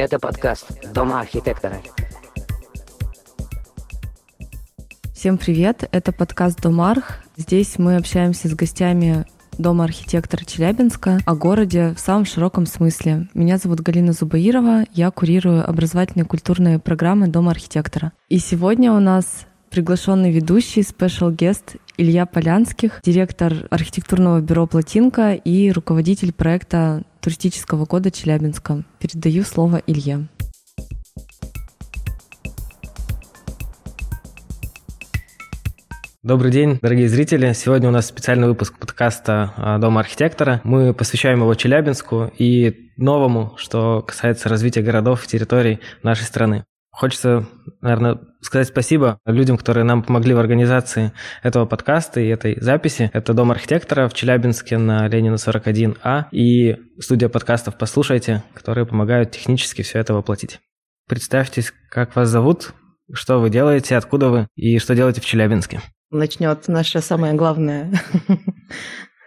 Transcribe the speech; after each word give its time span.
Это 0.00 0.18
подкаст 0.18 0.66
«Дома 0.94 1.20
архитектора». 1.20 1.76
Всем 5.14 5.36
привет, 5.36 5.86
это 5.92 6.10
подкаст 6.10 6.58
«Домарх». 6.62 7.18
Здесь 7.36 7.78
мы 7.78 7.96
общаемся 7.96 8.48
с 8.48 8.54
гостями 8.54 9.26
Дома 9.58 9.84
архитектора 9.84 10.42
Челябинска 10.42 11.18
о 11.26 11.34
городе 11.34 11.92
в 11.94 12.00
самом 12.00 12.24
широком 12.24 12.64
смысле. 12.64 13.28
Меня 13.34 13.58
зовут 13.58 13.80
Галина 13.80 14.14
Зубаирова, 14.14 14.86
я 14.94 15.10
курирую 15.10 15.68
образовательные 15.68 16.24
и 16.24 16.28
культурные 16.28 16.78
программы 16.78 17.28
Дома 17.28 17.50
архитектора. 17.50 18.12
И 18.30 18.38
сегодня 18.38 18.94
у 18.94 19.00
нас 19.00 19.44
приглашенный 19.68 20.32
ведущий, 20.32 20.82
спешл 20.82 21.28
гест 21.28 21.76
Илья 22.00 22.24
Полянских, 22.24 23.02
директор 23.04 23.52
архитектурного 23.68 24.40
бюро 24.40 24.66
«Плотинка» 24.66 25.34
и 25.34 25.70
руководитель 25.70 26.32
проекта 26.32 27.02
туристического 27.20 27.84
года 27.84 28.10
Челябинска. 28.10 28.84
Передаю 28.98 29.42
слово 29.42 29.82
Илье. 29.86 30.26
Добрый 36.22 36.50
день, 36.50 36.78
дорогие 36.80 37.10
зрители. 37.10 37.52
Сегодня 37.52 37.90
у 37.90 37.92
нас 37.92 38.06
специальный 38.06 38.48
выпуск 38.48 38.78
подкаста 38.78 39.52
а, 39.58 39.76
«Дома 39.76 40.00
архитектора». 40.00 40.62
Мы 40.64 40.94
посвящаем 40.94 41.40
его 41.40 41.52
Челябинску 41.54 42.32
и 42.38 42.90
новому, 42.96 43.52
что 43.58 44.00
касается 44.00 44.48
развития 44.48 44.80
городов 44.80 45.26
и 45.26 45.28
территорий 45.28 45.80
нашей 46.02 46.24
страны. 46.24 46.64
Хочется, 46.90 47.46
наверное, 47.80 48.18
сказать 48.40 48.68
спасибо 48.68 49.18
людям, 49.24 49.56
которые 49.56 49.84
нам 49.84 50.02
помогли 50.02 50.34
в 50.34 50.38
организации 50.38 51.12
этого 51.42 51.64
подкаста 51.64 52.20
и 52.20 52.28
этой 52.28 52.60
записи. 52.60 53.10
Это 53.12 53.32
Дом 53.32 53.50
архитектора 53.50 54.08
в 54.08 54.14
Челябинске 54.14 54.76
на 54.76 55.06
Ленина 55.08 55.36
41А 55.36 56.24
и 56.32 56.76
студия 56.98 57.28
подкастов 57.28 57.78
«Послушайте», 57.78 58.42
которые 58.54 58.86
помогают 58.86 59.30
технически 59.30 59.82
все 59.82 60.00
это 60.00 60.14
воплотить. 60.14 60.60
Представьтесь, 61.08 61.72
как 61.88 62.16
вас 62.16 62.28
зовут, 62.28 62.74
что 63.12 63.40
вы 63.40 63.50
делаете, 63.50 63.96
откуда 63.96 64.28
вы 64.28 64.48
и 64.56 64.78
что 64.78 64.94
делаете 64.94 65.20
в 65.20 65.24
Челябинске. 65.24 65.80
Начнет 66.10 66.66
наша 66.68 67.00
самая 67.00 67.34
главная 67.34 67.92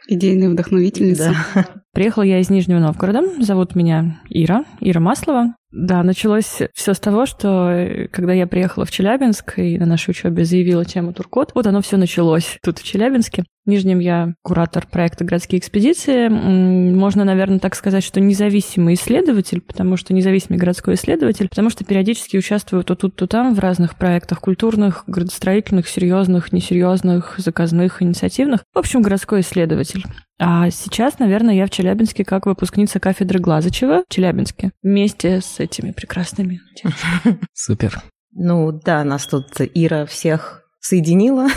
идейная 0.08 0.50
вдохновительница. 0.50 1.34
Да. 1.56 1.83
Приехала 1.94 2.24
я 2.24 2.40
из 2.40 2.50
Нижнего 2.50 2.80
Новгорода. 2.80 3.22
Зовут 3.40 3.76
меня 3.76 4.20
Ира, 4.28 4.66
Ира 4.80 5.00
Маслова. 5.00 5.54
Да, 5.72 6.02
началось 6.02 6.60
все 6.74 6.94
с 6.94 7.00
того, 7.00 7.28
что 7.28 7.70
э, 7.70 8.08
когда 8.08 8.34
я 8.34 8.48
приехала 8.48 8.86
в 8.86 8.92
Челябинск 8.92 9.60
и 9.60 9.78
на 9.78 9.86
нашей 9.86 10.12
учебе 10.12 10.44
заявила 10.44 10.86
тему 10.86 11.14
Туркот, 11.14 11.52
вот 11.54 11.68
оно 11.68 11.82
все 11.82 11.98
началось 11.98 12.58
тут, 12.64 12.80
в 12.80 12.84
Челябинске. 12.84 13.44
В 13.66 13.70
Нижнем 13.70 14.00
я 14.00 14.34
куратор 14.44 14.86
проекта 14.86 15.24
«Городские 15.24 15.60
экспедиции». 15.60 16.28
Можно, 16.28 17.26
наверное, 17.26 17.60
так 17.60 17.76
сказать, 17.76 18.04
что 18.04 18.20
независимый 18.20 18.96
исследователь, 18.96 19.62
потому 19.62 19.96
что 19.96 20.14
независимый 20.14 20.60
городской 20.60 20.96
исследователь, 20.96 21.48
потому 21.48 21.70
что 21.70 21.86
периодически 21.86 22.38
участвую 22.38 22.84
то 22.84 22.96
тут, 22.96 23.16
то 23.16 23.26
там 23.26 23.56
в 23.56 23.60
разных 23.60 23.96
проектах 23.96 24.42
культурных, 24.42 25.04
градостроительных, 25.08 25.88
серьезных, 25.88 26.52
несерьезных, 26.54 27.36
заказных, 27.38 28.02
инициативных. 28.02 28.64
В 28.74 28.80
общем, 28.80 29.02
городской 29.02 29.42
исследователь. 29.42 30.04
А 30.46 30.70
сейчас, 30.72 31.20
наверное, 31.20 31.56
я 31.56 31.66
в 31.66 31.70
Челябинске 31.70 32.26
как 32.26 32.46
выпускница 32.46 33.00
кафедры 33.00 33.40
Глазычева 33.40 34.04
в 34.04 34.14
Челябинске 34.14 34.72
вместе 34.84 35.40
с 35.40 35.60
этими 35.60 35.92
прекрасными. 35.92 36.60
Супер. 37.54 38.02
Ну 38.34 38.74
да, 38.74 39.06
нас 39.06 39.26
тут 39.26 39.46
Ира 39.60 40.06
всех 40.06 40.64
соединила. 40.82 41.48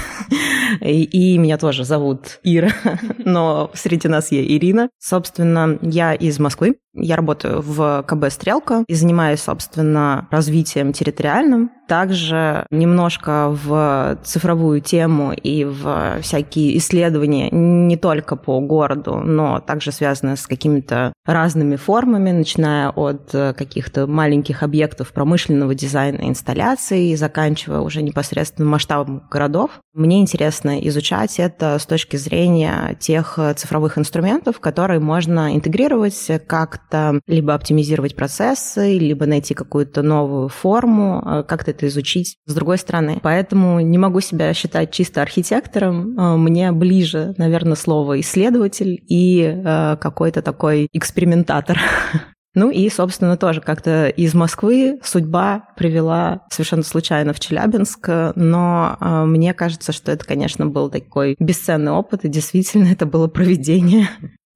И, 0.81 1.03
и 1.05 1.39
меня 1.39 1.59
тоже 1.59 1.84
зовут 1.84 2.41
Ира, 2.42 2.70
но 3.19 3.70
среди 3.75 4.09
нас 4.09 4.33
я 4.33 4.42
Ирина. 4.42 4.89
Собственно, 4.98 5.78
я 5.83 6.14
из 6.14 6.39
Москвы. 6.39 6.77
Я 6.98 7.17
работаю 7.17 7.61
в 7.61 8.05
КБ 8.06 8.31
«Стрелка» 8.31 8.84
и 8.89 8.95
занимаюсь, 8.95 9.41
собственно, 9.41 10.27
развитием 10.31 10.95
территориальным. 10.95 11.70
Также 11.86 12.64
немножко 12.70 13.51
в 13.51 14.18
цифровую 14.24 14.80
тему 14.80 15.33
и 15.33 15.64
в 15.64 16.20
всякие 16.23 16.79
исследования 16.79 17.51
не 17.51 17.98
только 17.98 18.35
по 18.35 18.58
городу, 18.61 19.17
но 19.17 19.61
также 19.61 19.92
связанные 19.92 20.36
с 20.36 20.46
какими-то 20.46 21.12
разными 21.27 21.77
формами, 21.77 22.30
начиная 22.30 22.89
от 22.89 23.30
каких-то 23.30 24.07
маленьких 24.07 24.62
объектов 24.62 25.12
промышленного 25.12 25.74
дизайна 25.74 26.27
инсталляций 26.29 27.17
заканчивая 27.17 27.80
уже 27.80 28.02
непосредственно 28.02 28.68
масштабом 28.68 29.23
городов. 29.30 29.80
Мне 29.92 30.20
интересно 30.20 30.55
изучать 30.64 31.39
это 31.39 31.78
с 31.78 31.86
точки 31.86 32.17
зрения 32.17 32.96
тех 33.00 33.39
цифровых 33.56 33.98
инструментов, 33.98 34.61
которые 34.61 35.00
можно 35.00 35.55
интегрировать 35.55 36.30
как 36.46 36.67
как-то 36.67 37.20
либо 37.27 37.55
оптимизировать 37.55 38.17
процессы, 38.17 38.98
либо 38.98 39.27
найти 39.27 39.55
какую-то 39.55 40.02
новую 40.02 40.48
форму, 40.48 41.22
э, 41.24 41.42
как-то 41.44 41.70
это 41.70 41.86
изучить 41.86 42.39
с 42.46 42.55
другой 42.55 42.78
стороны. 42.78 43.18
Поэтому 43.22 43.80
не 43.80 43.98
могу 43.98 44.20
себя 44.20 44.52
считать 44.52 44.90
чисто 44.90 45.22
архитектором. 45.22 46.18
Э, 46.18 46.36
мне 46.36 46.73
ближе, 46.73 47.34
наверное, 47.38 47.77
слово 47.77 48.20
исследователь 48.20 49.02
и 49.08 49.42
э, 49.42 49.96
какой-то 50.00 50.42
такой 50.42 50.88
экспериментатор. 50.92 51.78
Ну 52.56 52.70
и, 52.70 52.89
собственно, 52.89 53.36
тоже 53.36 53.61
как-то 53.61 54.08
из 54.08 54.33
Москвы 54.33 54.98
судьба 55.05 55.68
привела 55.77 56.40
совершенно 56.50 56.83
случайно 56.83 57.34
в 57.34 57.39
Челябинск, 57.39 58.08
но 58.34 58.96
э, 58.98 59.24
мне 59.27 59.52
кажется, 59.52 59.92
что 59.92 60.11
это, 60.11 60.24
конечно, 60.24 60.64
был 60.64 60.89
такой 60.89 61.36
бесценный 61.39 61.92
опыт, 61.92 62.24
и 62.24 62.28
действительно 62.28 62.86
это 62.90 63.05
было 63.05 63.28
проведение. 63.28 64.08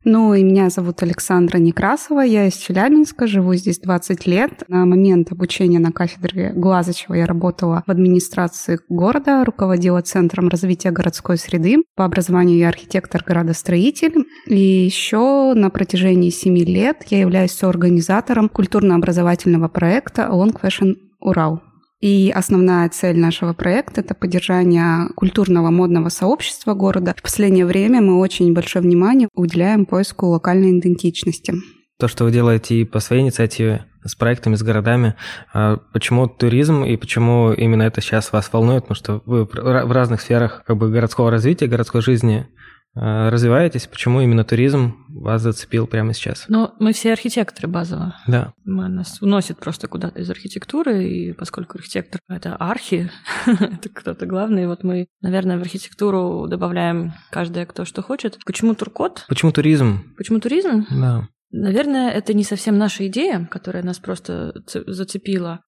Ну, 0.03 0.33
и 0.33 0.43
меня 0.43 0.71
зовут 0.71 1.03
Александра 1.03 1.59
Некрасова, 1.59 2.21
я 2.21 2.47
из 2.47 2.55
Челябинска, 2.55 3.27
живу 3.27 3.55
здесь 3.55 3.79
20 3.79 4.27
лет. 4.27 4.65
На 4.67 4.87
момент 4.87 5.31
обучения 5.31 5.79
на 5.79 5.93
кафедре 5.93 6.53
Глазычева 6.55 7.15
я 7.15 7.27
работала 7.27 7.85
в 7.87 7.91
администрации 7.91 8.79
города, 8.89 9.45
руководила 9.45 10.01
Центром 10.01 10.49
развития 10.49 10.91
городской 10.91 11.37
среды. 11.37 11.77
По 11.97 12.07
образованию 12.07 12.57
я 12.57 12.69
архитектор-градостроитель. 12.69 14.25
И 14.47 14.59
еще 14.59 15.53
на 15.55 15.69
протяжении 15.69 16.31
7 16.31 16.57
лет 16.57 17.05
я 17.09 17.21
являюсь 17.21 17.53
соорганизатором 17.53 18.49
культурно-образовательного 18.49 19.69
проекта 19.69 20.31
Long 20.33 20.59
Fashion 20.59 20.95
Урал. 21.21 21.61
И 22.01 22.33
основная 22.35 22.89
цель 22.89 23.19
нашего 23.19 23.53
проекта– 23.53 24.01
это 24.03 24.15
поддержание 24.15 25.09
культурного 25.17 25.71
модного 25.71 26.09
сообщества 26.09 26.73
города. 26.73 27.15
В 27.17 27.23
последнее 27.23 27.67
время 27.67 28.01
мы 28.01 28.19
очень 28.19 28.55
большое 28.55 28.83
внимание 28.83 29.29
уделяем 29.35 29.85
поиску 29.85 30.27
локальной 30.27 30.79
идентичности. 30.79 31.55
То, 31.99 32.09
что 32.09 32.25
вы 32.25 32.33
делаете 32.33 32.77
и 32.77 32.85
по 32.85 33.01
своей 33.01 33.23
инициативе, 33.23 33.85
с 34.03 34.15
проектами, 34.15 34.55
с 34.55 34.63
городами. 34.63 35.15
А 35.53 35.77
почему 35.93 36.27
туризм 36.27 36.85
и 36.85 36.97
почему 36.97 37.53
именно 37.53 37.83
это 37.83 38.01
сейчас 38.01 38.33
вас 38.33 38.51
волнует? 38.51 38.85
Потому 38.85 38.97
что 38.97 39.23
вы 39.27 39.45
в 39.45 39.93
разных 39.93 40.23
сферах 40.23 40.65
как 40.67 40.79
бы 40.79 40.89
городского 40.91 41.31
развития, 41.31 41.67
городской 41.67 42.01
жизни 42.01 42.49
развиваетесь, 42.95 43.87
почему 43.87 44.21
именно 44.21 44.45
туризм 44.45 45.05
вас 45.09 45.43
зацепил 45.43 45.87
прямо 45.87 46.13
сейчас? 46.13 46.45
Ну, 46.49 46.71
мы 46.79 46.93
все 46.93 47.13
архитекторы 47.13 47.69
базово. 47.69 48.17
Да. 48.27 48.53
Мы, 48.65 48.89
нас 48.89 49.23
уносит 49.23 49.59
просто 49.59 49.89
куда-то 49.89 50.21
из 50.21 50.31
архитектуры, 50.31 51.05
и 51.05 51.33
поскольку 51.33 51.79
архитектор— 51.79 52.21
это 52.29 52.57
архи, 52.57 53.11
это 53.47 53.89
кто-то 53.89 54.27
главный, 54.27 54.67
вот 54.67 54.83
мы, 54.83 55.07
наверное, 55.21 55.59
в 55.59 55.63
архитектуру 55.63 56.47
добавляем 56.49 57.13
каждое, 57.31 57.67
кто 57.67 57.85
что 57.85 58.03
хочет. 58.03 58.39
Почему 58.45 58.75
туркот? 58.75 59.25
Почему 59.29 59.53
туризм? 59.53 60.15
Почему 60.17 60.41
туризм? 60.41 60.87
Да. 60.91 61.29
Наверное, 61.53 62.11
это 62.11 62.33
не 62.33 62.45
совсем 62.45 62.79
наша 62.79 63.07
идея, 63.09 63.49
которая 63.51 63.83
нас 63.83 63.99
просто 63.99 64.53
зацепила 64.67 65.61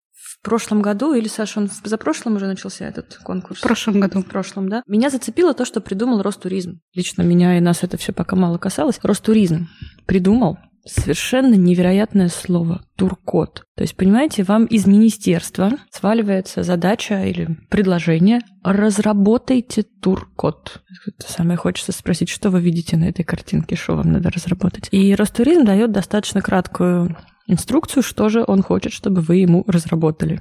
в 0.43 0.45
прошлом 0.45 0.83
году, 0.83 1.15
или, 1.15 1.29
Саша, 1.29 1.61
он 1.61 1.69
в 1.69 1.83
позапрошлом 1.83 2.35
уже 2.35 2.47
начался 2.47 2.85
этот 2.89 3.17
конкурс? 3.23 3.61
В 3.61 3.63
прошлом 3.63 4.01
году. 4.01 4.23
В 4.23 4.27
прошлом, 4.27 4.69
да. 4.69 4.83
Меня 4.89 5.09
зацепило 5.09 5.55
то, 5.55 5.65
что 5.65 5.81
придумал 5.81 6.21
Ростуризм. 6.21 6.81
Лично 6.95 7.23
меня 7.23 7.57
и 7.57 7.61
нас 7.61 7.85
это 7.85 7.97
все 7.97 8.13
пока 8.13 8.35
мало 8.35 8.59
касалось. 8.59 8.99
Ростуризм 9.05 9.69
придумал 10.05 10.59
совершенно 10.85 11.55
невероятное 11.55 12.29
слово 12.29 12.85
туркот. 12.97 13.63
То 13.77 13.83
есть, 13.85 13.97
понимаете, 13.97 14.43
вам 14.43 14.65
из 14.65 14.85
министерства 14.85 15.71
сваливается 15.93 16.65
задача 16.65 17.25
или 17.25 17.57
предложение 17.71 18.41
разработайте 18.65 19.85
туркот. 19.85 20.83
Самое 21.19 21.57
хочется 21.57 21.93
спросить, 21.93 22.31
что 22.31 22.51
вы 22.51 22.61
видите 22.61 22.97
на 22.97 23.05
этой 23.05 23.23
картинке, 23.23 23.77
что 23.77 23.95
вам 23.95 24.11
надо 24.11 24.31
разработать. 24.31 24.89
И 24.91 25.15
Ростуризм 25.15 25.65
дает 25.65 25.93
достаточно 25.93 26.43
краткую 26.43 27.17
инструкцию, 27.53 28.03
что 28.03 28.29
же 28.29 28.45
он 28.47 28.63
хочет, 28.63 28.93
чтобы 28.93 29.21
вы 29.21 29.37
ему 29.37 29.65
разработали. 29.67 30.41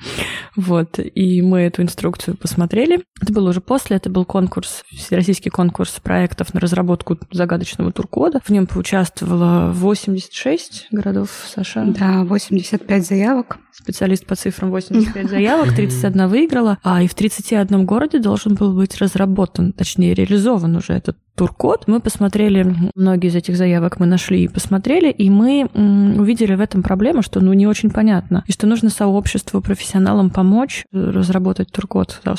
вот, 0.56 0.98
и 0.98 1.42
мы 1.42 1.60
эту 1.60 1.82
инструкцию 1.82 2.36
посмотрели. 2.36 3.04
Это 3.20 3.32
было 3.32 3.50
уже 3.50 3.60
после, 3.60 3.96
это 3.96 4.10
был 4.10 4.24
конкурс, 4.24 4.84
всероссийский 4.90 5.50
конкурс 5.50 6.00
проектов 6.00 6.54
на 6.54 6.60
разработку 6.60 7.18
загадочного 7.30 7.92
туркода. 7.92 8.40
В 8.44 8.50
нем 8.50 8.66
поучаствовало 8.66 9.72
86 9.72 10.88
городов, 10.90 11.30
Саша. 11.54 11.84
Да, 11.86 12.24
85 12.24 13.06
заявок. 13.06 13.58
Специалист 13.72 14.26
по 14.26 14.36
цифрам 14.36 14.70
85 14.70 15.28
заявок, 15.30 15.74
31 15.74 16.28
выиграла, 16.28 16.78
а 16.82 17.02
и 17.02 17.08
в 17.08 17.14
31 17.14 17.86
городе 17.86 18.18
должен 18.18 18.54
был 18.54 18.74
быть 18.74 18.98
разработан, 18.98 19.72
точнее 19.72 20.14
реализован 20.14 20.76
уже 20.76 20.92
этот 20.92 21.16
туркод. 21.34 21.84
Мы 21.86 22.00
посмотрели, 22.00 22.74
многие 22.94 23.28
из 23.28 23.36
этих 23.36 23.56
заявок 23.56 23.98
мы 23.98 24.06
нашли 24.06 24.44
и 24.44 24.48
посмотрели, 24.48 25.10
и 25.10 25.30
мы 25.30 25.68
увидели 25.72 26.54
в 26.54 26.60
этом 26.60 26.82
проблему, 26.82 27.22
что 27.22 27.40
ну 27.40 27.52
не 27.52 27.66
очень 27.66 27.90
понятно, 27.90 28.44
и 28.46 28.52
что 28.52 28.66
нужно 28.66 28.90
сообществу, 28.90 29.60
профессионалам 29.60 30.30
помочь 30.30 30.84
разработать 30.92 31.70
туркод. 31.70 32.20
Да, 32.24 32.36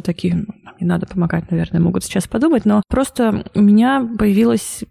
такие, 0.00 0.34
ну, 0.34 0.74
не 0.80 0.86
надо 0.86 1.06
помогать, 1.06 1.50
наверное, 1.50 1.80
могут 1.80 2.04
сейчас 2.04 2.26
подумать, 2.26 2.64
но 2.64 2.82
просто 2.88 3.44
у 3.54 3.60
меня 3.60 4.08
появилась 4.18 4.84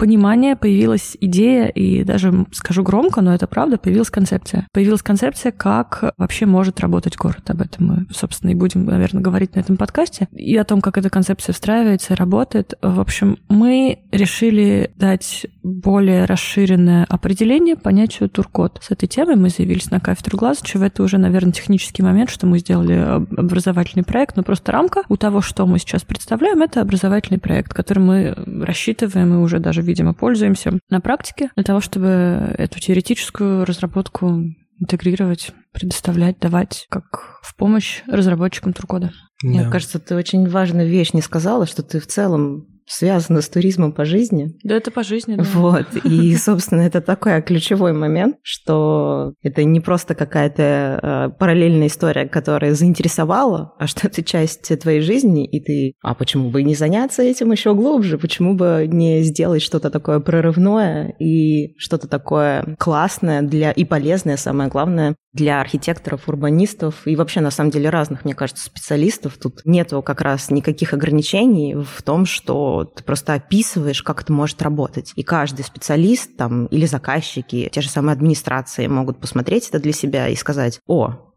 понимание, 0.00 0.56
появилась 0.56 1.14
идея, 1.20 1.66
и 1.66 2.04
даже 2.04 2.46
скажу 2.52 2.82
громко, 2.82 3.20
но 3.20 3.34
это 3.34 3.46
правда, 3.46 3.76
появилась 3.76 4.08
концепция. 4.08 4.66
Появилась 4.72 5.02
концепция, 5.02 5.52
как 5.52 6.14
вообще 6.16 6.46
может 6.46 6.80
работать 6.80 7.18
город. 7.18 7.42
Об 7.50 7.60
этом 7.60 7.86
мы, 7.86 8.06
собственно, 8.10 8.50
и 8.50 8.54
будем, 8.54 8.86
наверное, 8.86 9.22
говорить 9.22 9.54
на 9.54 9.60
этом 9.60 9.76
подкасте. 9.76 10.26
И 10.32 10.56
о 10.56 10.64
том, 10.64 10.80
как 10.80 10.96
эта 10.96 11.10
концепция 11.10 11.52
встраивается 11.52 12.16
работает. 12.16 12.72
В 12.80 12.98
общем, 12.98 13.36
мы 13.50 13.98
решили 14.10 14.90
дать 14.96 15.46
более 15.62 16.24
расширенное 16.24 17.04
определение 17.04 17.76
понятию 17.76 18.30
туркод. 18.30 18.78
С 18.80 18.90
этой 18.90 19.06
темой 19.06 19.36
мы 19.36 19.50
заявились 19.50 19.90
на 19.90 20.00
кафедру 20.00 20.38
Глазычева. 20.38 20.84
Это 20.84 21.02
уже, 21.02 21.18
наверное, 21.18 21.52
технический 21.52 22.02
момент, 22.02 22.30
что 22.30 22.46
мы 22.46 22.58
сделали 22.58 22.94
образовательный 23.36 24.04
проект, 24.04 24.36
но 24.36 24.44
просто 24.44 24.72
рамка 24.72 25.02
у 25.10 25.18
того, 25.18 25.42
что 25.42 25.66
мы 25.66 25.78
сейчас 25.78 26.04
представляем, 26.04 26.62
это 26.62 26.80
образовательный 26.80 27.38
проект, 27.38 27.74
который 27.74 27.98
мы 27.98 28.34
рассчитываем 28.64 29.34
и 29.34 29.36
уже 29.36 29.58
даже 29.58 29.89
видимо, 29.90 30.14
пользуемся 30.14 30.78
на 30.88 31.00
практике 31.00 31.50
для 31.54 31.64
того, 31.64 31.80
чтобы 31.80 32.54
эту 32.56 32.80
теоретическую 32.80 33.64
разработку 33.64 34.42
интегрировать, 34.80 35.52
предоставлять, 35.72 36.38
давать 36.38 36.86
как 36.88 37.40
в 37.42 37.54
помощь 37.56 38.02
разработчикам 38.06 38.72
Туркода. 38.72 39.12
Да. 39.42 39.48
Мне 39.48 39.70
кажется, 39.70 39.98
ты 39.98 40.14
очень 40.14 40.48
важную 40.48 40.88
вещь 40.88 41.12
не 41.12 41.22
сказала, 41.22 41.66
что 41.66 41.82
ты 41.82 42.00
в 42.00 42.06
целом 42.06 42.66
связано 42.90 43.40
с 43.40 43.48
туризмом 43.48 43.92
по 43.92 44.04
жизни. 44.04 44.48
Да, 44.64 44.76
это 44.76 44.90
по 44.90 45.02
жизни, 45.02 45.36
да. 45.36 45.44
Вот. 45.54 45.86
И, 46.04 46.34
собственно, 46.36 46.80
это 46.82 47.00
такой 47.00 47.40
ключевой 47.42 47.92
момент, 47.92 48.36
что 48.42 49.34
это 49.42 49.62
не 49.64 49.80
просто 49.80 50.14
какая-то 50.14 51.00
э, 51.02 51.38
параллельная 51.38 51.86
история, 51.86 52.26
которая 52.26 52.74
заинтересовала, 52.74 53.74
а 53.78 53.86
что 53.86 54.08
это 54.08 54.22
часть 54.22 54.76
твоей 54.80 55.00
жизни, 55.00 55.46
и 55.46 55.60
ты, 55.60 55.94
а 56.02 56.14
почему 56.14 56.50
бы 56.50 56.62
не 56.62 56.74
заняться 56.74 57.22
этим 57.22 57.52
еще 57.52 57.74
глубже? 57.74 58.18
Почему 58.18 58.54
бы 58.54 58.88
не 58.90 59.22
сделать 59.22 59.62
что-то 59.62 59.90
такое 59.90 60.20
прорывное 60.20 61.14
и 61.18 61.74
что-то 61.78 62.08
такое 62.08 62.76
классное 62.78 63.42
для 63.42 63.70
и 63.70 63.84
полезное, 63.84 64.36
самое 64.36 64.68
главное, 64.68 65.14
для 65.32 65.60
архитекторов, 65.60 66.28
урбанистов 66.28 67.06
и 67.06 67.14
вообще, 67.14 67.40
на 67.40 67.50
самом 67.50 67.70
деле, 67.70 67.88
разных, 67.88 68.24
мне 68.24 68.34
кажется, 68.34 68.64
специалистов. 68.64 69.38
Тут 69.40 69.60
нету 69.64 70.02
как 70.02 70.20
раз 70.20 70.50
никаких 70.50 70.92
ограничений 70.92 71.76
в 71.76 72.02
том, 72.02 72.26
что 72.26 72.79
ты 72.84 73.02
просто 73.04 73.34
описываешь, 73.34 74.02
как 74.02 74.22
это 74.22 74.32
может 74.32 74.60
работать. 74.62 75.12
И 75.16 75.22
каждый 75.22 75.64
специалист 75.64 76.36
там, 76.36 76.66
или 76.66 76.86
заказчики, 76.86 77.68
те 77.72 77.80
же 77.80 77.88
самые 77.88 78.14
администрации 78.14 78.86
могут 78.86 79.20
посмотреть 79.20 79.68
это 79.68 79.78
для 79.78 79.92
себя 79.92 80.28
и 80.28 80.36
сказать, 80.36 80.80
о, 80.86 81.29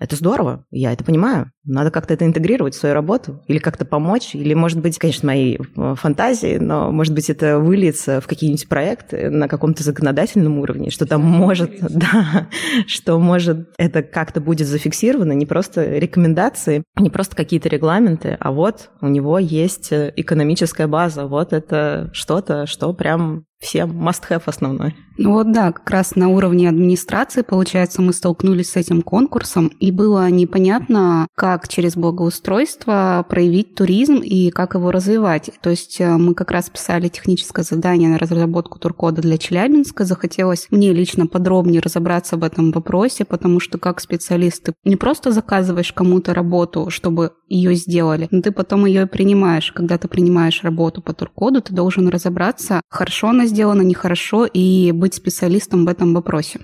это 0.00 0.16
здорово, 0.16 0.64
я 0.70 0.92
это 0.92 1.04
понимаю. 1.04 1.52
Надо 1.64 1.90
как-то 1.90 2.14
это 2.14 2.24
интегрировать 2.24 2.74
в 2.74 2.78
свою 2.78 2.94
работу 2.94 3.42
или 3.46 3.58
как-то 3.58 3.84
помочь. 3.84 4.34
Или, 4.34 4.54
может 4.54 4.80
быть, 4.80 4.98
конечно, 4.98 5.26
мои 5.26 5.58
э, 5.58 5.94
фантазии, 5.94 6.56
но, 6.56 6.90
может 6.90 7.14
быть, 7.14 7.28
это 7.28 7.58
выльется 7.58 8.22
в 8.22 8.26
какие-нибудь 8.26 8.66
проекты 8.66 9.28
на 9.28 9.46
каком-то 9.46 9.82
законодательном 9.82 10.58
уровне, 10.58 10.90
что 10.90 11.06
там 11.06 11.20
может, 11.20 11.72
да, 11.80 12.48
что 12.86 13.18
может 13.18 13.68
это 13.76 14.02
как-то 14.02 14.40
будет 14.40 14.66
зафиксировано, 14.66 15.32
не 15.32 15.44
просто 15.44 15.98
рекомендации, 15.98 16.82
не 16.98 17.10
просто 17.10 17.36
какие-то 17.36 17.68
регламенты, 17.68 18.36
а 18.40 18.52
вот 18.52 18.90
у 19.02 19.08
него 19.08 19.38
есть 19.38 19.92
э, 19.92 20.12
экономическая 20.16 20.86
база, 20.86 21.26
вот 21.26 21.52
это 21.52 22.10
что-то, 22.14 22.66
что 22.66 22.94
прям 22.94 23.44
всем 23.60 23.90
must-have 23.90 24.42
основной. 24.46 24.94
Ну 25.22 25.34
вот 25.34 25.52
да, 25.52 25.70
как 25.70 25.90
раз 25.90 26.16
на 26.16 26.28
уровне 26.30 26.66
администрации, 26.66 27.42
получается, 27.42 28.00
мы 28.00 28.14
столкнулись 28.14 28.70
с 28.70 28.76
этим 28.76 29.02
конкурсом, 29.02 29.66
и 29.78 29.90
было 29.92 30.30
непонятно, 30.30 31.28
как 31.36 31.68
через 31.68 31.94
благоустройство 31.94 33.26
проявить 33.28 33.74
туризм 33.74 34.20
и 34.20 34.48
как 34.48 34.74
его 34.74 34.90
развивать. 34.90 35.50
То 35.60 35.68
есть 35.68 36.00
э, 36.00 36.16
мы 36.16 36.34
как 36.34 36.50
раз 36.50 36.70
писали 36.70 37.08
техническое 37.08 37.64
задание 37.64 38.08
на 38.08 38.16
разработку 38.16 38.78
туркода 38.78 39.20
для 39.20 39.36
Челябинска. 39.36 40.06
Захотелось 40.06 40.68
мне 40.70 40.94
лично 40.94 41.26
подробнее 41.26 41.82
разобраться 41.82 42.38
в 42.38 42.44
этом 42.44 42.72
вопросе, 42.72 43.26
потому 43.26 43.60
что 43.60 43.76
как 43.76 44.00
специалист 44.00 44.62
ты 44.62 44.72
не 44.84 44.96
просто 44.96 45.32
заказываешь 45.32 45.92
кому-то 45.92 46.32
работу, 46.32 46.88
чтобы 46.88 47.32
ее 47.46 47.74
сделали, 47.74 48.26
но 48.30 48.40
ты 48.40 48.52
потом 48.52 48.86
ее 48.86 49.06
принимаешь. 49.06 49.70
Когда 49.72 49.98
ты 49.98 50.08
принимаешь 50.08 50.62
работу 50.62 51.02
по 51.02 51.12
туркоду, 51.12 51.60
ты 51.60 51.74
должен 51.74 52.08
разобраться, 52.08 52.80
хорошо 52.88 53.28
она 53.28 53.49
сделано 53.50 53.82
нехорошо 53.82 54.46
и 54.46 54.92
быть 54.92 55.14
специалистом 55.14 55.84
в 55.84 55.88
этом 55.88 56.14
вопросе. 56.14 56.60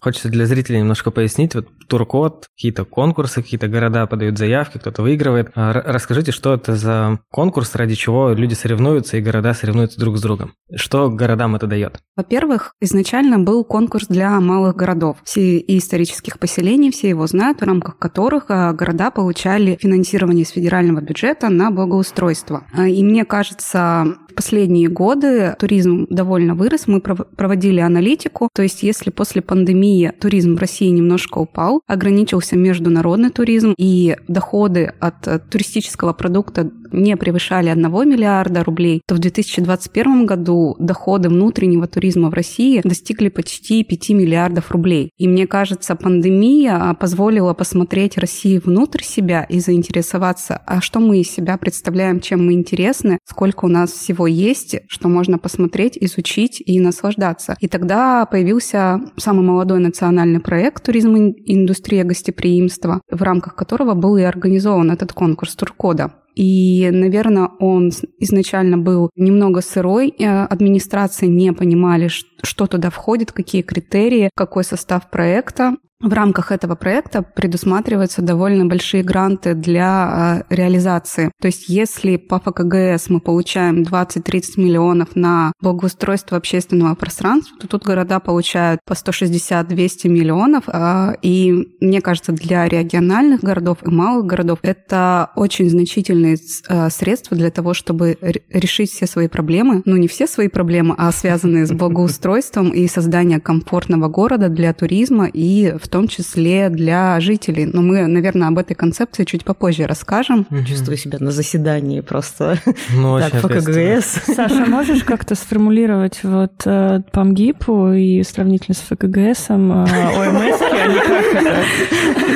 Хочется 0.00 0.28
для 0.28 0.46
зрителей 0.46 0.80
немножко 0.80 1.10
пояснить. 1.10 1.54
Вот 1.54 1.68
туркод, 1.88 2.46
какие-то 2.56 2.84
конкурсы, 2.84 3.42
какие-то 3.42 3.68
города 3.68 4.06
подают 4.06 4.38
заявки, 4.38 4.78
кто-то 4.78 5.02
выигрывает. 5.02 5.50
А 5.54 5.72
расскажите, 5.72 6.32
что 6.32 6.54
это 6.54 6.76
за 6.76 7.20
конкурс, 7.30 7.74
ради 7.74 7.94
чего 7.94 8.32
люди 8.32 8.54
соревнуются 8.54 9.16
и 9.16 9.20
города 9.20 9.54
соревнуются 9.54 10.00
друг 10.00 10.18
с 10.18 10.22
другом? 10.22 10.52
Что 10.74 11.10
городам 11.10 11.56
это 11.56 11.66
дает? 11.66 12.00
Во-первых, 12.16 12.72
изначально 12.80 13.38
был 13.38 13.64
конкурс 13.64 14.06
для 14.08 14.40
малых 14.40 14.74
городов 14.76 15.18
и 15.36 15.78
исторических 15.78 16.38
поселений, 16.38 16.90
все 16.90 17.08
его 17.08 17.26
знают, 17.26 17.60
в 17.60 17.64
рамках 17.64 17.98
которых 17.98 18.46
а, 18.48 18.72
города 18.72 19.10
получали 19.10 19.78
финансирование 19.80 20.44
из 20.44 20.50
федерального 20.50 21.00
бюджета 21.00 21.48
на 21.48 21.70
благоустройство. 21.70 22.64
А, 22.72 22.88
и 22.88 23.02
мне 23.02 23.24
кажется, 23.24 24.16
в 24.28 24.34
последние 24.34 24.88
годы 24.88 25.54
туризм 25.58 26.06
довольно 26.10 26.54
вырос. 26.54 26.86
Мы 26.86 27.00
проводили 27.00 27.80
аналитику. 27.80 28.48
То 28.54 28.62
есть, 28.62 28.82
если 28.82 29.10
после 29.10 29.42
пандемии 29.42 30.12
туризм 30.20 30.56
в 30.56 30.58
России 30.58 30.88
немножко 30.88 31.38
упал, 31.38 31.75
ограничился 31.86 32.56
международный 32.56 33.30
туризм, 33.30 33.74
и 33.76 34.16
доходы 34.28 34.92
от 35.00 35.26
э, 35.26 35.38
туристического 35.38 36.12
продукта 36.12 36.70
не 36.92 37.16
превышали 37.16 37.68
1 37.68 37.82
миллиарда 38.08 38.64
рублей, 38.64 39.02
то 39.06 39.14
в 39.14 39.18
2021 39.18 40.26
году 40.26 40.76
доходы 40.78 41.28
внутреннего 41.28 41.86
туризма 41.86 42.30
в 42.30 42.34
России 42.34 42.80
достигли 42.82 43.28
почти 43.28 43.84
5 43.84 44.10
миллиардов 44.10 44.70
рублей. 44.70 45.10
И 45.16 45.28
мне 45.28 45.46
кажется, 45.46 45.94
пандемия 45.94 46.90
а, 46.90 46.94
позволила 46.94 47.54
посмотреть 47.54 48.18
России 48.18 48.58
внутрь 48.58 49.02
себя 49.02 49.44
и 49.44 49.60
заинтересоваться, 49.60 50.60
а 50.66 50.80
что 50.80 51.00
мы 51.00 51.20
из 51.20 51.30
себя 51.30 51.56
представляем, 51.58 52.20
чем 52.20 52.46
мы 52.46 52.52
интересны, 52.54 53.18
сколько 53.24 53.64
у 53.64 53.68
нас 53.68 53.92
всего 53.92 54.26
есть, 54.26 54.76
что 54.88 55.08
можно 55.08 55.38
посмотреть, 55.38 55.98
изучить 56.00 56.62
и 56.64 56.80
наслаждаться. 56.80 57.56
И 57.60 57.68
тогда 57.68 58.26
появился 58.26 59.00
самый 59.16 59.44
молодой 59.44 59.80
национальный 59.80 60.40
проект 60.40 60.84
«Туризм 60.84 61.16
и 61.16 61.54
индустрия 61.66 62.04
гостеприимства», 62.04 63.00
в 63.10 63.22
рамках 63.22 63.56
которого 63.56 63.94
был 63.94 64.16
и 64.16 64.22
организован 64.22 64.90
этот 64.90 65.12
конкурс 65.12 65.54
туркода. 65.56 66.12
И, 66.36 66.88
наверное, 66.92 67.48
он 67.58 67.90
изначально 68.20 68.76
был 68.76 69.10
немного 69.16 69.62
сырой. 69.62 70.14
Э, 70.18 70.44
администрации 70.44 71.26
не 71.26 71.52
понимали, 71.52 72.08
что 72.08 72.66
туда 72.66 72.90
входит, 72.90 73.32
какие 73.32 73.62
критерии, 73.62 74.30
какой 74.36 74.62
состав 74.62 75.10
проекта. 75.10 75.76
В 76.02 76.12
рамках 76.12 76.52
этого 76.52 76.74
проекта 76.74 77.22
предусматриваются 77.22 78.20
довольно 78.20 78.66
большие 78.66 79.02
гранты 79.02 79.54
для 79.54 80.42
э, 80.50 80.54
реализации. 80.54 81.32
То 81.40 81.46
есть 81.46 81.70
если 81.70 82.18
по 82.18 82.38
ФКГС 82.38 83.08
мы 83.08 83.20
получаем 83.20 83.82
20-30 83.82 84.60
миллионов 84.60 85.16
на 85.16 85.52
благоустройство 85.62 86.36
общественного 86.36 86.94
пространства, 86.96 87.56
то 87.58 87.66
тут 87.66 87.84
города 87.84 88.20
получают 88.20 88.80
по 88.84 88.92
160-200 88.92 90.08
миллионов. 90.08 90.64
Э, 90.68 91.14
и 91.22 91.66
мне 91.80 92.02
кажется, 92.02 92.32
для 92.32 92.68
региональных 92.68 93.40
городов 93.40 93.78
и 93.82 93.88
малых 93.88 94.26
городов 94.26 94.58
это 94.60 95.30
очень 95.34 95.70
значительные 95.70 96.36
э, 96.68 96.90
средства 96.90 97.38
для 97.38 97.50
того, 97.50 97.72
чтобы 97.72 98.18
решить 98.50 98.90
все 98.90 99.06
свои 99.06 99.28
проблемы. 99.28 99.80
Ну, 99.86 99.96
не 99.96 100.08
все 100.08 100.26
свои 100.26 100.48
проблемы, 100.48 100.94
а 100.98 101.10
связанные 101.10 101.64
с 101.64 101.72
благоустройством 101.72 102.68
и 102.68 102.86
созданием 102.86 103.40
комфортного 103.40 104.08
города 104.08 104.50
для 104.50 104.74
туризма 104.74 105.26
и 105.26 105.72
в 105.78 105.85
в 105.86 105.88
том 105.88 106.08
числе 106.08 106.68
для 106.68 107.20
жителей. 107.20 107.66
Но 107.72 107.80
мы, 107.80 108.06
наверное, 108.08 108.48
об 108.48 108.58
этой 108.58 108.74
концепции 108.74 109.24
чуть 109.24 109.44
попозже 109.44 109.86
расскажем. 109.86 110.46
Чувствую 110.66 110.96
себя 110.96 111.18
на 111.20 111.30
заседании 111.30 112.00
просто. 112.00 112.58
Ну, 112.92 113.20
так, 113.30 113.32
ФКГС. 113.34 114.34
Саша, 114.34 114.66
можешь 114.66 115.04
как-то 115.04 115.36
сформулировать 115.36 116.24
вот 116.24 116.54
э, 116.64 117.02
по 117.12 117.22
МГИПу 117.22 117.92
и 117.92 118.24
сравнительно 118.24 118.74
с 118.74 118.80
ФКГСом 118.80 119.72
э, 119.72 119.84
ОМС, 119.84 120.60
это? 120.60 121.62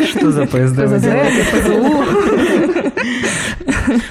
Что 0.07 0.31
за 0.31 0.47
поезда 0.47 0.87
вы 0.87 1.01
делаете? 1.01 1.45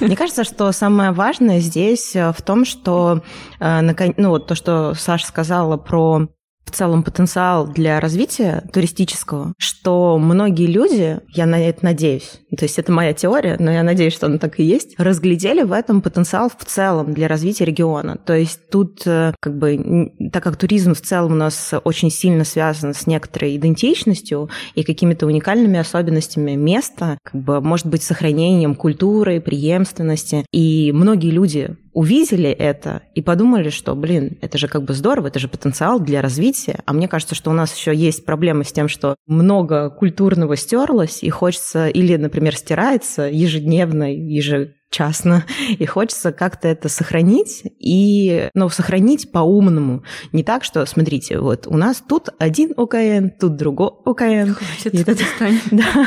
Мне 0.00 0.16
кажется, 0.16 0.44
что 0.44 0.70
самое 0.72 1.12
важное 1.12 1.60
здесь 1.60 2.14
э, 2.14 2.32
в 2.36 2.42
том, 2.42 2.66
что 2.66 3.22
ну, 3.58 4.28
вот 4.28 4.46
то, 4.46 4.54
что 4.54 4.92
Саша 4.94 5.26
сказала 5.26 5.78
про 5.78 6.28
в 6.70 6.76
целом 6.76 7.02
потенциал 7.02 7.66
для 7.66 8.00
развития 8.00 8.62
туристического, 8.72 9.52
что 9.58 10.18
многие 10.18 10.66
люди, 10.66 11.18
я 11.34 11.46
на 11.46 11.60
это 11.60 11.84
надеюсь, 11.84 12.40
то 12.56 12.64
есть 12.64 12.78
это 12.78 12.92
моя 12.92 13.12
теория, 13.12 13.56
но 13.58 13.70
я 13.70 13.82
надеюсь, 13.82 14.12
что 14.12 14.26
она 14.26 14.38
так 14.38 14.60
и 14.60 14.64
есть, 14.64 14.94
разглядели 14.98 15.62
в 15.62 15.72
этом 15.72 16.00
потенциал 16.00 16.50
в 16.50 16.64
целом 16.64 17.12
для 17.12 17.28
развития 17.28 17.64
региона. 17.64 18.16
То 18.24 18.34
есть 18.34 18.68
тут 18.70 19.02
э, 19.06 19.32
как 19.40 19.56
бы, 19.56 20.12
так 20.32 20.42
как 20.42 20.56
туризм 20.56 20.94
в 20.94 21.00
целом 21.00 21.32
у 21.32 21.36
нас 21.36 21.72
очень 21.84 22.10
сильно 22.10 22.44
связан 22.44 22.94
с 22.94 23.06
некоторой 23.06 23.56
идентичностью 23.56 24.48
и 24.74 24.82
какими-то 24.82 25.26
уникальными 25.26 25.78
особенностями 25.78 26.52
места, 26.52 27.18
как 27.22 27.42
бы, 27.42 27.60
может 27.60 27.86
быть, 27.86 28.02
сохранением 28.02 28.74
культуры, 28.74 29.40
преемственности. 29.40 30.44
И 30.52 30.92
многие 30.92 31.30
люди 31.30 31.76
увидели 31.92 32.48
это 32.50 33.02
и 33.14 33.22
подумали, 33.22 33.70
что, 33.70 33.94
блин, 33.94 34.38
это 34.40 34.58
же 34.58 34.68
как 34.68 34.84
бы 34.84 34.94
здорово, 34.94 35.28
это 35.28 35.38
же 35.38 35.48
потенциал 35.48 36.00
для 36.00 36.22
развития. 36.22 36.80
А 36.86 36.92
мне 36.92 37.08
кажется, 37.08 37.34
что 37.34 37.50
у 37.50 37.54
нас 37.54 37.76
еще 37.76 37.94
есть 37.94 38.24
проблемы 38.24 38.64
с 38.64 38.72
тем, 38.72 38.88
что 38.88 39.16
много 39.26 39.90
культурного 39.90 40.56
стерлось, 40.56 41.22
и 41.22 41.30
хочется, 41.30 41.88
или, 41.88 42.16
например, 42.16 42.56
стирается 42.56 43.22
ежедневно, 43.22 44.12
ежегодно 44.14 44.74
частно, 44.90 45.44
и 45.68 45.86
хочется 45.86 46.32
как-то 46.32 46.68
это 46.68 46.88
сохранить, 46.88 47.62
и, 47.78 48.50
ну, 48.54 48.68
сохранить 48.68 49.30
по-умному. 49.30 50.02
Не 50.32 50.42
так, 50.42 50.64
что, 50.64 50.84
смотрите, 50.84 51.38
вот 51.38 51.66
у 51.66 51.76
нас 51.76 52.02
тут 52.06 52.28
один 52.38 52.72
ОКН, 52.76 53.30
тут 53.38 53.56
другой 53.56 53.90
ОКН. 54.04 54.54
Хватит, 54.54 55.08
это, 55.08 55.16
да, 55.70 56.06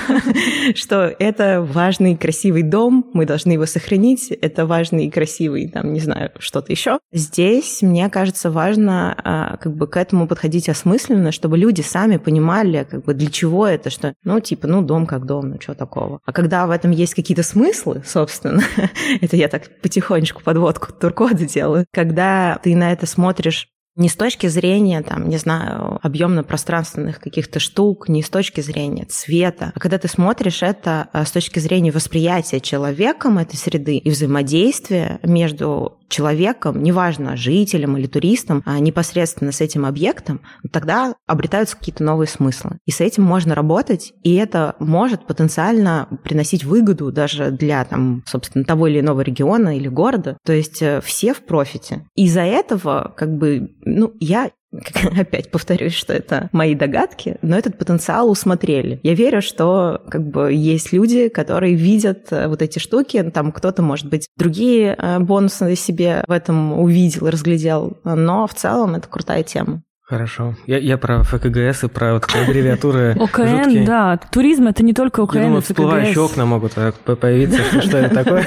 что 0.76 1.16
это 1.18 1.62
важный, 1.62 2.18
красивый 2.18 2.64
дом, 2.64 3.10
мы 3.14 3.26
должны 3.26 3.54
его 3.54 3.66
сохранить, 3.66 4.30
это 4.30 4.66
важный 4.66 5.06
и 5.06 5.10
красивый, 5.10 5.70
там, 5.70 5.94
не 5.94 6.02
знаю, 6.02 6.32
что-то 6.40 6.72
еще. 6.72 7.00
Здесь, 7.14 7.82
мне 7.82 8.10
кажется, 8.10 8.52
важно 8.52 9.16
а, 9.24 9.58
как 9.58 9.76
бы 9.76 9.88
к 9.88 9.96
этому 9.96 10.28
подходить 10.28 10.68
осмысленно, 10.68 11.32
чтобы 11.32 11.58
люди 11.58 11.82
сами 11.82 12.18
понимали, 12.18 12.86
как 12.90 13.06
бы 13.06 13.14
для 13.14 13.30
чего 13.30 13.66
это, 13.66 13.90
что, 13.90 14.14
ну, 14.26 14.40
типа, 14.42 14.68
ну, 14.68 14.82
дом 14.82 15.06
как 15.06 15.26
дом, 15.26 15.52
ну, 15.52 15.62
что 15.62 15.74
такого. 15.74 16.20
А 16.26 16.34
когда 16.34 16.68
в 16.68 16.72
этом 16.72 16.92
есть 16.92 17.14
какие-то 17.14 17.44
смыслы, 17.44 18.04
собственно, 18.06 18.62
это 19.22 19.36
я 19.36 19.48
так 19.48 19.70
потихонечку 19.82 20.42
подводку 20.42 20.94
туркода 20.94 21.46
делаю, 21.46 21.86
когда 21.92 22.60
ты 22.64 22.76
на 22.76 22.92
это 22.92 23.06
смотришь 23.06 23.68
не 23.96 24.10
с 24.10 24.16
точки 24.16 24.48
зрения, 24.48 25.02
там, 25.02 25.30
не 25.30 25.38
знаю, 25.38 26.00
объемно-пространственных 26.02 27.20
каких-то 27.20 27.60
штук, 27.60 28.10
не 28.10 28.24
с 28.24 28.30
точки 28.30 28.62
зрения 28.62 29.06
цвета, 29.06 29.72
а 29.76 29.80
когда 29.80 29.98
ты 29.98 30.08
смотришь 30.08 30.64
это 30.64 31.10
а, 31.14 31.26
с 31.26 31.32
точки 31.32 31.60
зрения 31.60 31.92
восприятия 31.92 32.60
человеком 32.60 33.38
этой 33.38 33.56
среды 33.56 33.98
и 33.98 34.10
взаимодействия 34.10 35.20
между 35.24 36.00
человеком, 36.14 36.84
неважно, 36.84 37.36
жителем 37.36 37.98
или 37.98 38.06
туристом, 38.06 38.62
а 38.66 38.80
непосредственно 38.80 39.52
с 39.52 39.62
этим 39.62 39.86
объектом, 39.86 40.42
тогда 40.72 41.16
обретаются 41.26 41.76
какие-то 41.76 42.04
новые 42.04 42.28
смыслы. 42.28 42.78
И 42.86 42.92
с 42.92 43.02
этим 43.02 43.24
можно 43.24 43.56
работать, 43.56 44.14
и 44.24 44.36
это 44.36 44.76
может 44.80 45.26
потенциально 45.26 46.08
приносить 46.24 46.64
выгоду 46.64 47.12
даже 47.12 47.50
для, 47.50 47.84
там, 47.86 48.24
собственно, 48.28 48.64
того 48.64 48.88
или 48.88 49.00
иного 49.00 49.22
региона 49.22 49.76
или 49.76 49.88
города. 49.88 50.38
То 50.46 50.54
есть 50.54 50.82
э, 50.82 51.02
все 51.04 51.34
в 51.34 51.42
профите. 51.42 52.06
Из-за 52.16 52.42
этого, 52.42 53.12
как 53.18 53.36
бы, 53.36 53.72
ну, 53.86 54.14
я 54.20 54.52
опять 55.20 55.52
повторюсь, 55.52 55.94
что 55.94 56.14
это 56.14 56.50
мои 56.52 56.76
догадки, 56.76 57.38
но 57.42 57.58
этот 57.58 57.78
потенциал 57.78 58.30
усмотрели. 58.30 59.00
Я 59.04 59.14
верю, 59.14 59.42
что 59.42 60.02
как 60.10 60.28
бы 60.28 60.52
есть 60.54 60.92
люди, 60.92 61.30
которые 61.30 61.76
видят 61.76 62.28
э, 62.32 62.48
вот 62.48 62.62
эти 62.62 62.80
штуки, 62.80 63.22
там 63.34 63.52
кто-то, 63.52 63.82
может 63.82 64.10
быть, 64.10 64.28
другие 64.36 64.96
э, 64.98 65.20
бонусы 65.20 65.76
себе 65.76 66.24
в 66.28 66.32
этом 66.32 66.80
увидел, 66.80 67.30
разглядел, 67.30 67.98
но 68.04 68.48
в 68.48 68.54
целом 68.54 68.96
это 68.96 69.08
крутая 69.08 69.44
тема. 69.44 69.84
Хорошо. 70.06 70.56
Я, 70.68 70.80
я 70.80 70.98
про 70.98 71.24
ФКГС 71.24 71.86
и 71.86 71.88
про 71.88 72.16
вот 72.16 72.26
аббревиатуры 72.36 73.16
ОКН, 73.20 73.86
да. 73.86 74.20
Туризм— 74.32 74.68
это 74.68 74.84
не 74.84 74.94
только 74.94 75.24
ОКН 75.24 75.38
Я 75.38 75.44
думаю, 75.46 75.62
всплывающие 75.62 76.22
окна 76.22 76.46
могут 76.46 76.74
появиться, 76.74 77.82
что 77.82 77.98
это 77.98 78.14
такое. 78.14 78.46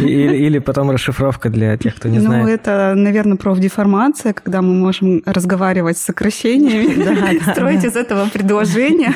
Или 0.00 0.58
потом 0.58 0.90
расшифровка 0.90 1.48
для 1.48 1.78
тех, 1.78 1.96
кто 1.96 2.08
не 2.10 2.18
ну, 2.18 2.26
знает. 2.26 2.44
Ну, 2.44 2.50
это, 2.50 2.92
наверное, 2.94 3.38
профдеформация, 3.38 4.34
когда 4.34 4.60
мы 4.60 4.74
можем 4.74 5.22
разговаривать 5.24 5.96
с 5.96 6.02
сокращениями, 6.02 7.40
строить 7.50 7.84
из 7.84 7.96
этого 7.96 8.28
предложения 8.28 9.14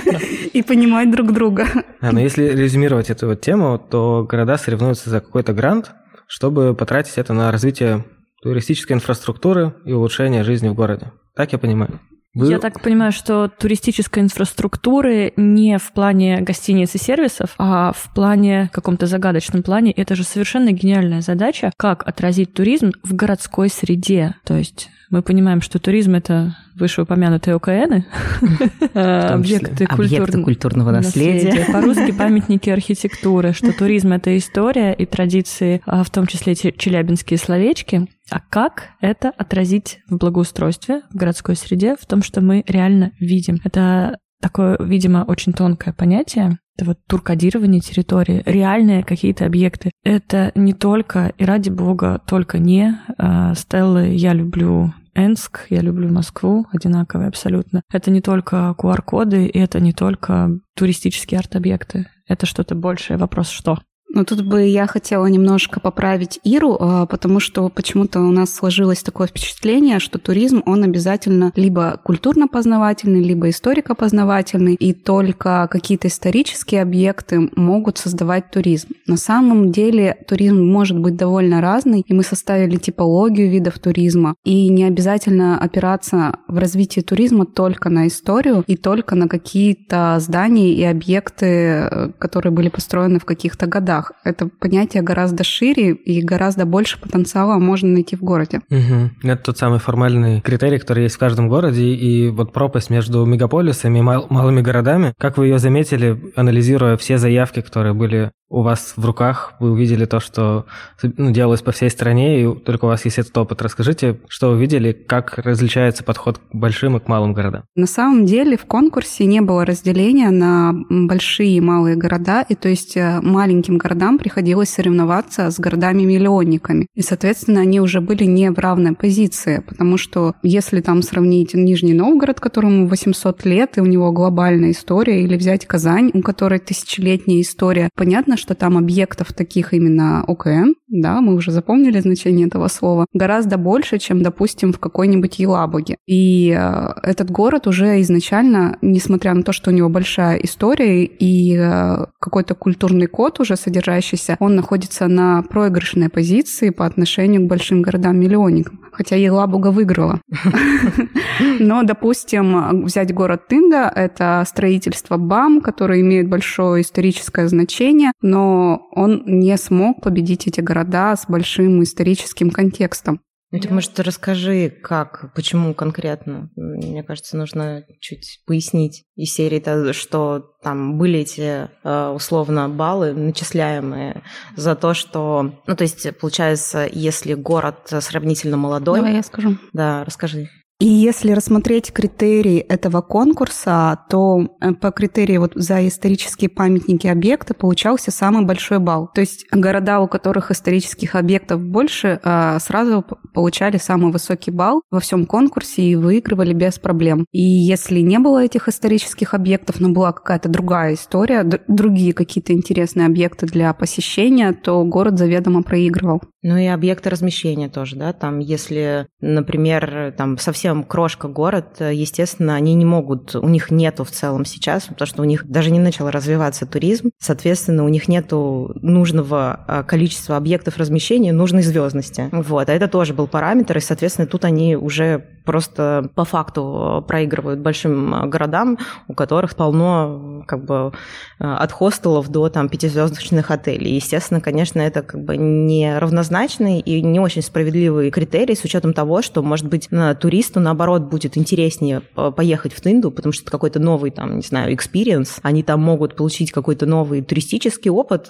и 0.54 0.62
понимать 0.62 1.10
друг 1.10 1.32
друга. 1.32 1.66
но 2.00 2.20
если 2.20 2.44
резюмировать 2.44 3.10
эту 3.10 3.26
вот 3.26 3.42
тему, 3.42 3.78
то 3.78 4.26
города 4.26 4.56
соревнуются 4.56 5.10
за 5.10 5.20
какой-то 5.20 5.52
грант, 5.52 5.92
чтобы 6.26 6.74
потратить 6.74 7.18
это 7.18 7.34
на 7.34 7.52
развитие 7.52 8.04
туристической 8.42 8.94
инфраструктуры 8.94 9.74
и 9.84 9.92
улучшение 9.92 10.44
жизни 10.44 10.68
в 10.68 10.74
городе. 10.74 11.12
Так 11.38 11.52
я 11.52 11.58
понимаю. 11.58 12.00
Вы... 12.34 12.48
Я 12.48 12.58
так 12.58 12.82
понимаю, 12.82 13.12
что 13.12 13.46
туристической 13.46 14.24
инфраструктуры 14.24 15.32
не 15.36 15.78
в 15.78 15.92
плане 15.92 16.40
гостиниц 16.40 16.96
и 16.96 16.98
сервисов, 16.98 17.54
а 17.58 17.92
в 17.92 18.12
плане, 18.12 18.70
каком-то 18.72 19.06
загадочном 19.06 19.62
плане. 19.62 19.92
Это 19.92 20.16
же 20.16 20.24
совершенно 20.24 20.72
гениальная 20.72 21.20
задача, 21.20 21.70
как 21.76 22.04
отразить 22.08 22.54
туризм 22.54 22.90
в 23.04 23.14
городской 23.14 23.68
среде. 23.68 24.34
То 24.42 24.56
есть 24.56 24.90
мы 25.10 25.22
понимаем, 25.22 25.60
что 25.60 25.78
туризм— 25.78 26.14
это 26.16 26.56
вышеупомянутые 26.74 27.56
ОКНы, 27.56 28.06
объекты, 28.94 29.84
объекты 29.84 30.42
культурного 30.42 30.90
наследия. 30.90 31.66
По-русски 31.72 32.12
памятники 32.18 32.70
архитектуры, 32.70 33.52
что 33.52 33.72
туризм— 33.72 34.12
это 34.14 34.36
история 34.36 34.92
и 34.92 35.06
традиции, 35.06 35.80
а 35.86 36.04
в 36.04 36.10
том 36.10 36.26
числе 36.26 36.54
челябинские 36.54 37.38
словечки. 37.38 38.06
А 38.30 38.40
как 38.40 38.90
это 39.00 39.30
отразить 39.30 40.00
в 40.08 40.18
благоустройстве, 40.18 41.02
в 41.10 41.16
городской 41.16 41.56
среде, 41.56 41.96
в 41.98 42.06
том, 42.06 42.22
что 42.22 42.40
мы 42.40 42.62
реально 42.66 43.12
видим? 43.18 43.58
Это 43.64 44.18
такое, 44.40 44.76
видимо, 44.78 45.24
очень 45.26 45.52
тонкое 45.52 45.94
понятие. 45.94 46.58
Это 46.78 46.90
вот 46.90 46.98
туркодирование 47.08 47.80
территории, 47.80 48.40
реальные 48.46 49.02
какие-то 49.02 49.44
объекты. 49.44 49.90
Это 50.04 50.52
не 50.54 50.74
только, 50.74 51.32
и 51.36 51.44
ради 51.44 51.70
бога, 51.70 52.20
только 52.24 52.60
не 52.60 52.96
э, 53.18 53.54
Стеллы 53.56 54.14
«Я 54.14 54.32
люблю 54.32 54.94
Энск, 55.16 55.66
я 55.70 55.80
люблю 55.80 56.08
Москву, 56.08 56.66
одинаковые 56.72 57.26
абсолютно. 57.26 57.82
Это 57.92 58.12
не 58.12 58.20
только 58.20 58.76
QR-коды, 58.78 59.46
и 59.46 59.58
это 59.58 59.80
не 59.80 59.92
только 59.92 60.50
туристические 60.76 61.40
арт-объекты. 61.40 62.06
Это 62.28 62.46
что-то 62.46 62.76
большее. 62.76 63.16
Вопрос 63.16 63.48
«что?». 63.48 63.80
Ну, 64.10 64.24
тут 64.24 64.42
бы 64.42 64.66
я 64.66 64.86
хотела 64.86 65.26
немножко 65.26 65.80
поправить 65.80 66.40
Иру, 66.42 66.76
а, 66.80 67.06
потому 67.06 67.40
что 67.40 67.68
почему-то 67.68 68.20
у 68.20 68.30
нас 68.30 68.54
сложилось 68.54 69.02
такое 69.02 69.26
впечатление, 69.26 69.98
что 69.98 70.18
туризм, 70.18 70.62
он 70.64 70.82
обязательно 70.82 71.52
либо 71.56 72.00
культурно-познавательный, 72.02 73.22
либо 73.22 73.50
историко-познавательный, 73.50 74.74
и 74.74 74.94
только 74.94 75.68
какие-то 75.70 76.08
исторические 76.08 76.82
объекты 76.82 77.50
могут 77.54 77.98
создавать 77.98 78.50
туризм. 78.50 78.88
На 79.06 79.18
самом 79.18 79.72
деле 79.72 80.16
туризм 80.26 80.64
может 80.64 80.98
быть 80.98 81.16
довольно 81.16 81.60
разный, 81.60 82.02
и 82.06 82.14
мы 82.14 82.22
составили 82.22 82.76
типологию 82.76 83.50
видов 83.50 83.78
туризма, 83.78 84.36
и 84.44 84.70
не 84.70 84.84
обязательно 84.84 85.60
опираться 85.60 86.38
в 86.48 86.56
развитии 86.56 87.00
туризма 87.00 87.44
только 87.44 87.90
на 87.90 88.08
историю 88.08 88.64
и 88.66 88.76
только 88.76 89.14
на 89.14 89.28
какие-то 89.28 90.16
здания 90.20 90.72
и 90.72 90.82
объекты, 90.84 91.46
э, 91.46 92.10
которые 92.18 92.52
были 92.52 92.70
построены 92.70 93.18
в 93.18 93.26
каких-то 93.26 93.66
годах 93.66 93.97
городах. 93.98 94.12
Это 94.24 94.48
понятие 94.48 95.02
гораздо 95.02 95.44
шире 95.44 95.92
и 95.92 96.22
гораздо 96.22 96.66
больше 96.66 97.00
потенциала 97.00 97.58
можно 97.58 97.88
найти 97.88 98.16
в 98.16 98.22
городе. 98.22 98.60
Угу. 98.70 99.28
Это 99.28 99.42
тот 99.42 99.58
самый 99.58 99.78
формальный 99.78 100.40
критерий, 100.40 100.78
который 100.78 101.04
есть 101.04 101.16
в 101.16 101.18
каждом 101.18 101.48
городе, 101.48 101.84
и 101.84 102.28
вот 102.28 102.52
пропасть 102.52 102.90
между 102.90 103.24
мегаполисами 103.24 103.98
и 103.98 104.02
мал- 104.02 104.26
малыми 104.30 104.60
городами. 104.60 105.12
Как 105.18 105.38
вы 105.38 105.46
ее 105.46 105.58
заметили, 105.58 106.20
анализируя 106.36 106.96
все 106.96 107.18
заявки, 107.18 107.60
которые 107.60 107.94
были 107.94 108.30
у 108.50 108.62
вас 108.62 108.94
в 108.96 109.04
руках, 109.04 109.54
вы 109.60 109.72
увидели 109.72 110.06
то, 110.06 110.20
что 110.20 110.64
ну, 111.02 111.30
делалось 111.30 111.60
по 111.60 111.72
всей 111.72 111.90
стране, 111.90 112.42
и 112.42 112.54
только 112.54 112.86
у 112.86 112.88
вас 112.88 113.04
есть 113.04 113.18
этот 113.18 113.36
опыт. 113.36 113.60
Расскажите, 113.60 114.18
что 114.28 114.50
вы 114.50 114.60
видели, 114.60 114.92
как 114.92 115.38
различается 115.38 116.02
подход 116.02 116.38
к 116.38 116.54
большим 116.54 116.96
и 116.96 117.00
к 117.00 117.08
малым 117.08 117.34
городам? 117.34 117.64
На 117.76 117.86
самом 117.86 118.24
деле 118.24 118.56
в 118.56 118.64
конкурсе 118.64 119.26
не 119.26 119.40
было 119.40 119.66
разделения 119.66 120.30
на 120.30 120.74
большие 120.88 121.56
и 121.56 121.60
малые 121.60 121.96
города, 121.96 122.44
и 122.48 122.54
то 122.54 122.68
есть 122.68 122.96
э, 122.96 123.20
маленьким 123.20 123.76
городам 123.76 124.18
приходилось 124.18 124.70
соревноваться 124.70 125.50
с 125.50 125.60
городами-миллионниками. 125.60 126.86
И, 126.94 127.02
соответственно, 127.02 127.60
они 127.60 127.80
уже 127.80 128.00
были 128.00 128.24
не 128.24 128.50
в 128.50 128.58
равной 128.58 128.94
позиции, 128.94 129.62
потому 129.66 129.98
что 129.98 130.34
если 130.42 130.80
там 130.80 131.02
сравнить 131.02 131.52
Нижний 131.52 131.94
Новгород, 131.94 132.40
которому 132.40 132.86
800 132.86 133.44
лет, 133.44 133.76
и 133.76 133.80
у 133.80 133.86
него 133.86 134.10
глобальная 134.12 134.70
история, 134.70 135.22
или 135.22 135.36
взять 135.36 135.66
Казань, 135.66 136.10
у 136.14 136.22
которой 136.22 136.60
тысячелетняя 136.60 137.42
история, 137.42 137.90
понятно, 137.94 138.37
что 138.38 138.54
там 138.54 138.78
объектов 138.78 139.32
таких 139.32 139.74
именно 139.74 140.24
ОКН 140.26 140.72
да, 140.88 141.20
мы 141.20 141.34
уже 141.34 141.52
запомнили 141.52 142.00
значение 142.00 142.46
этого 142.46 142.68
слова, 142.68 143.06
гораздо 143.12 143.58
больше, 143.58 143.98
чем, 143.98 144.22
допустим, 144.22 144.72
в 144.72 144.78
какой-нибудь 144.78 145.38
Елабуге. 145.38 145.96
И 146.06 146.54
э, 146.58 146.88
этот 147.02 147.30
город 147.30 147.66
уже 147.66 148.00
изначально, 148.00 148.78
несмотря 148.80 149.34
на 149.34 149.42
то, 149.42 149.52
что 149.52 149.70
у 149.70 149.74
него 149.74 149.88
большая 149.88 150.38
история 150.38 151.04
и 151.04 151.56
э, 151.56 152.06
какой-то 152.20 152.54
культурный 152.54 153.06
код 153.06 153.40
уже 153.40 153.56
содержащийся, 153.56 154.36
он 154.40 154.56
находится 154.56 155.08
на 155.08 155.42
проигрышной 155.42 156.08
позиции 156.08 156.70
по 156.70 156.86
отношению 156.86 157.42
к 157.42 157.48
большим 157.48 157.82
городам-миллионникам. 157.82 158.80
Хотя 158.92 159.16
Елабуга 159.16 159.68
выиграла. 159.68 160.20
Но, 161.60 161.82
допустим, 161.82 162.84
взять 162.84 163.14
город 163.14 163.46
Тында, 163.48 163.92
это 163.94 164.42
строительство 164.46 165.18
БАМ, 165.18 165.60
которое 165.60 166.00
имеет 166.00 166.28
большое 166.28 166.82
историческое 166.82 167.46
значение, 167.48 168.12
но 168.28 168.88
он 168.92 169.22
не 169.26 169.56
смог 169.56 170.02
победить 170.02 170.46
эти 170.46 170.60
города 170.60 171.16
с 171.16 171.26
большим 171.28 171.82
историческим 171.82 172.50
контекстом. 172.50 173.20
Ну, 173.50 173.60
ты, 173.60 173.72
может, 173.72 173.98
расскажи, 173.98 174.68
как, 174.68 175.32
почему 175.34 175.72
конкретно? 175.72 176.50
Мне 176.54 177.02
кажется, 177.02 177.34
нужно 177.34 177.82
чуть 177.98 178.42
пояснить 178.46 179.04
из 179.16 179.32
серии, 179.32 179.58
-то, 179.58 179.94
что 179.94 180.52
там 180.62 180.98
были 180.98 181.20
эти, 181.20 181.70
э, 181.82 182.08
условно, 182.10 182.68
баллы 182.68 183.14
начисляемые 183.14 184.22
за 184.54 184.76
то, 184.76 184.92
что... 184.92 185.62
Ну, 185.66 185.76
то 185.76 185.82
есть, 185.82 186.18
получается, 186.18 186.86
если 186.92 187.32
город 187.32 187.90
сравнительно 188.00 188.58
молодой... 188.58 188.98
Давай 188.98 189.14
я 189.14 189.22
скажу. 189.22 189.56
Да, 189.72 190.04
расскажи. 190.04 190.50
И 190.80 190.86
если 190.86 191.32
рассмотреть 191.32 191.92
критерии 191.92 192.58
этого 192.58 193.00
конкурса, 193.00 193.98
то 194.08 194.46
э, 194.60 194.74
по 194.74 194.92
критерии 194.92 195.36
вот 195.36 195.50
за 195.56 195.88
исторические 195.88 196.48
памятники 196.48 197.08
объекта 197.08 197.52
получался 197.52 198.12
самый 198.12 198.44
большой 198.44 198.78
балл. 198.78 199.10
То 199.12 199.20
есть 199.20 199.44
города, 199.50 199.98
у 199.98 200.06
которых 200.06 200.52
исторических 200.52 201.16
объектов 201.16 201.64
больше, 201.64 202.20
э, 202.22 202.58
сразу 202.60 203.04
получали 203.34 203.76
самый 203.78 204.12
высокий 204.12 204.52
балл 204.52 204.82
во 204.88 205.00
всем 205.00 205.26
конкурсе 205.26 205.82
и 205.82 205.96
выигрывали 205.96 206.52
без 206.52 206.78
проблем. 206.78 207.26
И 207.32 207.42
если 207.42 207.98
не 207.98 208.20
было 208.20 208.44
этих 208.44 208.68
исторических 208.68 209.34
объектов, 209.34 209.80
но 209.80 209.88
была 209.88 210.12
какая-то 210.12 210.48
другая 210.48 210.94
история, 210.94 211.42
другие 211.66 212.12
какие-то 212.12 212.52
интересные 212.52 213.06
объекты 213.06 213.46
для 213.46 213.72
посещения, 213.72 214.52
то 214.52 214.84
город 214.84 215.18
заведомо 215.18 215.64
проигрывал. 215.64 216.22
Ну 216.42 216.56
и 216.56 216.66
объекты 216.66 217.10
размещения 217.10 217.68
тоже, 217.68 217.96
да, 217.96 218.12
там 218.12 218.38
если, 218.38 219.08
например, 219.20 220.14
там 220.16 220.38
совсем 220.38 220.67
крошка 220.84 221.28
город, 221.28 221.80
естественно, 221.80 222.54
они 222.54 222.74
не 222.74 222.84
могут, 222.84 223.34
у 223.34 223.48
них 223.48 223.70
нету 223.70 224.04
в 224.04 224.10
целом 224.10 224.44
сейчас, 224.44 224.84
потому 224.84 225.06
что 225.06 225.22
у 225.22 225.24
них 225.24 225.46
даже 225.46 225.70
не 225.70 225.78
начал 225.78 226.10
развиваться 226.10 226.66
туризм, 226.66 227.10
соответственно, 227.18 227.84
у 227.84 227.88
них 227.88 228.08
нету 228.08 228.72
нужного 228.82 229.64
а, 229.66 229.82
количества 229.82 230.36
объектов 230.36 230.76
размещения, 230.78 231.32
нужной 231.32 231.62
звездности. 231.62 232.28
Вот, 232.32 232.68
а 232.68 232.72
это 232.72 232.88
тоже 232.88 233.14
был 233.14 233.26
параметр, 233.26 233.78
и, 233.78 233.80
соответственно, 233.80 234.26
тут 234.26 234.44
они 234.44 234.76
уже 234.76 235.24
просто 235.48 236.08
по 236.14 236.24
факту 236.24 237.04
проигрывают 237.08 237.60
большим 237.60 238.30
городам, 238.30 238.78
у 239.08 239.14
которых 239.14 239.56
полно 239.56 240.44
как 240.46 240.64
бы 240.64 240.92
от 241.38 241.72
хостелов 241.72 242.28
до 242.28 242.48
там 242.48 242.68
пятизвездочных 242.68 243.50
отелей. 243.50 243.94
Естественно, 243.94 244.40
конечно, 244.40 244.80
это 244.80 245.02
как 245.02 245.24
бы 245.24 245.36
не 245.36 245.98
равнозначно 245.98 246.28
однозначный 246.28 246.80
и 246.80 247.00
не 247.00 247.20
очень 247.20 247.42
справедливый 247.42 248.10
критерий 248.10 248.54
с 248.54 248.64
учетом 248.64 248.92
того, 248.92 249.22
что, 249.22 249.42
может 249.42 249.66
быть, 249.66 249.88
туристу, 250.20 250.60
наоборот, 250.60 251.02
будет 251.02 251.38
интереснее 251.38 252.00
поехать 252.36 252.72
в 252.72 252.80
Тынду, 252.80 253.10
потому 253.10 253.32
что 253.32 253.44
это 253.44 253.50
какой-то 253.50 253.78
новый, 253.78 254.10
там, 254.10 254.36
не 254.36 254.42
знаю, 254.42 254.74
experience. 254.74 255.38
Они 255.42 255.62
там 255.62 255.80
могут 255.80 256.16
получить 256.16 256.52
какой-то 256.52 256.86
новый 256.86 257.22
туристический 257.22 257.90
опыт, 257.90 258.28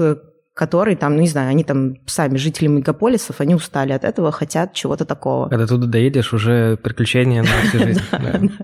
который 0.59 0.97
там, 0.97 1.15
ну 1.15 1.21
не 1.21 1.29
знаю, 1.29 1.51
они 1.51 1.63
там 1.63 1.95
сами 2.07 2.37
жители 2.37 2.67
мегаполисов, 2.67 3.41
они 3.41 3.55
устали 3.55 3.93
от 3.93 4.03
этого, 4.03 4.33
хотят 4.33 4.75
чего-то 4.75 5.05
такого. 5.05 5.49
Когда 5.49 5.69
туда 5.69 5.87
доедешь, 5.87 6.33
уже 6.33 6.77
приключения 6.77 7.43
на 7.43 7.69
всю 7.69 7.79
жизнь. 7.79 8.03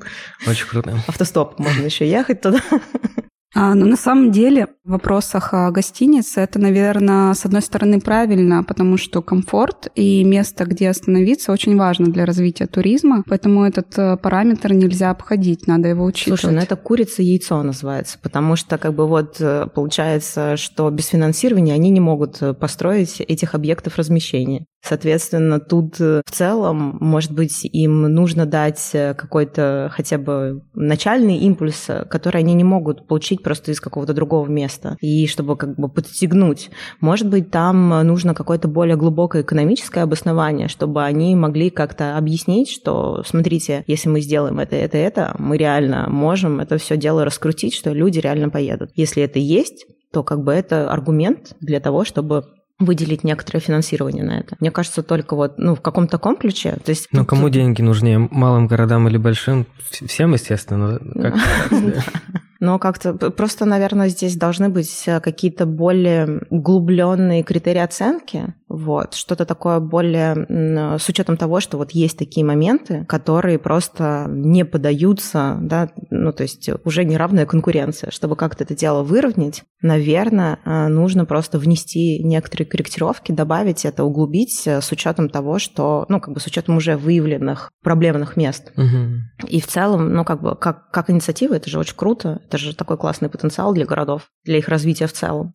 Очень 0.49 0.67
круто. 0.67 0.99
Автостоп, 1.07 1.57
можно 1.61 1.85
еще 1.85 2.11
ехать 2.11 2.41
туда. 2.41 2.59
А, 3.55 3.75
но 3.75 3.87
на 3.87 3.97
самом 3.97 4.33
деле 4.33 4.69
в 4.85 4.91
вопросах 4.91 5.55
о 5.55 5.71
гостинице 5.71 6.41
это, 6.41 6.59
наверное, 6.59 7.33
с 7.35 7.45
одной 7.47 7.63
стороны 7.63 8.01
правильно, 8.01 8.65
потому 8.65 8.97
что 8.97 9.23
комфорт 9.23 9.89
и 9.95 10.25
место, 10.25 10.65
где 10.65 10.91
остановиться, 10.91 11.53
очень 11.53 11.77
важно 11.77 12.07
для 12.07 12.27
развития 12.27 12.67
туризма, 12.67 13.23
поэтому 13.29 13.65
этот 13.65 13.97
э, 13.97 14.17
параметр 14.17 14.73
нельзя 14.73 15.11
обходить, 15.11 15.69
надо 15.69 15.89
его 15.89 16.05
учитывать. 16.05 16.41
Слушай, 16.41 16.55
ну 16.55 16.61
это 16.61 16.75
курица 16.77 17.23
яйцо 17.23 17.63
называется, 17.63 18.19
потому 18.21 18.57
что 18.57 18.77
как 18.77 18.95
бы 18.95 19.07
вот 19.07 19.37
э, 19.41 19.69
получается, 19.73 20.57
что 20.57 20.91
без 20.91 21.07
финансирования 21.07 21.75
они 21.75 21.91
не 21.91 22.01
могут 22.01 22.43
э, 22.43 22.55
построить 22.55 23.21
этих 23.21 23.55
объектов 23.55 23.97
размещения. 23.97 24.67
Соответственно, 24.83 25.61
тут 25.61 25.99
в 25.99 26.23
целом, 26.31 26.99
может 27.01 27.33
быть, 27.33 27.65
им 27.65 28.03
нужно 28.03 28.45
дать 28.45 28.91
какой-то 28.93 29.91
хотя 29.95 30.19
бы 30.19 30.61
начальный 30.75 31.39
импульс, 31.39 31.87
который 32.11 32.43
они 32.43 32.53
не 32.53 32.65
могут 32.65 33.07
получить 33.07 33.43
просто 33.45 33.71
из 33.71 33.81
какого-то 33.81 34.15
другого 34.15 34.49
места, 34.49 34.97
и 35.01 35.27
чтобы 35.27 35.57
как 35.57 35.77
бы 35.77 35.89
подстегнуть. 35.89 36.71
Может 37.01 37.29
быть, 37.29 37.51
там 37.51 37.89
нужно 38.07 38.35
какое-то 38.35 38.67
более 38.67 38.97
глубокое 38.97 39.43
экономическое 39.43 40.01
обоснование, 40.01 40.69
чтобы 40.69 41.05
они 41.05 41.37
могли 41.37 41.71
как-то 41.71 42.17
объяснить, 42.17 42.71
что, 42.71 43.23
смотрите, 43.25 43.85
если 43.87 44.09
мы 44.09 44.21
сделаем 44.21 44.59
это, 44.59 44.75
это, 44.77 44.99
это, 44.99 45.37
мы 45.39 45.57
реально 45.57 46.09
можем 46.09 46.61
это 46.61 46.79
все 46.79 46.97
дело 46.97 47.25
раскрутить, 47.25 47.75
что 47.75 47.93
люди 47.93 48.19
реально 48.19 48.49
поедут. 48.49 48.91
Если 48.95 49.23
это 49.23 49.39
есть, 49.39 49.87
то 50.13 50.23
как 50.23 50.43
бы 50.43 50.53
это 50.53 50.91
аргумент 50.91 51.55
для 51.61 51.81
того, 51.81 52.05
чтобы 52.05 52.45
выделить 52.79 53.25
некоторое 53.25 53.61
финансирование 53.61 54.25
на 54.25 54.39
это. 54.41 54.57
Мне 54.61 54.71
кажется, 54.71 55.03
только 55.03 55.37
вот 55.37 55.59
ну, 55.59 55.75
в 55.75 55.81
каком-то 55.81 56.13
таком 56.13 56.37
ключе. 56.37 56.77
То 56.85 56.91
есть, 56.91 57.09
ну, 57.13 57.25
кому 57.25 57.49
деньги 57.49 57.83
нужнее, 57.83 58.19
малым 58.19 58.67
городам 58.67 59.09
или 59.09 59.17
большим? 59.17 59.67
Всем, 59.91 60.33
естественно. 60.33 60.99
Как 61.15 61.35
но 62.65 62.79
как-то 62.79 63.13
просто, 63.31 63.67
наверное, 63.67 64.09
здесь 64.09 64.37
должны 64.37 64.71
быть 64.71 65.05
э, 65.07 65.21
какие-то 65.21 65.67
более 65.67 66.41
углубленные 66.49 67.43
критерии 67.43 67.81
оценки, 67.81 68.55
вот, 68.69 69.15
что-то 69.15 69.45
такое 69.45 69.79
более 69.79 70.99
с 70.99 71.09
учетом 71.09 71.37
того, 71.37 71.61
что 71.61 71.77
вот 71.77 71.93
есть 71.93 72.19
такие 72.19 72.45
моменты, 72.45 73.05
которые 73.05 73.59
просто 73.59 74.27
не 74.29 74.65
подаются, 74.65 75.59
да, 75.61 75.91
ну, 76.11 76.33
то 76.33 76.43
есть 76.43 76.69
уже 76.85 77.05
неравная 77.05 77.47
конкуренция. 77.47 78.11
Чтобы 78.11 78.35
как-то 78.35 78.65
это 78.65 78.75
дело 78.75 79.03
выровнять, 79.03 79.63
наверное, 79.83 80.59
э, 80.65 80.89
нужно 80.89 81.25
просто 81.27 81.59
внести 81.59 82.23
некоторые 82.25 82.67
корректировки, 82.67 83.33
добавить 83.33 83.85
это, 83.85 84.05
углубить 84.05 84.67
э, 84.67 84.81
с 84.81 84.91
учетом 84.91 85.29
того, 85.29 85.59
что, 85.59 86.07
ну, 86.09 86.21
как 86.21 86.33
бы 86.33 86.41
с 86.41 86.47
учетом 86.47 86.79
уже 86.79 86.97
выявленных 86.97 87.71
проблемных 87.83 88.37
мест. 88.37 88.73
Угу. 88.77 89.49
И 89.49 89.61
в 89.61 89.67
целом, 89.67 90.15
ну, 90.15 90.25
как 90.25 90.41
бы, 90.43 90.57
как, 90.57 90.91
как 90.91 91.11
инициатива, 91.11 91.55
это 91.55 91.69
же 91.69 91.79
очень 91.79 91.97
круто, 91.97 92.41
это 92.55 92.63
же 92.63 92.77
такой 92.77 92.97
классный 92.97 93.29
потенциал 93.29 93.75
для 93.75 93.85
городов, 93.85 94.31
для 94.45 94.59
их 94.59 94.69
развития 94.69 95.09
в 95.09 95.13
целом. 95.13 95.51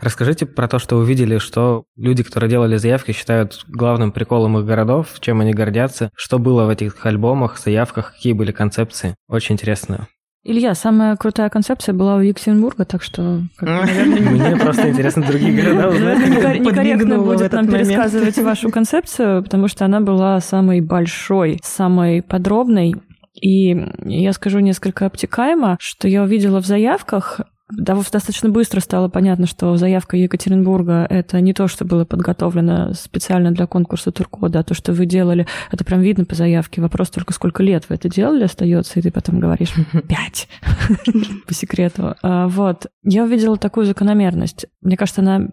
Расскажите 0.00 0.46
про 0.46 0.66
то, 0.66 0.80
что 0.80 0.96
вы 0.96 1.06
видели, 1.06 1.38
что 1.38 1.84
люди, 1.94 2.24
которые 2.24 2.50
делали 2.50 2.76
заявки, 2.76 3.12
считают 3.12 3.64
главным 3.68 4.10
приколом 4.10 4.58
их 4.58 4.66
городов, 4.66 5.20
чем 5.20 5.40
они 5.40 5.52
гордятся, 5.52 6.10
что 6.16 6.40
было 6.40 6.64
в 6.64 6.70
этих 6.70 7.06
альбомах, 7.06 7.56
заявках, 7.56 8.14
какие 8.14 8.32
были 8.32 8.50
концепции. 8.50 9.14
Очень 9.28 9.54
интересно. 9.54 10.08
Илья, 10.44 10.74
самая 10.74 11.14
крутая 11.16 11.48
концепция 11.50 11.94
была 11.94 12.16
у 12.16 12.20
Екатеринбурга, 12.20 12.84
так 12.84 13.02
что. 13.02 13.42
Мне 13.60 14.56
просто 14.56 14.90
интересно 14.90 15.24
другие 15.24 15.62
города 15.62 15.88
узнать. 15.88 16.58
Некорректно 16.58 17.18
будет 17.18 17.52
нам 17.52 17.68
пересказывать 17.68 18.36
вашу 18.38 18.70
концепцию, 18.70 19.44
потому 19.44 19.68
что 19.68 19.84
она 19.84 20.00
была 20.00 20.40
самой 20.40 20.80
большой, 20.80 21.60
самой 21.62 22.22
подробной. 22.22 22.94
И 23.40 23.76
я 24.04 24.32
скажу 24.32 24.58
несколько 24.58 25.06
обтекаемо, 25.06 25.76
что 25.80 26.08
я 26.08 26.24
увидела 26.24 26.60
в 26.60 26.66
заявках 26.66 27.40
достаточно 27.76 28.48
быстро 28.48 28.80
стало 28.80 29.08
понятно, 29.08 29.46
что 29.46 29.76
заявка 29.76 30.16
Екатеринбурга— 30.16 31.06
это 31.10 31.40
не 31.40 31.52
то, 31.52 31.68
что 31.68 31.84
было 31.84 32.04
подготовлено 32.04 32.92
специально 32.94 33.50
для 33.52 33.66
конкурса 33.66 34.12
Туркода, 34.12 34.60
а 34.60 34.62
то, 34.62 34.74
что 34.74 34.92
вы 34.92 35.06
делали, 35.06 35.46
это 35.70 35.84
прям 35.84 36.00
видно 36.00 36.24
по 36.24 36.34
заявке. 36.34 36.80
Вопрос 36.80 37.10
только, 37.10 37.32
сколько 37.32 37.62
лет 37.62 37.86
вы 37.88 37.96
это 37.96 38.08
делали, 38.08 38.44
остается, 38.44 38.98
и 38.98 39.02
ты 39.02 39.10
потом 39.10 39.40
говоришь 39.40 39.74
«пять» 40.08 40.48
по 41.46 41.54
секрету. 41.54 42.14
А, 42.22 42.48
вот. 42.48 42.86
Я 43.02 43.24
увидела 43.24 43.56
такую 43.56 43.86
закономерность. 43.86 44.66
Мне 44.80 44.96
кажется, 44.96 45.20
она 45.20 45.48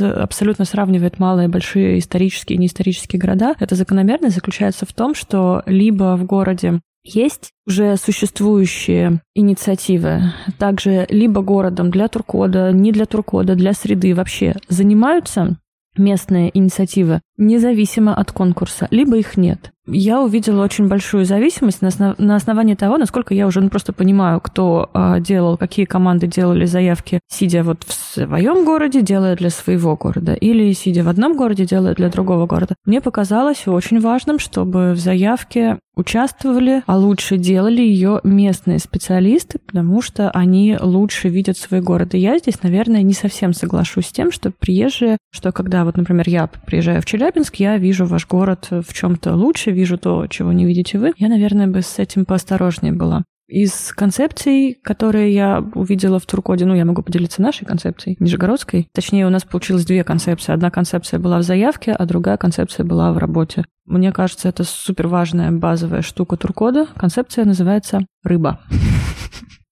абсолютно 0.00 0.64
сравнивает 0.64 1.18
малые 1.18 1.48
и 1.48 1.50
большие 1.50 1.98
исторические 1.98 2.56
и 2.56 2.60
неисторические 2.60 3.20
города. 3.20 3.54
Эта 3.58 3.74
закономерность 3.74 4.34
заключается 4.34 4.86
в 4.86 4.92
том, 4.92 5.14
что 5.14 5.62
либо 5.66 6.16
в 6.16 6.24
городе 6.24 6.80
есть 7.04 7.50
уже 7.66 7.96
существующие 7.96 9.20
инициативы, 9.34 10.32
также 10.58 11.06
либо 11.08 11.42
городом 11.42 11.90
для 11.90 12.08
Туркода, 12.08 12.72
не 12.72 12.92
для 12.92 13.06
Туркода, 13.06 13.54
для 13.54 13.72
среды. 13.72 14.14
Вообще 14.14 14.54
занимаются 14.68 15.58
местные 15.96 16.56
инициативы 16.56 17.20
независимо 17.46 18.14
от 18.14 18.32
конкурса, 18.32 18.88
либо 18.90 19.16
их 19.16 19.36
нет. 19.36 19.72
Я 19.86 20.22
увидела 20.22 20.62
очень 20.62 20.86
большую 20.86 21.24
зависимость 21.24 21.82
на, 21.82 21.88
основ... 21.88 22.16
на 22.16 22.36
основании 22.36 22.76
того, 22.76 22.98
насколько 22.98 23.34
я 23.34 23.48
уже 23.48 23.60
ну, 23.60 23.68
просто 23.68 23.92
понимаю, 23.92 24.40
кто 24.40 24.88
э, 24.94 25.18
делал, 25.18 25.56
какие 25.56 25.86
команды 25.86 26.28
делали 26.28 26.66
заявки, 26.66 27.18
сидя 27.28 27.64
вот 27.64 27.82
в 27.82 27.92
своем 27.92 28.64
городе, 28.64 29.02
делая 29.02 29.34
для 29.34 29.50
своего 29.50 29.96
города, 29.96 30.34
или 30.34 30.72
сидя 30.72 31.02
в 31.02 31.08
одном 31.08 31.36
городе, 31.36 31.64
делая 31.64 31.96
для 31.96 32.10
другого 32.10 32.46
города. 32.46 32.76
Мне 32.84 33.00
показалось 33.00 33.66
очень 33.66 33.98
важным, 33.98 34.38
чтобы 34.38 34.92
в 34.92 34.98
заявке 34.98 35.78
участвовали, 35.94 36.82
а 36.86 36.96
лучше 36.96 37.36
делали 37.36 37.82
ее 37.82 38.20
местные 38.22 38.78
специалисты, 38.78 39.58
потому 39.58 40.00
что 40.00 40.30
они 40.30 40.76
лучше 40.80 41.28
видят 41.28 41.58
свой 41.58 41.80
город. 41.80 42.14
И 42.14 42.18
я 42.18 42.38
здесь, 42.38 42.62
наверное, 42.62 43.02
не 43.02 43.12
совсем 43.12 43.52
соглашусь 43.52 44.06
с 44.06 44.12
тем, 44.12 44.32
что 44.32 44.52
приезжие, 44.52 45.18
что 45.30 45.52
когда 45.52 45.84
вот, 45.84 45.96
например, 45.96 46.28
я 46.28 46.46
приезжаю 46.46 47.02
в 47.02 47.04
Челябинск, 47.04 47.31
я 47.54 47.78
вижу 47.78 48.06
ваш 48.06 48.26
город 48.26 48.68
в 48.70 48.92
чем-то 48.92 49.34
лучше, 49.34 49.70
вижу 49.70 49.98
то, 49.98 50.26
чего 50.26 50.52
не 50.52 50.66
видите 50.66 50.98
вы. 50.98 51.12
Я, 51.16 51.28
наверное, 51.28 51.66
бы 51.66 51.82
с 51.82 51.98
этим 51.98 52.24
поосторожнее 52.24 52.92
была. 52.92 53.24
Из 53.48 53.92
концепций, 53.92 54.78
которые 54.82 55.34
я 55.34 55.62
увидела 55.74 56.18
в 56.18 56.24
Туркоде, 56.24 56.64
ну, 56.64 56.74
я 56.74 56.86
могу 56.86 57.02
поделиться 57.02 57.42
нашей 57.42 57.66
концепцией, 57.66 58.16
нижегородской. 58.18 58.88
Точнее, 58.94 59.26
у 59.26 59.30
нас 59.30 59.44
получилось 59.44 59.84
две 59.84 60.04
концепции. 60.04 60.52
Одна 60.52 60.70
концепция 60.70 61.20
была 61.20 61.38
в 61.38 61.42
заявке, 61.42 61.92
а 61.92 62.06
другая 62.06 62.38
концепция 62.38 62.84
была 62.84 63.12
в 63.12 63.18
работе. 63.18 63.64
Мне 63.84 64.10
кажется, 64.12 64.48
это 64.48 64.64
супер 64.64 65.08
важная 65.08 65.52
базовая 65.52 66.00
штука 66.00 66.38
Туркода. 66.38 66.86
Концепция 66.96 67.44
называется 67.44 68.06
«рыба». 68.22 68.60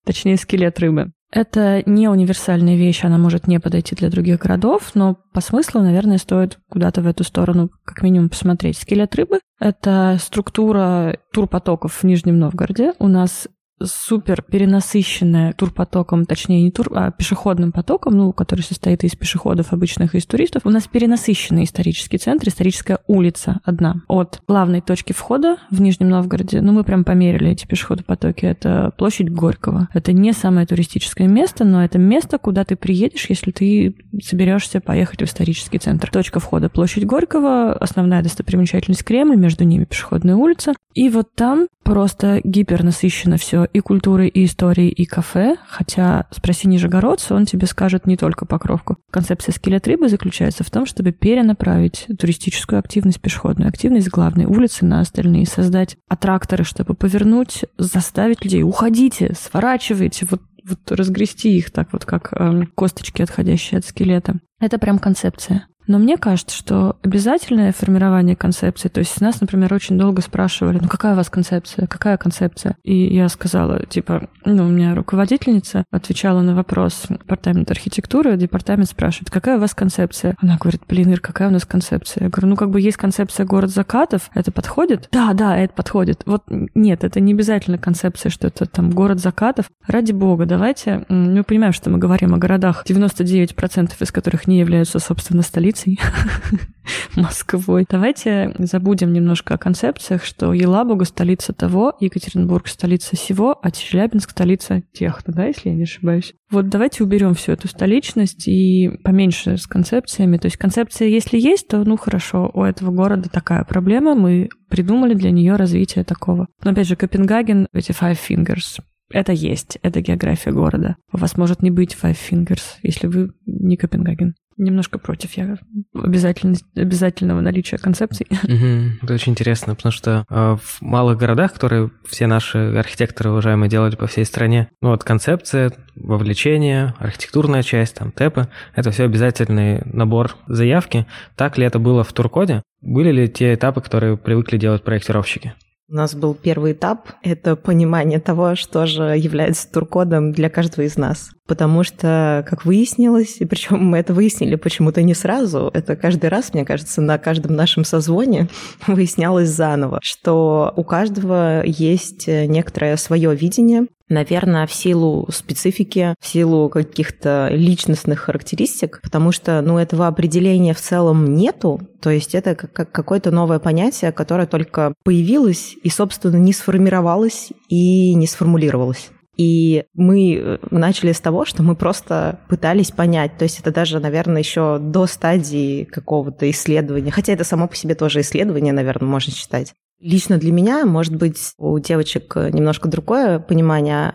Точнее, 0.04 0.36
скелет 0.36 0.78
рыбы. 0.78 1.12
Это 1.32 1.82
не 1.86 2.08
универсальная 2.08 2.76
вещь, 2.76 3.04
она 3.04 3.16
может 3.16 3.46
не 3.46 3.60
подойти 3.60 3.94
для 3.94 4.10
других 4.10 4.40
городов, 4.40 4.90
но 4.94 5.16
по 5.32 5.40
смыслу, 5.40 5.80
наверное, 5.80 6.18
стоит 6.18 6.58
куда-то 6.68 7.02
в 7.02 7.06
эту 7.06 7.22
сторону 7.22 7.70
как 7.84 8.02
минимум 8.02 8.30
посмотреть. 8.30 8.78
Скелет 8.78 9.14
рыбы— 9.14 9.38
это 9.60 10.16
структура 10.20 11.18
турпотоков 11.32 11.94
в 11.94 12.04
Нижнем 12.04 12.38
Новгороде. 12.40 12.94
У 12.98 13.06
нас 13.06 13.46
супер 13.82 14.42
перенасыщенная 14.42 15.52
турпотоком, 15.52 16.24
точнее 16.24 16.62
не 16.62 16.70
тур, 16.70 16.88
а 16.94 17.10
пешеходным 17.10 17.72
потоком, 17.72 18.16
ну, 18.16 18.32
который 18.32 18.62
состоит 18.62 19.04
из 19.04 19.16
пешеходов 19.16 19.72
обычных 19.72 20.14
и 20.14 20.18
из 20.18 20.26
туристов. 20.26 20.62
У 20.64 20.70
нас 20.70 20.86
перенасыщенный 20.86 21.64
исторический 21.64 22.18
центр, 22.18 22.48
историческая 22.48 22.98
улица 23.06 23.60
одна. 23.64 23.96
От 24.08 24.42
главной 24.46 24.80
точки 24.80 25.12
входа 25.12 25.56
в 25.70 25.80
Нижнем 25.80 26.10
Новгороде, 26.10 26.60
ну, 26.60 26.72
мы 26.72 26.84
прям 26.84 27.04
померили 27.04 27.50
эти 27.50 27.66
пешеходопотоки, 27.66 28.46
это 28.46 28.92
площадь 28.96 29.30
Горького. 29.30 29.88
Это 29.94 30.12
не 30.12 30.32
самое 30.32 30.66
туристическое 30.66 31.28
место, 31.28 31.64
но 31.64 31.84
это 31.84 31.98
место, 31.98 32.38
куда 32.38 32.64
ты 32.64 32.76
приедешь, 32.76 33.26
если 33.28 33.50
ты 33.50 33.96
соберешься 34.22 34.80
поехать 34.80 35.20
в 35.20 35.24
исторический 35.24 35.78
центр. 35.78 36.10
Точка 36.10 36.40
входа 36.40 36.68
площадь 36.68 37.06
Горького, 37.06 37.72
основная 37.72 38.22
достопримечательность 38.22 39.04
Кремль, 39.04 39.36
между 39.36 39.64
ними 39.64 39.84
пешеходная 39.84 40.36
улица. 40.36 40.74
И 40.94 41.08
вот 41.08 41.34
там 41.34 41.66
просто 41.90 42.40
гипернасыщено 42.44 43.36
все 43.36 43.64
и 43.64 43.80
культурой, 43.80 44.28
и 44.28 44.44
историей, 44.44 44.90
и 44.90 45.06
кафе, 45.06 45.56
хотя 45.66 46.28
спроси 46.30 46.68
нижегородца, 46.68 47.34
он 47.34 47.46
тебе 47.46 47.66
скажет 47.66 48.06
не 48.06 48.16
только 48.16 48.46
покровку. 48.46 48.98
Концепция 49.10 49.52
скелет 49.52 49.88
рыбы 49.88 50.08
заключается 50.08 50.62
в 50.62 50.70
том, 50.70 50.86
чтобы 50.86 51.10
перенаправить 51.10 52.06
туристическую 52.16 52.78
активность, 52.78 53.20
пешеходную 53.20 53.68
активность 53.68 54.06
с 54.06 54.10
главной 54.10 54.44
улицы 54.44 54.84
на 54.84 55.00
остальные, 55.00 55.46
создать 55.46 55.96
аттракторы, 56.08 56.62
чтобы 56.62 56.94
повернуть, 56.94 57.64
заставить 57.76 58.44
людей, 58.44 58.62
уходите, 58.62 59.34
сворачивайте, 59.36 60.28
вот 60.30 60.42
вот 60.62 60.92
разгрести 60.92 61.56
их 61.56 61.70
так 61.70 61.88
вот, 61.92 62.04
как 62.04 62.34
э, 62.34 62.64
косточки, 62.74 63.22
отходящие 63.22 63.78
от 63.78 63.86
скелета. 63.86 64.36
Это 64.60 64.78
прям 64.78 64.98
концепция. 64.98 65.66
Но 65.90 65.98
мне 65.98 66.16
кажется, 66.18 66.56
что 66.56 66.96
обязательное 67.02 67.72
формирование 67.72 68.36
концепции, 68.36 68.86
то 68.86 69.00
есть 69.00 69.20
нас, 69.20 69.40
например, 69.40 69.74
очень 69.74 69.98
долго 69.98 70.22
спрашивали, 70.22 70.78
ну 70.80 70.86
какая 70.86 71.14
у 71.14 71.16
вас 71.16 71.28
концепция, 71.28 71.88
какая 71.88 72.16
концепция? 72.16 72.76
И 72.84 73.12
я 73.12 73.28
сказала, 73.28 73.84
типа, 73.86 74.28
ну, 74.44 74.66
у 74.66 74.68
меня 74.68 74.94
руководительница 74.94 75.84
отвечала 75.90 76.42
на 76.42 76.54
вопрос 76.54 77.06
департамента 77.08 77.72
архитектуры, 77.72 78.36
департамент 78.36 78.88
спрашивает, 78.88 79.30
какая 79.30 79.56
у 79.56 79.60
вас 79.60 79.74
концепция? 79.74 80.36
Она 80.40 80.58
говорит, 80.58 80.82
блин, 80.86 81.10
Ир, 81.10 81.18
какая 81.18 81.48
у 81.48 81.50
нас 81.50 81.64
концепция? 81.64 82.22
Я 82.22 82.30
говорю, 82.30 82.50
ну 82.50 82.54
как 82.54 82.70
бы 82.70 82.80
есть 82.80 82.96
концепция 82.96 83.44
город 83.44 83.70
закатов, 83.70 84.30
это 84.32 84.52
подходит? 84.52 85.08
Да, 85.10 85.32
да, 85.32 85.58
это 85.58 85.74
подходит. 85.74 86.22
Вот 86.24 86.44
нет, 86.48 87.02
это 87.02 87.18
не 87.18 87.32
обязательно 87.32 87.78
концепция, 87.78 88.30
что 88.30 88.46
это 88.46 88.64
там 88.66 88.90
город 88.90 89.18
закатов. 89.18 89.66
Ради 89.88 90.12
бога, 90.12 90.46
давайте, 90.46 91.04
мы 91.08 91.42
понимаем, 91.42 91.72
что 91.72 91.90
мы 91.90 91.98
говорим 91.98 92.32
о 92.32 92.38
городах, 92.38 92.84
99% 92.88 93.92
из 93.98 94.12
которых 94.12 94.46
не 94.46 94.60
являются, 94.60 95.00
собственно, 95.00 95.42
столицей, 95.42 95.79
столицей 95.80 95.98
Москвой. 97.16 97.86
Давайте 97.88 98.54
забудем 98.58 99.12
немножко 99.12 99.54
о 99.54 99.58
концепциях, 99.58 100.24
что 100.24 100.52
Елабуга— 100.52 101.04
столица 101.06 101.52
того, 101.52 101.94
Екатеринбург— 102.00 102.66
столица 102.68 103.16
всего, 103.16 103.58
а 103.60 103.70
Челябинск— 103.70 104.30
столица 104.32 104.82
тех, 104.92 105.20
да, 105.26 105.46
если 105.46 105.70
я 105.70 105.74
не 105.74 105.84
ошибаюсь. 105.84 106.34
Вот 106.50 106.68
давайте 106.68 107.04
уберем 107.04 107.34
всю 107.34 107.52
эту 107.52 107.68
столичность 107.68 108.48
и 108.48 108.90
поменьше 109.04 109.56
с 109.56 109.66
концепциями. 109.66 110.36
То 110.36 110.46
есть 110.46 110.56
концепция, 110.56 111.08
если 111.08 111.38
есть, 111.38 111.68
то, 111.68 111.84
ну, 111.84 111.96
хорошо, 111.96 112.50
у 112.52 112.62
этого 112.62 112.90
города 112.90 113.28
такая 113.28 113.64
проблема, 113.64 114.14
мы 114.14 114.48
придумали 114.68 115.14
для 115.14 115.30
нее 115.30 115.56
развитие 115.56 116.04
такого. 116.04 116.48
Но, 116.64 116.72
опять 116.72 116.88
же, 116.88 116.96
Копенгаген, 116.96 117.68
эти 117.72 117.92
Five 117.92 118.18
Fingers, 118.28 118.80
это 119.12 119.32
есть, 119.32 119.78
это 119.82 120.00
география 120.00 120.52
города. 120.52 120.96
У 121.12 121.18
вас 121.18 121.36
может 121.36 121.62
не 121.62 121.70
быть 121.70 121.96
Five 122.00 122.16
Fingers, 122.30 122.78
если 122.82 123.06
вы 123.06 123.30
не 123.46 123.76
Копенгаген 123.76 124.34
немножко 124.60 124.98
против 124.98 125.36
я 125.36 125.56
обязательность, 125.94 126.64
обязательного 126.76 127.40
наличия 127.40 127.78
концепций. 127.78 128.26
Угу. 128.50 129.04
Это 129.04 129.14
очень 129.14 129.32
интересно, 129.32 129.76
потому 129.76 129.92
что 129.92 130.24
э, 130.28 130.56
в 130.60 130.82
малых 130.82 131.18
городах, 131.18 131.52
которые 131.52 131.90
все 132.08 132.26
наши 132.26 132.58
архитекторы 132.58 133.30
уважаемые 133.30 133.70
делали 133.70 133.94
по 133.94 134.08
всей 134.08 134.24
стране, 134.24 134.68
ну 134.82 134.88
вот 134.90 135.04
концепция, 135.04 135.72
вовлечение, 135.94 136.94
архитектурная 136.98 137.62
часть, 137.62 137.94
там 137.94 138.10
тэпы, 138.10 138.48
это 138.74 138.90
все 138.90 139.04
обязательный 139.04 139.82
набор 139.84 140.36
заявки. 140.48 141.06
Так 141.36 141.58
ли 141.58 141.64
это 141.64 141.78
было 141.78 142.02
в 142.02 142.12
Туркоде? 142.12 142.62
Были 142.80 143.12
ли 143.12 143.28
те 143.28 143.54
этапы, 143.54 143.80
которые 143.80 144.16
привыкли 144.16 144.58
делать 144.58 144.82
проектировщики? 144.82 145.54
У 145.90 145.94
нас 145.94 146.14
был 146.14 146.34
первый 146.34 146.70
этап— 146.72 147.08
это 147.24 147.56
понимание 147.56 148.20
того, 148.20 148.54
что 148.54 148.86
же 148.86 149.02
является 149.02 149.68
туркодом 149.72 150.30
для 150.30 150.48
каждого 150.48 150.84
из 150.84 150.96
нас. 150.96 151.32
Потому 151.50 151.82
что, 151.82 152.46
как 152.48 152.64
выяснилось, 152.64 153.38
и 153.40 153.44
причем 153.44 153.84
мы 153.84 153.98
это 153.98 154.14
выяснили 154.14 154.54
почему-то 154.54 155.02
не 155.02 155.14
сразу, 155.14 155.68
это 155.74 155.96
каждый 155.96 156.30
раз, 156.30 156.54
мне 156.54 156.64
кажется, 156.64 157.00
на 157.00 157.18
каждом 157.18 157.56
нашем 157.56 157.84
созвоне 157.84 158.48
выяснялось 158.86 159.48
заново, 159.48 159.98
что 160.00 160.72
у 160.76 160.84
каждого 160.84 161.64
есть 161.66 162.28
некоторое 162.28 162.96
свое 162.96 163.34
видение 163.34 163.88
Наверное, 164.08 164.66
в 164.66 164.72
силу 164.72 165.28
специфики, 165.32 166.16
в 166.20 166.26
силу 166.26 166.68
каких-то 166.68 167.48
личностных 167.52 168.18
характеристик, 168.18 169.00
потому 169.04 169.30
что, 169.30 169.60
ну, 169.60 169.78
этого 169.78 170.08
определения 170.08 170.74
в 170.74 170.80
целом 170.80 171.34
нету, 171.34 171.80
то 172.00 172.10
есть 172.10 172.34
это 172.34 172.56
как 172.56 172.90
какое-то 172.90 173.30
новое 173.30 173.60
понятие, 173.60 174.10
которое 174.10 174.48
только 174.48 174.94
появилось 175.04 175.76
и, 175.80 175.88
собственно, 175.90 176.38
не 176.38 176.52
сформировалось 176.52 177.50
и 177.68 178.14
не 178.14 178.26
сформулировалось. 178.26 179.10
И 179.40 179.84
мы 179.94 180.34
э, 180.34 180.58
начали 180.70 181.12
с 181.12 181.20
того, 181.20 181.46
что 181.46 181.62
мы 181.62 181.74
просто 181.74 182.40
пытались 182.50 182.90
понять. 182.90 183.38
То 183.38 183.44
есть 183.44 183.58
это 183.58 183.72
даже, 183.72 183.98
наверное, 183.98 184.42
еще 184.42 184.76
до 184.78 185.06
стадии 185.06 185.84
какого-то 185.84 186.50
исследования. 186.50 187.10
Хотя 187.10 187.32
это 187.32 187.42
само 187.42 187.66
по 187.66 187.74
себе 187.74 187.94
тоже 187.94 188.20
исследование, 188.20 188.74
наверное, 188.74 189.08
можно 189.08 189.32
считать. 189.32 189.72
Лично 189.98 190.36
для 190.36 190.52
меня, 190.52 190.84
может 190.84 191.16
быть, 191.16 191.54
у 191.56 191.78
девочек 191.78 192.36
немножко 192.36 192.86
другое 192.86 193.38
понимание 193.38 194.12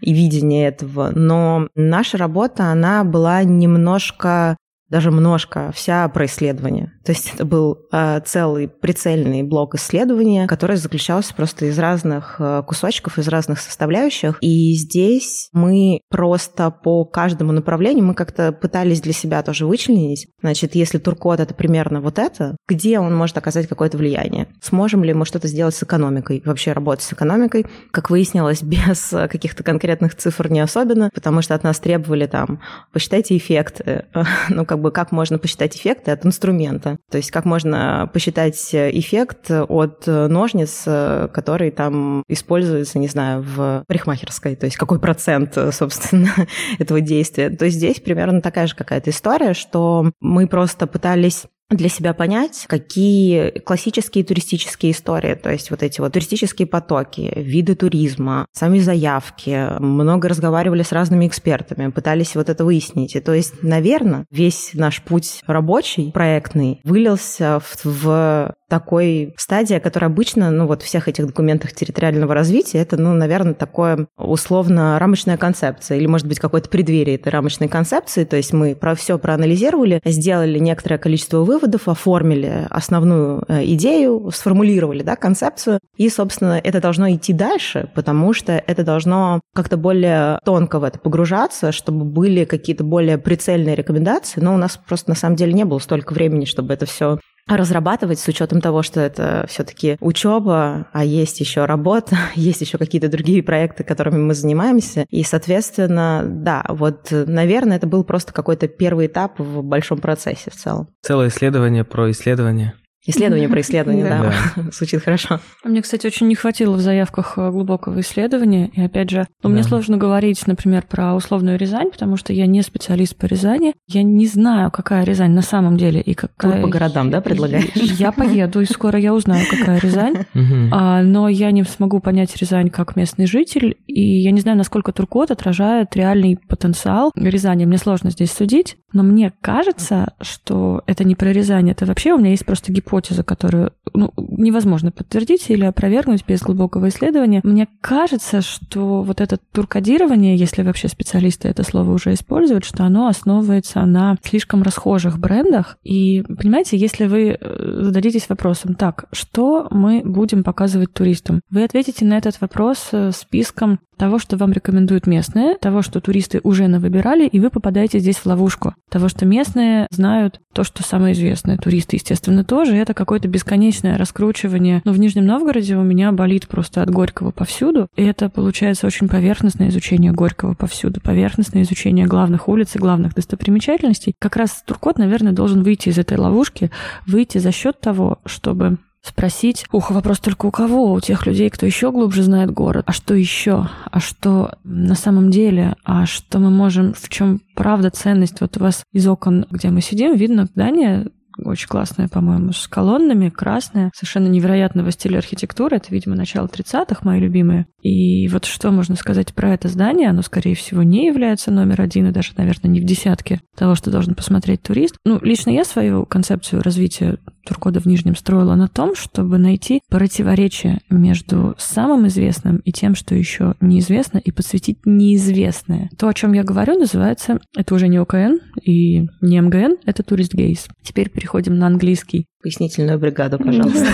и 0.00 0.12
видение 0.12 0.68
этого, 0.68 1.10
но 1.12 1.66
наша 1.74 2.16
работа, 2.16 2.66
она 2.66 3.02
была 3.02 3.42
немножко 3.42 4.56
даже 4.90 5.10
множко, 5.10 5.70
вся 5.74 6.08
про 6.08 6.26
исследование. 6.26 6.92
То 7.04 7.12
есть 7.12 7.32
это 7.34 7.44
был 7.44 7.86
э, 7.92 8.20
целый 8.24 8.68
прицельный 8.68 9.42
блок 9.42 9.74
исследования, 9.74 10.46
который 10.46 10.76
заключался 10.76 11.34
просто 11.34 11.66
из 11.66 11.78
разных 11.78 12.36
э, 12.38 12.62
кусочков, 12.66 13.18
из 13.18 13.28
разных 13.28 13.60
составляющих. 13.60 14.38
И 14.40 14.74
здесь 14.74 15.48
мы 15.52 16.00
просто 16.10 16.70
по 16.70 17.04
каждому 17.04 17.52
направлению 17.52 18.04
мы 18.04 18.14
как-то 18.14 18.52
пытались 18.52 19.00
для 19.00 19.12
себя 19.12 19.42
тоже 19.42 19.66
вычленить. 19.66 20.28
Значит, 20.40 20.74
если 20.74 20.98
туркод 20.98 21.40
это 21.40 21.54
примерно 21.54 22.00
вот 22.00 22.18
это, 22.18 22.56
где 22.66 22.98
он 22.98 23.14
может 23.14 23.36
оказать 23.36 23.68
какое-то 23.68 23.98
влияние? 23.98 24.48
Сможем 24.62 25.04
ли 25.04 25.12
мы 25.12 25.26
что-то 25.26 25.48
сделать 25.48 25.74
с 25.74 25.82
экономикой? 25.82 26.42
Вообще 26.44 26.72
работать 26.72 27.04
с 27.04 27.12
экономикой? 27.12 27.66
Как 27.90 28.10
выяснилось, 28.10 28.62
без 28.62 29.08
каких-то 29.10 29.62
конкретных 29.62 30.14
цифр 30.14 30.48
не 30.48 30.60
особенно, 30.60 31.10
потому 31.12 31.42
что 31.42 31.54
от 31.54 31.62
нас 31.62 31.78
требовали 31.78 32.26
там, 32.26 32.60
посчитайте 32.92 33.36
эффекты, 33.36 34.06
ну, 34.48 34.64
как 34.64 34.77
как 34.78 34.82
бы 34.82 34.90
как 34.92 35.10
можно 35.10 35.38
посчитать 35.38 35.76
эффекты 35.76 36.12
от 36.12 36.24
инструмента. 36.24 36.98
То 37.10 37.16
есть 37.16 37.32
как 37.32 37.44
можно 37.44 38.08
посчитать 38.12 38.56
эффект 38.72 39.50
от 39.50 40.06
ножниц, 40.06 40.82
которые 40.84 41.72
там 41.72 42.22
используются, 42.28 43.00
не 43.00 43.08
знаю, 43.08 43.42
в 43.42 43.82
парикмахерской. 43.88 44.54
То 44.54 44.66
есть 44.66 44.76
какой 44.76 45.00
процент, 45.00 45.58
собственно, 45.72 46.30
этого 46.78 47.00
действия. 47.00 47.50
То 47.50 47.64
есть 47.64 47.76
здесь 47.76 47.98
примерно 47.98 48.40
такая 48.40 48.68
же 48.68 48.76
какая-то 48.76 49.10
история, 49.10 49.52
что 49.52 50.12
мы 50.20 50.46
просто 50.46 50.86
пытались 50.86 51.46
для 51.70 51.88
себя 51.88 52.14
понять, 52.14 52.64
какие 52.66 53.50
классические 53.60 54.24
туристические 54.24 54.92
истории, 54.92 55.34
то 55.34 55.50
есть 55.50 55.70
вот 55.70 55.82
эти 55.82 56.00
вот 56.00 56.12
туристические 56.12 56.66
потоки, 56.66 57.32
виды 57.36 57.74
туризма, 57.74 58.46
сами 58.52 58.78
заявки, 58.78 59.78
много 59.78 60.28
разговаривали 60.28 60.82
с 60.82 60.92
разными 60.92 61.26
экспертами, 61.26 61.90
пытались 61.90 62.34
вот 62.34 62.48
это 62.48 62.64
выяснить. 62.64 63.16
И 63.16 63.20
то 63.20 63.34
есть, 63.34 63.62
наверное, 63.62 64.24
весь 64.30 64.70
наш 64.74 65.02
путь 65.02 65.42
рабочий, 65.46 66.10
проектный, 66.10 66.80
вылился 66.84 67.60
в, 67.60 67.84
в 67.84 68.54
такой 68.68 69.34
стадии, 69.36 69.78
которая 69.78 70.10
обычно, 70.10 70.50
ну 70.50 70.66
вот 70.66 70.82
в 70.82 70.84
всех 70.84 71.08
этих 71.08 71.26
документах 71.26 71.72
территориального 71.72 72.34
развития, 72.34 72.78
это, 72.78 72.96
ну, 72.96 73.12
наверное, 73.14 73.54
такое 73.54 74.06
условно 74.16 74.98
рамочная 74.98 75.36
концепция 75.36 75.98
или, 75.98 76.06
может 76.06 76.26
быть, 76.26 76.38
какое-то 76.38 76.68
преддверие 76.68 77.16
этой 77.16 77.30
рамочной 77.30 77.68
концепции. 77.68 78.24
То 78.24 78.36
есть 78.36 78.52
мы 78.52 78.74
про 78.74 78.94
все 78.94 79.18
проанализировали, 79.18 80.00
сделали 80.04 80.58
некоторое 80.58 80.98
количество 80.98 81.38
выводов, 81.38 81.88
оформили 81.88 82.66
основную 82.70 83.44
э, 83.48 83.64
идею, 83.64 84.30
сформулировали, 84.34 85.02
да, 85.02 85.16
концепцию, 85.16 85.80
и, 85.96 86.08
собственно, 86.08 86.60
это 86.62 86.80
должно 86.80 87.10
идти 87.10 87.32
дальше, 87.32 87.90
потому 87.94 88.32
что 88.32 88.52
это 88.52 88.84
должно 88.84 89.40
как-то 89.54 89.76
более 89.76 90.38
тонко 90.44 90.78
в 90.78 90.84
это 90.84 90.98
погружаться, 90.98 91.72
чтобы 91.72 92.04
были 92.04 92.44
какие-то 92.44 92.84
более 92.84 93.18
прицельные 93.18 93.74
рекомендации, 93.74 94.40
но 94.40 94.54
у 94.54 94.58
нас 94.58 94.76
просто 94.76 95.10
на 95.10 95.16
самом 95.16 95.36
деле 95.36 95.52
не 95.52 95.64
было 95.64 95.78
столько 95.78 96.12
времени, 96.12 96.44
чтобы 96.44 96.74
это 96.74 96.86
все 96.86 97.18
разрабатывать 97.48 98.18
с 98.18 98.28
учетом 98.28 98.60
того, 98.60 98.82
что 98.82 99.00
это 99.00 99.46
все-таки 99.48 99.96
учеба, 100.00 100.86
а 100.92 101.04
есть 101.04 101.40
еще 101.40 101.64
работа, 101.64 102.16
есть 102.34 102.60
еще 102.60 102.78
какие-то 102.78 103.08
другие 103.08 103.42
проекты, 103.42 103.84
которыми 103.84 104.18
мы 104.18 104.34
занимаемся. 104.34 105.06
И, 105.10 105.22
соответственно, 105.22 106.24
да, 106.26 106.64
вот, 106.68 107.08
наверное, 107.10 107.76
это 107.76 107.86
был 107.86 108.04
просто 108.04 108.32
какой-то 108.32 108.68
первый 108.68 109.06
этап 109.06 109.38
в 109.38 109.62
большом 109.62 109.98
процессе 109.98 110.50
в 110.50 110.54
целом. 110.54 110.88
Целое 111.02 111.28
исследование 111.28 111.84
про 111.84 112.10
исследование. 112.10 112.74
Исследование 113.08 113.48
про 113.48 113.62
исследование, 113.62 114.04
да. 114.04 114.32
Звучит 114.72 115.02
хорошо. 115.02 115.40
Мне, 115.64 115.80
кстати, 115.80 116.06
очень 116.06 116.28
не 116.28 116.34
хватило 116.34 116.74
в 116.74 116.80
заявках 116.80 117.38
э, 117.38 117.50
глубокого 117.50 118.00
исследования. 118.00 118.70
И 118.74 118.82
опять 118.82 119.08
же, 119.08 119.26
ну, 119.42 119.48
мне 119.48 119.62
сложно 119.62 119.96
говорить, 119.96 120.46
например, 120.46 120.84
про 120.86 121.14
условную 121.14 121.58
Рязань, 121.58 121.90
потому 121.90 122.18
что 122.18 122.34
я 122.34 122.44
не 122.44 122.60
специалист 122.60 123.16
по 123.16 123.24
Рязани. 123.24 123.72
Я 123.86 124.02
не 124.02 124.26
знаю, 124.26 124.70
какая 124.70 125.04
Рязань 125.04 125.30
на 125.30 125.40
самом 125.40 125.78
деле 125.78 126.02
и 126.02 126.12
какая... 126.12 126.56
Ты 126.56 126.60
по 126.60 126.68
городам, 126.68 127.10
да, 127.10 127.22
предлагаешь? 127.22 127.70
Я 127.74 128.12
поеду, 128.12 128.60
и 128.60 128.66
скоро 128.66 128.98
я 128.98 129.14
узнаю, 129.14 129.46
какая 129.50 129.80
Рязань. 129.80 130.26
А, 130.70 131.02
но 131.02 131.28
я 131.28 131.50
не 131.50 131.62
смогу 131.64 132.00
понять 132.00 132.36
Рязань 132.36 132.68
как 132.68 132.94
местный 132.96 133.26
житель, 133.26 133.76
и 133.86 134.20
я 134.20 134.30
не 134.30 134.40
знаю, 134.40 134.58
насколько 134.58 134.92
Туркот 134.92 135.30
отражает 135.30 135.94
реальный 135.96 136.36
потенциал 136.36 137.10
Рязани. 137.14 137.64
Мне 137.64 137.78
сложно 137.78 138.10
здесь 138.10 138.32
судить, 138.32 138.76
но 138.92 139.02
мне 139.02 139.32
кажется, 139.40 140.14
что 140.20 140.82
это 140.86 141.04
не 141.04 141.14
про 141.14 141.32
Рязань, 141.32 141.70
это 141.70 141.86
вообще 141.86 142.12
у 142.12 142.18
меня 142.18 142.30
есть 142.30 142.44
просто 142.44 142.72
гипотеза 142.72 142.97
гипотеза, 142.98 143.22
которую 143.22 143.72
ну, 143.94 144.12
невозможно 144.16 144.90
подтвердить 144.90 145.50
или 145.50 145.64
опровергнуть 145.64 146.24
без 146.26 146.42
глубокого 146.42 146.88
исследования. 146.88 147.40
Мне 147.44 147.68
кажется, 147.80 148.40
что 148.42 149.02
вот 149.02 149.20
это 149.20 149.38
туркодирование, 149.52 150.36
если 150.36 150.62
вообще 150.62 150.88
специалисты 150.88 151.48
это 151.48 151.62
слово 151.62 151.92
уже 151.92 152.12
используют, 152.12 152.64
что 152.64 152.84
оно 152.84 153.06
основывается 153.06 153.84
на 153.84 154.16
слишком 154.22 154.62
расхожих 154.62 155.18
брендах. 155.18 155.78
И, 155.84 156.22
понимаете, 156.22 156.76
если 156.76 157.06
вы 157.06 157.38
э, 157.40 157.78
зададитесь 157.82 158.28
вопросом, 158.28 158.74
так, 158.74 159.04
что 159.12 159.68
мы 159.70 160.02
будем 160.04 160.44
показывать 160.44 160.92
туристам? 160.92 161.40
Вы 161.50 161.64
ответите 161.64 162.04
на 162.04 162.18
этот 162.18 162.40
вопрос 162.40 162.88
э, 162.92 163.12
списком 163.12 163.80
того, 163.98 164.18
что 164.18 164.36
вам 164.36 164.52
рекомендуют 164.52 165.06
местные, 165.06 165.56
того, 165.56 165.82
что 165.82 166.00
туристы 166.00 166.40
уже 166.42 166.68
навыбирали, 166.68 167.26
и 167.26 167.40
вы 167.40 167.50
попадаете 167.50 167.98
здесь 167.98 168.16
в 168.16 168.26
ловушку. 168.26 168.74
Того, 168.88 169.08
что 169.08 169.26
местные 169.26 169.86
знают 169.90 170.40
то, 170.54 170.64
что 170.64 170.82
самое 170.82 171.12
известное. 171.12 171.58
Туристы, 171.58 171.96
естественно, 171.96 172.44
тоже. 172.44 172.76
Это 172.76 172.94
какое-то 172.94 173.28
бесконечное 173.28 173.98
раскручивание. 173.98 174.80
Но 174.84 174.92
в 174.92 174.98
Нижнем 174.98 175.26
Новгороде 175.26 175.76
у 175.76 175.82
меня 175.82 176.12
болит 176.12 176.48
просто 176.48 176.82
от 176.82 176.90
Горького 176.90 177.30
повсюду. 177.30 177.88
И 177.96 178.02
это 178.02 178.30
получается 178.30 178.86
очень 178.86 179.08
поверхностное 179.08 179.68
изучение 179.68 180.12
Горького 180.12 180.54
повсюду. 180.54 181.00
Поверхностное 181.00 181.62
изучение 181.62 182.06
главных 182.06 182.48
улиц 182.48 182.76
и 182.76 182.78
главных 182.78 183.14
достопримечательностей. 183.14 184.14
Как 184.18 184.36
раз 184.36 184.62
Туркот, 184.64 184.98
наверное, 184.98 185.32
должен 185.32 185.62
выйти 185.62 185.90
из 185.90 185.98
этой 185.98 186.16
ловушки, 186.16 186.70
выйти 187.06 187.38
за 187.38 187.52
счет 187.52 187.80
того, 187.80 188.18
чтобы 188.24 188.78
спросить, 189.08 189.66
ух, 189.72 189.90
вопрос 189.90 190.20
только 190.20 190.46
у 190.46 190.50
кого? 190.50 190.92
У 190.92 191.00
тех 191.00 191.26
людей, 191.26 191.50
кто 191.50 191.66
еще 191.66 191.90
глубже 191.90 192.22
знает 192.22 192.50
город. 192.50 192.84
А 192.86 192.92
что 192.92 193.14
еще? 193.14 193.68
А 193.90 194.00
что 194.00 194.56
на 194.64 194.94
самом 194.94 195.30
деле? 195.30 195.76
А 195.84 196.06
что 196.06 196.38
мы 196.38 196.50
можем, 196.50 196.94
в 196.94 197.08
чем 197.08 197.40
правда 197.54 197.90
ценность? 197.90 198.40
Вот 198.40 198.56
у 198.56 198.60
вас 198.60 198.84
из 198.92 199.06
окон, 199.06 199.46
где 199.50 199.70
мы 199.70 199.80
сидим, 199.80 200.14
видно 200.14 200.44
здание 200.44 201.08
очень 201.44 201.68
классная, 201.68 202.08
по-моему, 202.08 202.52
с 202.52 202.66
колоннами, 202.68 203.28
красная, 203.28 203.90
совершенно 203.94 204.28
невероятного 204.28 204.90
стиля 204.90 205.18
архитектуры. 205.18 205.76
Это, 205.76 205.86
видимо, 205.90 206.16
начало 206.16 206.46
30-х, 206.46 207.00
мои 207.02 207.20
любимые. 207.20 207.66
И 207.82 208.28
вот 208.28 208.44
что 208.44 208.70
можно 208.70 208.96
сказать 208.96 209.34
про 209.34 209.54
это 209.54 209.68
здание? 209.68 210.10
Оно, 210.10 210.22
скорее 210.22 210.54
всего, 210.54 210.82
не 210.82 211.06
является 211.06 211.50
номер 211.50 211.80
один 211.80 212.08
и 212.08 212.12
даже, 212.12 212.32
наверное, 212.36 212.70
не 212.70 212.80
в 212.80 212.84
десятке 212.84 213.40
того, 213.56 213.74
что 213.74 213.90
должен 213.90 214.14
посмотреть 214.14 214.62
турист. 214.62 214.96
Ну, 215.04 215.18
лично 215.22 215.50
я 215.50 215.64
свою 215.64 216.06
концепцию 216.06 216.62
развития 216.62 217.18
Туркода 217.48 217.80
в 217.80 217.86
Нижнем 217.86 218.14
строила 218.14 218.54
на 218.56 218.68
том, 218.68 218.94
чтобы 218.94 219.38
найти 219.38 219.80
противоречие 219.88 220.80
между 220.90 221.54
самым 221.56 222.06
известным 222.08 222.58
и 222.58 222.72
тем, 222.72 222.94
что 222.94 223.14
еще 223.14 223.54
неизвестно, 223.62 224.18
и 224.18 224.30
подсветить 224.30 224.84
неизвестное. 224.84 225.88
То, 225.96 226.08
о 226.08 226.14
чем 226.14 226.34
я 226.34 226.44
говорю, 226.44 226.78
называется, 226.78 227.40
это 227.56 227.74
уже 227.74 227.88
не 227.88 227.96
ОКН 227.96 228.36
и 228.62 229.06
не 229.22 229.40
МГН, 229.40 229.76
это 229.86 230.02
турист 230.02 230.34
гейс. 230.34 230.68
Теперь 230.82 231.08
переходим 231.08 231.56
на 231.56 231.66
английский. 231.66 232.26
Пояснительную 232.48 232.98
бригаду, 232.98 233.38
пожалуйста. 233.38 233.86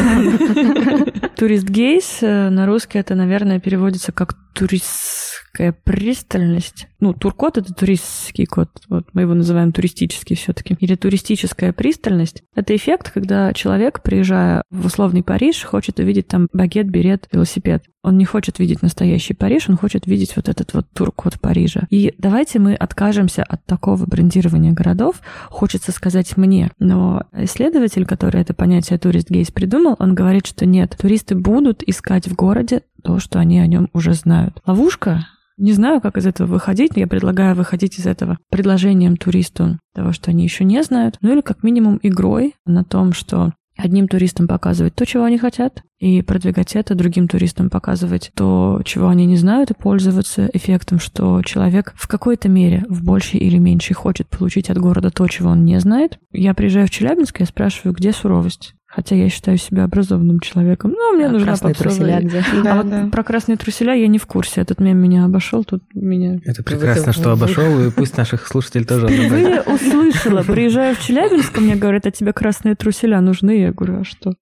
Турист 1.36 1.68
гейс 1.68 2.18
э, 2.20 2.50
на 2.50 2.66
русский 2.66 3.00
это, 3.00 3.16
наверное, 3.16 3.58
переводится 3.58 4.12
как 4.12 4.36
туристская 4.54 5.72
пристальность. 5.72 6.86
Ну, 7.00 7.14
туркод— 7.14 7.58
это 7.58 7.74
туристский 7.74 8.46
код. 8.46 8.68
Вот 8.88 9.08
мы 9.12 9.22
его 9.22 9.34
называем 9.34 9.72
туристический 9.72 10.36
все 10.36 10.52
таки 10.52 10.76
Или 10.78 10.94
туристическая 10.94 11.72
пристальность. 11.72 12.44
Это 12.54 12.76
эффект, 12.76 13.10
когда 13.12 13.52
человек, 13.54 14.02
приезжая 14.04 14.62
в 14.70 14.86
условный 14.86 15.24
Париж, 15.24 15.64
хочет 15.64 15.98
увидеть 15.98 16.28
там 16.28 16.46
багет, 16.52 16.88
берет, 16.88 17.26
велосипед. 17.32 17.82
Он 18.04 18.18
не 18.18 18.26
хочет 18.26 18.58
видеть 18.58 18.82
настоящий 18.82 19.34
Париж, 19.34 19.68
он 19.68 19.76
хочет 19.76 20.06
видеть 20.06 20.36
вот 20.36 20.48
этот 20.48 20.74
вот 20.74 20.86
туркод 20.92 21.40
Парижа. 21.40 21.86
И 21.90 22.14
давайте 22.18 22.58
мы 22.58 22.74
откажемся 22.74 23.42
от 23.42 23.64
такого 23.64 24.04
брендирования 24.04 24.72
городов, 24.72 25.22
хочется 25.48 25.90
сказать 25.90 26.36
мне. 26.36 26.70
Но 26.78 27.24
исследователь, 27.32 28.04
который 28.04 28.42
это 28.42 28.52
понятие 28.52 28.98
турист-гейс 28.98 29.50
придумал, 29.50 29.96
он 29.98 30.14
говорит, 30.14 30.46
что 30.46 30.66
нет, 30.66 30.96
туристы 31.00 31.34
будут 31.34 31.82
искать 31.82 32.28
в 32.28 32.34
городе 32.34 32.82
то, 33.02 33.18
что 33.18 33.38
они 33.38 33.58
о 33.58 33.66
нем 33.66 33.88
уже 33.94 34.12
знают. 34.12 34.60
Ловушка 34.66 35.26
не 35.56 35.72
знаю, 35.72 36.00
как 36.00 36.18
из 36.18 36.26
этого 36.26 36.48
выходить, 36.48 36.96
но 36.96 37.00
я 37.00 37.06
предлагаю 37.06 37.54
выходить 37.54 37.98
из 37.98 38.06
этого 38.06 38.38
предложением 38.50 39.16
туристу 39.16 39.78
того, 39.94 40.12
что 40.12 40.30
они 40.30 40.42
еще 40.42 40.64
не 40.64 40.82
знают, 40.82 41.16
ну 41.20 41.32
или 41.32 41.40
как 41.40 41.62
минимум 41.62 42.00
игрой 42.02 42.54
на 42.66 42.84
том, 42.84 43.12
что 43.12 43.52
одним 43.76 44.08
туристам 44.08 44.46
показывать 44.46 44.94
то, 44.94 45.04
чего 45.04 45.24
они 45.24 45.38
хотят, 45.38 45.82
и 45.98 46.22
продвигать 46.22 46.76
это, 46.76 46.94
другим 46.94 47.28
туристам 47.28 47.70
показывать 47.70 48.30
то, 48.34 48.80
чего 48.84 49.08
они 49.08 49.26
не 49.26 49.36
знают, 49.36 49.70
и 49.70 49.74
пользоваться 49.74 50.50
эффектом, 50.52 50.98
что 50.98 51.42
человек 51.42 51.92
в 51.96 52.06
какой-то 52.06 52.48
мере, 52.48 52.84
в 52.88 53.04
большей 53.04 53.40
или 53.40 53.58
меньшей, 53.58 53.94
хочет 53.94 54.28
получить 54.28 54.70
от 54.70 54.78
города 54.78 55.10
то, 55.10 55.26
чего 55.28 55.50
он 55.50 55.64
не 55.64 55.78
знает. 55.80 56.18
Я 56.30 56.54
приезжаю 56.54 56.86
в 56.86 56.90
Челябинск, 56.90 57.40
я 57.40 57.46
спрашиваю, 57.46 57.94
где 57.94 58.12
суровость? 58.12 58.74
Хотя 58.94 59.16
я 59.16 59.28
считаю 59.28 59.58
себя 59.58 59.84
образованным 59.84 60.38
человеком. 60.38 60.92
Ну, 60.92 61.16
мне 61.16 61.26
а 61.26 61.30
нужна 61.30 61.48
красные 61.48 61.74
труселя 61.74 62.20
где? 62.20 62.44
А 62.52 62.62
да, 62.62 62.76
вот 62.76 62.90
да. 62.90 63.08
про 63.10 63.24
красные 63.24 63.56
труселя 63.56 63.92
я 63.94 64.06
не 64.06 64.18
в 64.18 64.26
курсе. 64.26 64.60
Этот 64.60 64.78
мем 64.78 64.98
меня 64.98 65.24
обошел, 65.24 65.64
тут 65.64 65.82
меня... 65.94 66.38
Это 66.44 66.62
прекрасно, 66.62 67.12
что 67.12 67.32
обошел, 67.32 67.84
и 67.84 67.90
пусть 67.90 68.16
наших 68.16 68.46
слушателей 68.46 68.84
тоже 68.84 69.06
Вы 69.06 69.60
услышала. 69.62 70.42
Приезжаю 70.42 70.94
в 70.94 71.00
Челябинск, 71.00 71.58
мне 71.58 71.74
говорят, 71.74 72.06
а 72.06 72.12
тебе 72.12 72.32
красные 72.32 72.76
труселя 72.76 73.20
нужны? 73.20 73.62
Я 73.62 73.72
говорю, 73.72 74.02
а 74.02 74.04
что? 74.04 74.34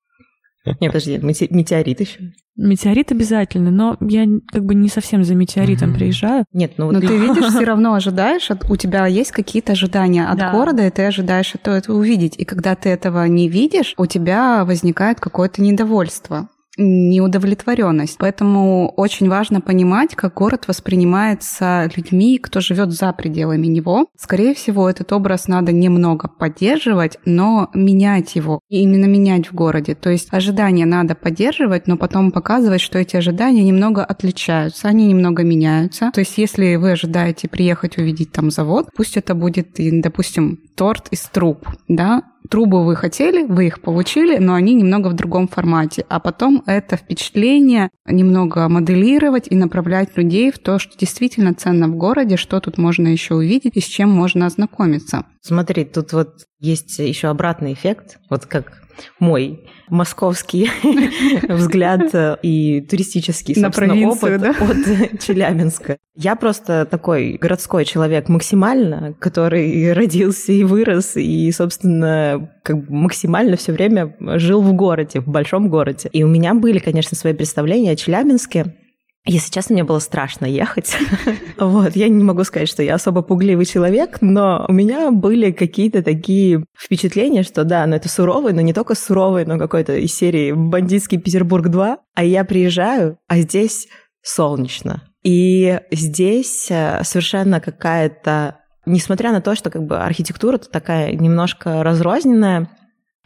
Нет, 0.81 0.93
подожди, 0.93 1.19
метеорит 1.19 2.01
еще. 2.01 2.33
Метеорит 2.57 3.11
обязательно, 3.11 3.71
но 3.71 3.97
я 4.01 4.27
как 4.53 4.65
бы 4.65 4.75
не 4.75 4.89
совсем 4.89 5.25
за 5.25 5.35
метеоритом 5.35 5.91
mm-hmm. 5.91 5.95
приезжаю. 5.95 6.45
Нет, 6.53 6.75
ну 6.77 6.87
вот 6.87 6.95
но 6.95 7.01
ты 7.01 7.07
видишь, 7.19 7.47
все 7.47 7.65
равно 7.65 7.95
ожидаешь, 7.95 8.49
у 8.69 8.77
тебя 8.77 9.07
есть 9.07 9.33
какие-то 9.33 9.73
ожидания 9.73 10.27
от 10.27 10.39
да. 10.39 10.53
города, 10.53 10.87
и 10.87 10.91
ты 10.91 11.07
ожидаешь 11.07 11.55
это, 11.55 11.73
это 11.73 11.93
увидеть. 11.95 12.37
И 12.37 12.45
когда 12.45 12.75
ты 12.75 12.91
этого 12.91 13.27
не 13.27 13.49
видишь, 13.49 13.95
у 13.97 14.07
тебя 14.07 14.65
возникает 14.65 15.19
какое-то 15.19 15.63
недовольство 15.63 16.49
неудовлетворенность. 16.83 18.17
Поэтому 18.19 18.89
очень 18.97 19.29
важно 19.29 19.61
понимать, 19.61 20.15
как 20.15 20.35
город 20.35 20.65
воспринимается 20.69 21.91
людьми, 21.97 22.39
кто 22.39 22.61
живет 22.61 22.93
за 22.93 23.13
пределами 23.13 23.67
него. 23.67 24.07
Скорее 24.17 24.55
всего, 24.55 24.89
этот 24.89 25.13
образ 25.13 25.49
надо 25.49 25.73
немного 25.73 26.29
поддерживать, 26.29 27.19
но 27.25 27.71
менять 27.75 28.35
его. 28.37 28.61
И 28.69 28.83
именно 28.83 29.07
менять 29.07 29.51
в 29.51 29.55
городе. 29.55 29.95
То 29.95 30.11
есть 30.11 30.29
ожидания 30.31 30.87
надо 30.87 31.15
поддерживать, 31.15 31.87
но 31.87 31.97
потом 31.97 32.31
показывать, 32.33 32.81
что 32.81 32.99
эти 32.99 33.17
ожидания 33.17 33.63
немного 33.63 34.05
отличаются, 34.05 34.89
они 34.89 35.07
немного 35.07 35.43
меняются. 35.43 36.11
То 36.13 36.21
есть 36.21 36.39
если 36.39 36.77
вы 36.77 36.93
ожидаете 36.93 37.49
приехать 37.49 37.99
увидеть 37.99 38.33
там 38.33 38.51
завод, 38.51 38.89
пусть 38.97 39.17
это 39.17 39.35
будет, 39.35 39.77
допустим, 39.77 40.59
торт 40.75 41.09
из 41.11 41.21
труб, 41.23 41.69
да, 41.89 42.23
трубы 42.49 42.85
вы 42.85 42.97
хотели, 42.97 43.45
вы 43.45 43.67
их 43.67 43.81
получили, 43.81 44.39
но 44.39 44.55
они 44.55 44.75
немного 44.75 45.09
в 45.09 45.15
другом 45.15 45.49
формате. 45.49 46.05
А 46.09 46.21
потом 46.21 46.63
это 46.67 46.97
впечатление 46.97 47.91
немного 48.07 48.69
моделировать 48.69 49.47
и 49.51 49.57
направлять 49.57 50.17
людей 50.17 50.51
в 50.51 50.59
то, 50.59 50.79
что 50.79 50.97
действительно 50.99 51.55
ценно 51.55 51.89
в 51.89 51.97
городе, 51.97 52.37
что 52.37 52.61
тут 52.61 52.79
можно 52.79 53.09
еще 53.09 53.35
увидеть 53.35 53.77
и 53.77 53.81
с 53.81 53.87
чем 53.87 54.11
можно 54.11 54.47
ознакомиться. 54.47 55.27
Смотри, 55.41 55.85
тут 55.85 56.13
вот 56.13 56.47
есть 56.61 56.99
еще 56.99 57.29
обратный 57.29 57.73
эффект, 57.73 58.19
вот 58.31 58.47
как 58.47 58.82
мой 59.19 59.65
московский 59.89 60.71
взгляд 61.49 62.15
э, 62.15 62.37
и 62.43 62.81
туристический, 62.81 63.55
На 63.61 63.69
опыт 64.09 64.41
да? 64.41 64.51
от 64.51 65.21
Челябинска. 65.23 65.99
Я 66.15 66.37
просто 66.37 66.87
такой 66.87 67.39
городской 67.41 67.85
человек 67.85 68.29
максимально, 68.29 69.15
который 69.19 69.93
родился 69.93 70.53
и 70.53 70.65
вырос, 70.65 71.17
и, 71.17 71.51
собственно, 71.53 72.51
как 72.63 72.85
бы 72.87 72.95
максимально 72.95 73.57
все 73.57 73.73
время 73.73 74.17
жил 74.39 74.63
в 74.63 74.73
городе, 74.75 75.21
в 75.21 75.29
большом 75.29 75.69
городе. 75.69 76.09
И 76.13 76.23
у 76.25 76.29
меня 76.29 76.55
были, 76.55 76.79
конечно, 76.79 77.17
свои 77.17 77.33
представления 77.33 77.93
о 77.93 77.97
Челябинске, 77.97 78.77
если 79.25 79.53
честно, 79.53 79.75
мне 79.75 79.85
было 79.85 80.01
страшно 80.01 80.47
ехать. 80.47 80.97
вот, 81.59 81.95
я 81.95 82.09
не 82.09 82.25
могу 82.25 82.43
сказать, 82.45 82.69
что 82.69 82.83
я 82.83 82.95
особо 82.95 83.23
пугливый 83.23 83.67
человек, 83.67 84.19
но 84.21 84.65
у 84.69 84.73
меня 84.73 85.11
были 85.11 85.53
какие-то 85.53 86.03
такие 86.03 86.65
впечатления, 86.77 87.43
что 87.45 87.65
да, 87.65 87.87
ну 87.87 87.95
это 87.95 88.09
суровый, 88.09 88.53
но 88.53 88.61
не 88.61 88.73
только 88.73 88.95
суровый, 88.95 89.45
но 89.45 89.59
какой-то 89.59 89.97
из 89.97 90.15
серии 90.15 90.53
«Бандитский 90.53 91.19
Петербург 91.19 91.67
2», 91.67 91.97
а 92.15 92.25
я 92.25 92.45
приезжаю, 92.45 93.19
а 93.29 93.39
здесь 93.39 93.87
солнечно. 94.23 95.03
И 95.23 95.79
здесь 95.93 96.67
э, 96.71 97.03
совершенно 97.05 97.61
какая-то 97.61 98.57
Несмотря 98.85 99.31
на 99.31 99.41
то, 99.41 99.55
что 99.55 99.71
как 99.71 99.85
бы 99.85 99.99
архитектура 99.99 100.59
такая 100.59 101.13
немножко 101.13 101.85
разрозненная, 101.85 102.69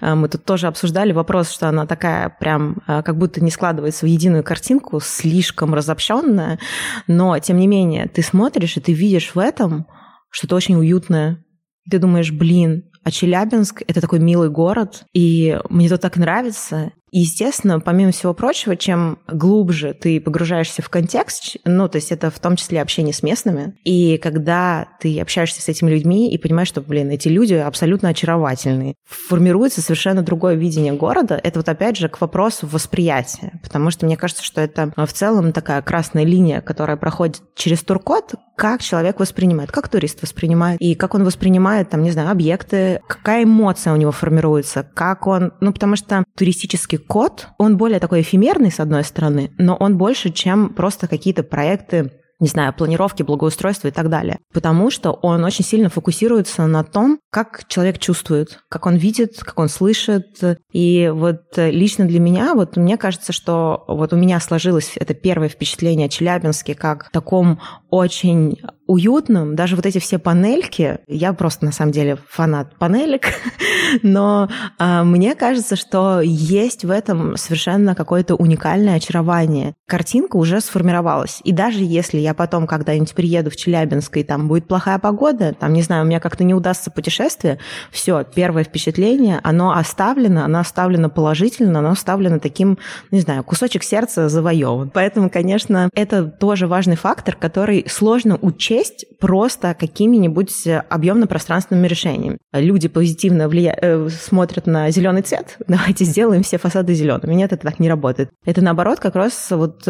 мы 0.00 0.28
тут 0.28 0.44
тоже 0.44 0.66
обсуждали 0.66 1.12
вопрос, 1.12 1.50
что 1.50 1.68
она 1.68 1.86
такая 1.86 2.28
прям 2.28 2.82
а, 2.86 3.02
как 3.02 3.16
будто 3.16 3.42
не 3.42 3.50
складывается 3.50 4.04
в 4.04 4.08
единую 4.08 4.44
картинку, 4.44 5.00
слишком 5.00 5.74
разобщенная, 5.74 6.58
но 7.06 7.38
тем 7.38 7.58
не 7.58 7.66
менее 7.66 8.06
ты 8.06 8.22
смотришь 8.22 8.76
и 8.76 8.80
ты 8.80 8.92
видишь 8.92 9.34
в 9.34 9.38
этом 9.38 9.86
что-то 10.30 10.56
очень 10.56 10.76
уютное. 10.76 11.42
Ты 11.90 11.98
думаешь, 11.98 12.32
блин, 12.32 12.90
а 13.04 13.10
Челябинск— 13.10 13.82
это 13.86 14.00
такой 14.00 14.18
милый 14.18 14.50
город, 14.50 15.04
и 15.14 15.58
мне 15.70 15.88
тут 15.88 16.00
так 16.00 16.16
нравится. 16.16 16.90
И, 17.12 17.20
естественно, 17.20 17.78
помимо 17.80 18.10
всего 18.10 18.34
прочего, 18.34 18.76
чем 18.76 19.18
глубже 19.28 19.94
ты 19.94 20.20
погружаешься 20.20 20.82
в 20.82 20.88
контекст, 20.88 21.56
ну, 21.64 21.88
то 21.88 21.96
есть 21.96 22.10
это 22.10 22.30
в 22.30 22.38
том 22.40 22.56
числе 22.56 22.82
общение 22.82 23.14
с 23.14 23.22
местными, 23.22 23.76
и 23.84 24.18
когда 24.18 24.88
ты 25.00 25.20
общаешься 25.20 25.62
с 25.62 25.68
этими 25.68 25.90
людьми 25.90 26.30
и 26.30 26.38
понимаешь, 26.38 26.68
что, 26.68 26.80
блин, 26.80 27.10
эти 27.10 27.28
люди 27.28 27.54
абсолютно 27.54 28.08
очаровательные, 28.08 28.94
формируется 29.08 29.80
совершенно 29.80 30.22
другое 30.22 30.54
видение 30.54 30.92
города, 30.92 31.40
это 31.42 31.60
вот 31.60 31.68
опять 31.68 31.96
же 31.96 32.08
к 32.08 32.20
вопросу 32.20 32.66
восприятия, 32.66 33.60
потому 33.62 33.90
что 33.90 34.04
мне 34.04 34.16
кажется, 34.16 34.42
что 34.42 34.60
это 34.60 34.92
в 34.96 35.12
целом 35.12 35.52
такая 35.52 35.82
красная 35.82 36.24
линия, 36.24 36.60
которая 36.60 36.96
проходит 36.96 37.40
через 37.54 37.82
туркод, 37.82 38.34
как 38.56 38.82
человек 38.82 39.20
воспринимает, 39.20 39.70
как 39.70 39.88
турист 39.88 40.22
воспринимает, 40.22 40.80
и 40.80 40.94
как 40.94 41.14
он 41.14 41.24
воспринимает, 41.24 41.90
там, 41.90 42.02
не 42.02 42.10
знаю, 42.10 42.30
объекты, 42.30 43.00
какая 43.06 43.44
эмоция 43.44 43.92
у 43.92 43.96
него 43.96 44.12
формируется, 44.12 44.88
как 44.94 45.26
он, 45.26 45.52
ну, 45.60 45.72
потому 45.72 45.94
что 45.96 46.24
туристический 46.36 46.95
код, 46.98 47.48
он 47.58 47.76
более 47.76 48.00
такой 48.00 48.22
эфемерный, 48.22 48.70
с 48.70 48.80
одной 48.80 49.04
стороны, 49.04 49.50
но 49.58 49.76
он 49.76 49.96
больше, 49.96 50.30
чем 50.30 50.70
просто 50.70 51.08
какие-то 51.08 51.42
проекты 51.42 52.12
не 52.38 52.48
знаю, 52.48 52.74
планировки, 52.74 53.22
благоустройства 53.22 53.88
и 53.88 53.90
так 53.90 54.08
далее. 54.08 54.40
Потому 54.52 54.90
что 54.90 55.12
он 55.12 55.44
очень 55.44 55.64
сильно 55.64 55.88
фокусируется 55.88 56.66
на 56.66 56.84
том, 56.84 57.18
как 57.30 57.66
человек 57.68 57.98
чувствует, 57.98 58.60
как 58.68 58.86
он 58.86 58.96
видит, 58.96 59.38
как 59.38 59.58
он 59.58 59.68
слышит. 59.68 60.38
И 60.72 61.10
вот 61.14 61.42
лично 61.56 62.04
для 62.04 62.20
меня, 62.20 62.54
вот 62.54 62.76
мне 62.76 62.96
кажется, 62.96 63.32
что 63.32 63.84
вот 63.88 64.12
у 64.12 64.16
меня 64.16 64.40
сложилось 64.40 64.92
это 64.96 65.14
первое 65.14 65.48
впечатление 65.48 66.06
о 66.06 66.10
Челябинске 66.10 66.74
как 66.74 67.10
таком 67.10 67.60
очень 67.90 68.58
уютным. 68.86 69.56
Даже 69.56 69.76
вот 69.76 69.86
эти 69.86 69.98
все 69.98 70.18
панельки, 70.18 70.98
я 71.06 71.32
просто 71.32 71.64
на 71.64 71.72
самом 71.72 71.92
деле 71.92 72.18
фанат 72.28 72.76
панелек, 72.78 73.26
но 74.02 74.48
а, 74.78 75.04
мне 75.04 75.34
кажется, 75.34 75.76
что 75.76 76.20
есть 76.20 76.84
в 76.84 76.90
этом 76.90 77.36
совершенно 77.36 77.94
какое-то 77.94 78.34
уникальное 78.36 78.96
очарование. 78.96 79.74
Картинка 79.88 80.36
уже 80.36 80.60
сформировалась. 80.60 81.40
И 81.44 81.52
даже 81.52 81.80
если 81.82 82.18
я 82.26 82.34
потом 82.34 82.66
когда-нибудь 82.66 83.14
приеду 83.14 83.50
в 83.50 83.56
Челябинск, 83.56 84.16
и 84.16 84.24
там 84.24 84.48
будет 84.48 84.66
плохая 84.66 84.98
погода, 84.98 85.54
там, 85.54 85.72
не 85.72 85.82
знаю, 85.82 86.02
у 86.02 86.06
меня 86.06 86.18
как-то 86.18 86.42
не 86.42 86.54
удастся 86.54 86.90
путешествие, 86.90 87.58
все, 87.92 88.24
первое 88.24 88.64
впечатление, 88.64 89.38
оно 89.44 89.70
оставлено, 89.70 90.44
оно 90.44 90.58
оставлено 90.58 91.08
положительно, 91.08 91.78
оно 91.78 91.90
оставлено 91.90 92.40
таким, 92.40 92.78
не 93.12 93.20
знаю, 93.20 93.44
кусочек 93.44 93.84
сердца 93.84 94.28
завоеван. 94.28 94.90
Поэтому, 94.92 95.30
конечно, 95.30 95.88
это 95.94 96.24
тоже 96.24 96.66
важный 96.66 96.96
фактор, 96.96 97.36
который 97.36 97.84
сложно 97.88 98.38
учесть 98.42 99.06
просто 99.20 99.76
какими-нибудь 99.78 100.66
объемно-пространственными 100.88 101.86
решениями. 101.86 102.38
Люди 102.52 102.88
позитивно 102.88 103.48
влия... 103.48 103.78
Э, 103.80 104.08
смотрят 104.08 104.66
на 104.66 104.90
зеленый 104.90 105.22
цвет, 105.22 105.58
давайте 105.68 106.04
сделаем 106.04 106.42
все 106.42 106.58
фасады 106.58 106.92
зелеными. 106.94 107.34
Нет, 107.34 107.52
это 107.52 107.62
так 107.62 107.78
не 107.78 107.88
работает. 107.88 108.30
Это 108.44 108.62
наоборот 108.62 108.98
как 108.98 109.14
раз 109.14 109.46
вот 109.50 109.86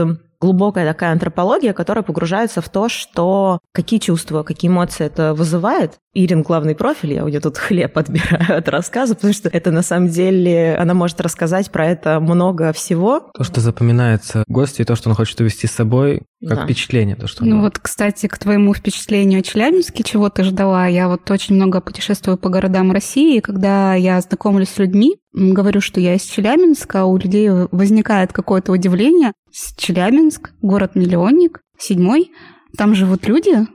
глубокая 0.46 0.86
такая 0.86 1.10
антропология, 1.10 1.72
которая 1.72 2.04
погружается 2.04 2.60
в 2.60 2.68
то, 2.68 2.88
что 2.88 3.58
какие 3.72 3.98
чувства, 3.98 4.44
какие 4.44 4.70
эмоции 4.70 5.04
это 5.04 5.34
вызывает. 5.34 5.94
Ирин 6.14 6.42
главный 6.42 6.74
профиль, 6.74 7.14
я 7.14 7.24
у 7.24 7.28
нее 7.28 7.40
тут 7.40 7.58
хлеб 7.58 7.98
отбираю 7.98 8.58
от 8.58 8.68
рассказа, 8.68 9.16
потому 9.16 9.32
что 9.32 9.48
это 9.48 9.72
на 9.72 9.82
самом 9.82 10.08
деле, 10.08 10.76
она 10.76 10.94
может 10.94 11.20
рассказать 11.20 11.70
про 11.72 11.86
это 11.86 12.20
много 12.20 12.72
всего. 12.72 13.28
То, 13.34 13.42
что 13.42 13.60
запоминается 13.60 14.44
гостю, 14.46 14.82
и 14.82 14.84
то, 14.86 14.94
что 14.94 15.10
он 15.10 15.16
хочет 15.16 15.40
увести 15.40 15.66
с 15.66 15.72
собой, 15.72 16.22
как 16.40 16.58
да. 16.58 16.64
впечатление. 16.64 17.16
То, 17.16 17.26
что 17.26 17.44
ну 17.44 17.60
вот, 17.60 17.78
кстати, 17.78 18.28
к 18.28 18.38
твоему 18.38 18.72
впечатлению 18.72 19.40
о 19.40 19.42
Челябинске, 19.42 20.04
чего 20.04 20.30
ты 20.30 20.44
ждала? 20.44 20.86
Я 20.86 21.08
вот 21.08 21.28
очень 21.30 21.56
много 21.56 21.80
путешествую 21.80 22.38
по 22.38 22.48
городам 22.50 22.92
России, 22.92 23.36
и 23.36 23.40
когда 23.40 23.94
я 23.94 24.20
знакомлюсь 24.20 24.68
с 24.68 24.78
людьми, 24.78 25.16
говорю, 25.36 25.80
что 25.80 26.00
я 26.00 26.14
из 26.14 26.22
Челябинска, 26.22 27.04
у 27.04 27.16
людей 27.16 27.50
возникает 27.50 28.32
какое-то 28.32 28.72
удивление. 28.72 29.32
Челябинск, 29.76 30.50
город-миллионник, 30.62 31.60
седьмой, 31.78 32.30
там 32.76 32.94
живут 32.94 33.26
люди, 33.26 33.66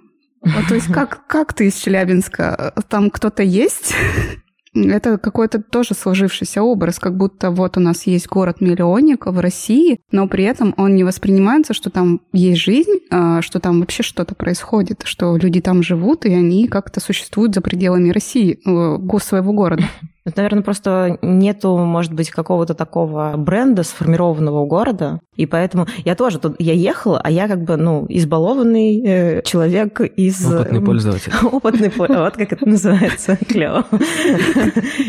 а, 0.42 0.68
то 0.68 0.76
есть 0.76 0.88
как, 0.94 1.28
как 1.28 1.54
ты 1.54 1.68
из 1.68 1.76
Челябинска? 1.76 2.74
Там 2.90 3.10
кто-то 3.10 3.44
есть? 3.44 3.94
Это 4.74 5.18
какой-то 5.18 5.62
тоже 5.62 5.94
сложившийся 5.94 6.64
образ, 6.64 6.98
как 6.98 7.18
будто 7.18 7.52
вот 7.52 7.76
у 7.76 7.82
нас 7.82 8.08
есть 8.08 8.28
город-миллионник 8.28 9.26
в 9.26 9.38
России, 9.40 10.00
но 10.12 10.30
при 10.30 10.46
этом 10.46 10.74
он 10.78 10.96
не 10.96 11.04
воспринимается, 11.04 11.74
что 11.74 11.90
там 11.90 12.22
есть 12.32 12.62
жизнь, 12.62 13.00
а, 13.10 13.42
что 13.42 13.60
там 13.60 13.82
вообще 13.82 14.02
что-то 14.02 14.34
происходит, 14.34 15.02
что 15.04 15.36
люди 15.36 15.60
там 15.60 15.84
живут, 15.84 16.26
и 16.26 16.34
они 16.34 16.68
как-то 16.68 17.02
существуют 17.02 17.54
за 17.54 17.62
пределами 17.62 18.12
России, 18.12 18.60
э, 18.66 19.20
своего 19.20 19.52
города. 19.52 19.84
Это, 20.24 20.38
наверное, 20.38 20.62
просто 20.62 21.18
нету, 21.24 21.78
может 21.78 22.14
быть, 22.14 22.30
какого-то 22.30 22.76
такого 22.76 23.34
бренда 23.38 23.82
сформированного 23.84 24.60
у 24.60 24.68
города, 24.68 25.20
и 25.36 25.48
поэтому 25.48 25.88
я 26.06 26.16
тоже 26.16 26.38
тут, 26.38 26.56
я 26.60 26.74
ехала, 26.74 27.20
а 27.24 27.32
я 27.32 27.48
как 27.48 27.64
бы, 27.64 27.76
ну, 27.76 28.06
избалованный 28.08 29.02
э, 29.04 29.42
человек 29.42 30.00
из... 30.02 30.46
Опытный 30.46 30.82
пользователь. 30.82 31.34
Опытный 31.52 31.90
пользователь, 31.90 32.24
вот 32.24 32.38
как 32.38 32.54
это 32.54 32.66
называется, 32.70 33.36
клево. 33.48 33.86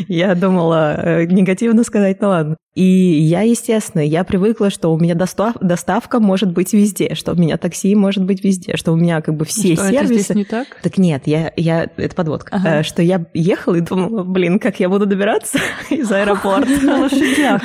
Я 0.09 0.35
думала 0.35 0.95
э, 0.95 1.25
негативно 1.27 1.85
сказать, 1.85 2.21
ну 2.23 2.29
ладно. 2.29 2.57
И 2.75 2.85
я, 2.85 3.43
естественно, 3.43 4.01
я 4.01 4.25
привыкла, 4.25 4.71
что 4.71 4.93
у 4.95 4.99
меня 4.99 5.15
достав, 5.15 5.57
доставка 5.61 6.21
может 6.21 6.53
быть 6.53 6.73
везде, 6.73 7.15
что 7.15 7.33
у 7.33 7.35
меня 7.35 7.59
такси 7.59 7.95
может 7.95 8.25
быть 8.25 8.43
везде, 8.43 8.77
что 8.77 8.93
у 8.93 8.97
меня 8.97 9.21
как 9.21 9.37
бы 9.37 9.45
все 9.45 9.75
что, 9.75 9.91
сервисы... 9.91 10.15
Это 10.15 10.23
здесь 10.23 10.37
не 10.37 10.45
так? 10.45 10.67
Так 10.83 10.97
нет, 10.97 11.23
я, 11.27 11.53
я... 11.57 11.91
это 11.97 12.15
подводка. 12.15 12.57
Ага. 12.57 12.81
Э, 12.81 12.83
что 12.83 13.03
я 13.03 13.27
ехала 13.35 13.75
и 13.75 13.81
думала, 13.81 14.25
блин, 14.25 14.59
как 14.59 14.81
я 14.81 14.89
буду 14.89 15.05
добираться 15.05 15.59
из 15.91 16.11
аэропорта? 16.11 16.71
На 16.83 17.01
лошадях. 17.01 17.63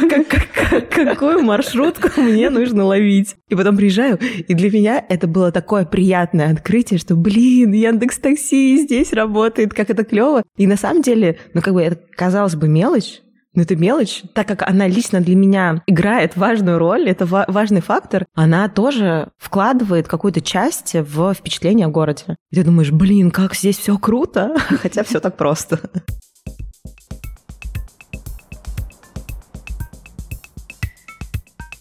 Какую 0.90 1.42
маршрутку 1.42 2.20
мне 2.20 2.50
нужно 2.50 2.84
ловить? 2.84 3.36
И 3.48 3.56
потом 3.56 3.78
приезжаю, 3.78 4.20
и 4.20 4.54
для 4.54 4.70
меня 4.70 5.04
это 5.08 5.28
было 5.28 5.54
такое 5.54 5.86
приятное 5.86 6.52
открытие, 6.52 7.00
что, 7.00 7.16
блин, 7.16 7.72
Яндекс 7.72 8.18
Такси 8.18 8.78
здесь 8.78 9.14
работает, 9.14 9.74
как 9.74 9.90
это 9.90 10.04
клево. 10.04 10.44
И 10.58 10.68
на 10.68 10.76
самом 10.76 11.02
деле, 11.02 11.38
ну 11.54 11.62
как 11.62 11.74
бы 11.74 11.82
это 11.82 11.98
казалось 12.16 12.56
бы 12.56 12.68
мелочь, 12.68 13.22
но 13.58 13.64
это 13.64 13.76
мелочь, 13.76 14.22
так 14.34 14.48
как 14.48 14.62
она 14.62 14.88
лично 14.88 15.20
для 15.20 15.36
меня 15.36 15.82
играет 15.88 16.38
важную 16.38 16.78
роль, 16.78 17.10
это 17.10 17.26
важный 17.26 17.82
фактор, 17.82 18.28
она 18.36 18.70
тоже 18.70 19.30
вкладывает 19.40 20.08
какую-то 20.08 20.42
часть 20.42 20.94
в 20.94 21.34
впечатление 21.34 21.88
о 21.88 21.90
городе. 21.90 22.36
И 22.52 22.56
ты 22.56 22.64
думаешь, 22.64 22.92
блин, 22.92 23.32
как 23.32 23.56
здесь 23.56 23.80
все 23.80 23.98
круто, 23.98 24.56
хотя 24.82 25.04
все 25.04 25.20
так 25.20 25.38
просто. 25.38 25.80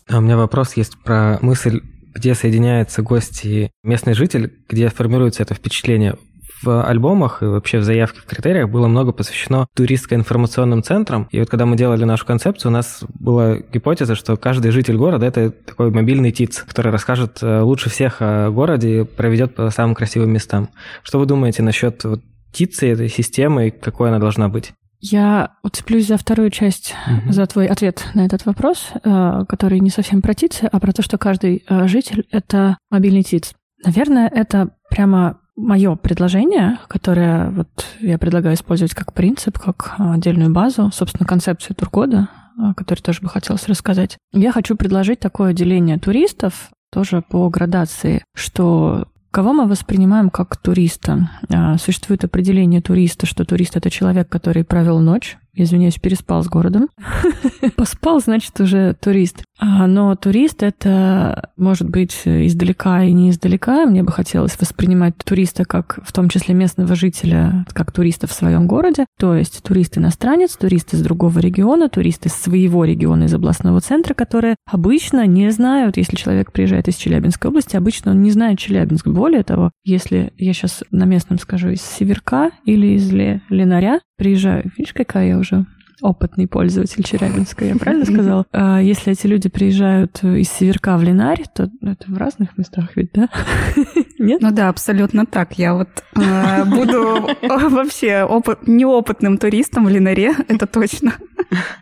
А 0.08 0.16
у 0.16 0.20
меня 0.22 0.38
вопрос 0.38 0.78
есть 0.78 0.96
про 1.04 1.38
мысль, 1.42 1.82
где 2.14 2.34
соединяются 2.34 3.02
гости 3.02 3.46
и 3.46 3.70
местный 3.82 4.14
житель, 4.14 4.50
где 4.66 4.88
формируется 4.88 5.42
это 5.42 5.52
впечатление 5.52 6.16
в 6.62 6.82
альбомах 6.82 7.42
и 7.42 7.46
вообще 7.46 7.78
в 7.78 7.84
заявке 7.84 8.20
в 8.20 8.24
критериях 8.24 8.68
было 8.68 8.86
много 8.88 9.12
посвящено 9.12 9.66
туристско-информационным 9.74 10.82
центрам. 10.82 11.28
И 11.30 11.38
вот 11.38 11.50
когда 11.50 11.66
мы 11.66 11.76
делали 11.76 12.04
нашу 12.04 12.26
концепцию, 12.26 12.70
у 12.70 12.74
нас 12.74 13.04
была 13.08 13.56
гипотеза, 13.56 14.14
что 14.14 14.36
каждый 14.36 14.70
житель 14.70 14.96
города– 14.96 15.26
это 15.26 15.50
такой 15.50 15.90
мобильный 15.90 16.32
ТИЦ, 16.32 16.62
который 16.62 16.92
расскажет 16.92 17.38
э, 17.42 17.60
лучше 17.60 17.90
всех 17.90 18.16
о 18.20 18.50
городе 18.50 19.00
и 19.00 19.04
проведет 19.04 19.54
по 19.54 19.70
самым 19.70 19.94
красивым 19.94 20.30
местам. 20.30 20.68
Что 21.02 21.18
вы 21.18 21.26
думаете 21.26 21.62
насчет 21.62 22.02
вот 22.04 22.20
ТИЦа, 22.52 22.86
этой 22.86 23.08
системы, 23.08 23.68
и 23.68 23.70
какой 23.70 24.08
она 24.08 24.18
должна 24.18 24.48
быть? 24.48 24.72
Я 25.00 25.52
уцеплюсь 25.62 26.06
за 26.06 26.16
вторую 26.16 26.50
часть, 26.50 26.94
угу. 27.06 27.32
за 27.32 27.46
твой 27.46 27.66
ответ 27.66 28.06
на 28.14 28.24
этот 28.24 28.46
вопрос, 28.46 28.88
э, 28.94 29.44
который 29.48 29.80
не 29.80 29.90
совсем 29.90 30.22
про 30.22 30.34
ТИЦ, 30.34 30.62
а 30.72 30.80
про 30.80 30.92
то, 30.92 31.02
что 31.02 31.18
каждый 31.18 31.64
э, 31.68 31.86
житель— 31.86 32.26
это 32.30 32.78
мобильный 32.90 33.22
ТИЦ. 33.22 33.52
Наверное, 33.84 34.28
это 34.28 34.70
прямо 34.88 35.38
мое 35.56 35.96
предложение, 35.96 36.78
которое 36.88 37.50
вот 37.50 37.68
я 38.00 38.18
предлагаю 38.18 38.54
использовать 38.54 38.94
как 38.94 39.12
принцип, 39.12 39.58
как 39.58 39.94
отдельную 39.98 40.52
базу, 40.52 40.90
собственно, 40.92 41.26
концепцию 41.26 41.76
туркода, 41.76 42.28
который 42.76 43.00
тоже 43.00 43.22
бы 43.22 43.28
хотелось 43.28 43.68
рассказать. 43.68 44.16
Я 44.32 44.52
хочу 44.52 44.76
предложить 44.76 45.20
такое 45.20 45.52
деление 45.52 45.98
туристов 45.98 46.70
тоже 46.92 47.22
по 47.22 47.48
градации, 47.48 48.24
что 48.34 49.08
Кого 49.32 49.52
мы 49.52 49.66
воспринимаем 49.68 50.30
как 50.30 50.56
туриста? 50.56 51.28
А, 51.52 51.76
существует 51.76 52.24
определение 52.24 52.80
туриста, 52.80 53.26
что 53.26 53.44
турист— 53.44 53.76
это 53.76 53.90
человек, 53.90 54.30
который 54.30 54.64
провел 54.64 55.00
ночь 55.00 55.36
извиняюсь, 55.56 55.98
переспал 55.98 56.42
с 56.42 56.48
городом. 56.48 56.88
Поспал, 57.76 58.20
значит, 58.20 58.58
уже 58.60 58.94
турист. 58.94 59.42
А, 59.58 59.86
но 59.86 60.14
турист— 60.16 60.62
это 60.64 61.50
может 61.56 61.88
быть 61.88 62.22
издалека 62.24 63.02
и 63.04 63.12
не 63.12 63.30
издалека. 63.30 63.86
Мне 63.86 64.02
бы 64.02 64.12
хотелось 64.12 64.58
воспринимать 64.60 65.16
туриста 65.16 65.64
как, 65.64 65.98
в 66.02 66.12
том 66.12 66.28
числе 66.28 66.54
местного 66.54 66.94
жителя, 66.94 67.64
как 67.72 67.92
туриста 67.92 68.26
в 68.26 68.32
своем 68.32 68.66
городе. 68.66 69.06
То 69.18 69.34
есть 69.34 69.62
турист-иностранец, 69.62 70.56
турист 70.56 70.92
из 70.94 71.02
другого 71.02 71.38
региона, 71.38 71.88
турист 71.88 72.26
из 72.26 72.34
своего 72.34 72.84
региона, 72.84 73.24
из 73.24 73.34
областного 73.34 73.80
центра, 73.80 74.14
которые 74.14 74.56
обычно 74.70 75.26
не 75.26 75.50
знают, 75.50 75.96
если 75.96 76.16
человек 76.16 76.52
приезжает 76.52 76.88
из 76.88 76.96
Челябинской 76.96 77.48
области, 77.48 77.76
обычно 77.76 78.10
он 78.10 78.22
не 78.22 78.30
знает 78.30 78.58
Челябинск. 78.58 79.06
Более 79.06 79.42
того, 79.42 79.70
если 79.84 80.32
я 80.36 80.52
сейчас 80.52 80.84
на 80.90 81.04
местном 81.04 81.38
скажу 81.38 81.70
из 81.70 81.80
Северка 81.80 82.50
или 82.64 82.88
из 82.88 83.10
Ленаря, 83.10 84.00
приезжаю, 84.18 84.70
видишь, 84.76 84.92
какая 84.92 85.28
я 85.28 85.38
уже 85.38 85.66
опытный 86.02 86.46
пользователь 86.46 87.02
Челябинска, 87.02 87.64
я 87.64 87.76
правильно 87.76 88.04
сказала? 88.04 88.46
А 88.52 88.80
если 88.80 89.12
эти 89.12 89.26
люди 89.26 89.48
приезжают 89.48 90.22
из 90.22 90.48
Северка 90.48 90.96
в 90.96 91.02
Линарь, 91.02 91.44
то 91.54 91.70
это 91.82 92.04
в 92.10 92.16
разных 92.16 92.56
местах 92.58 92.96
ведь, 92.96 93.10
да? 93.12 93.28
Нет? 94.18 94.40
Ну 94.40 94.50
да, 94.50 94.68
абсолютно 94.68 95.26
так. 95.26 95.58
Я 95.58 95.74
вот 95.74 95.88
э, 96.14 96.64
буду 96.64 97.28
вообще 97.70 98.22
опыт, 98.22 98.66
неопытным 98.66 99.38
туристом 99.38 99.86
в 99.86 99.88
Линаре, 99.88 100.32
это 100.48 100.66
точно. 100.66 101.14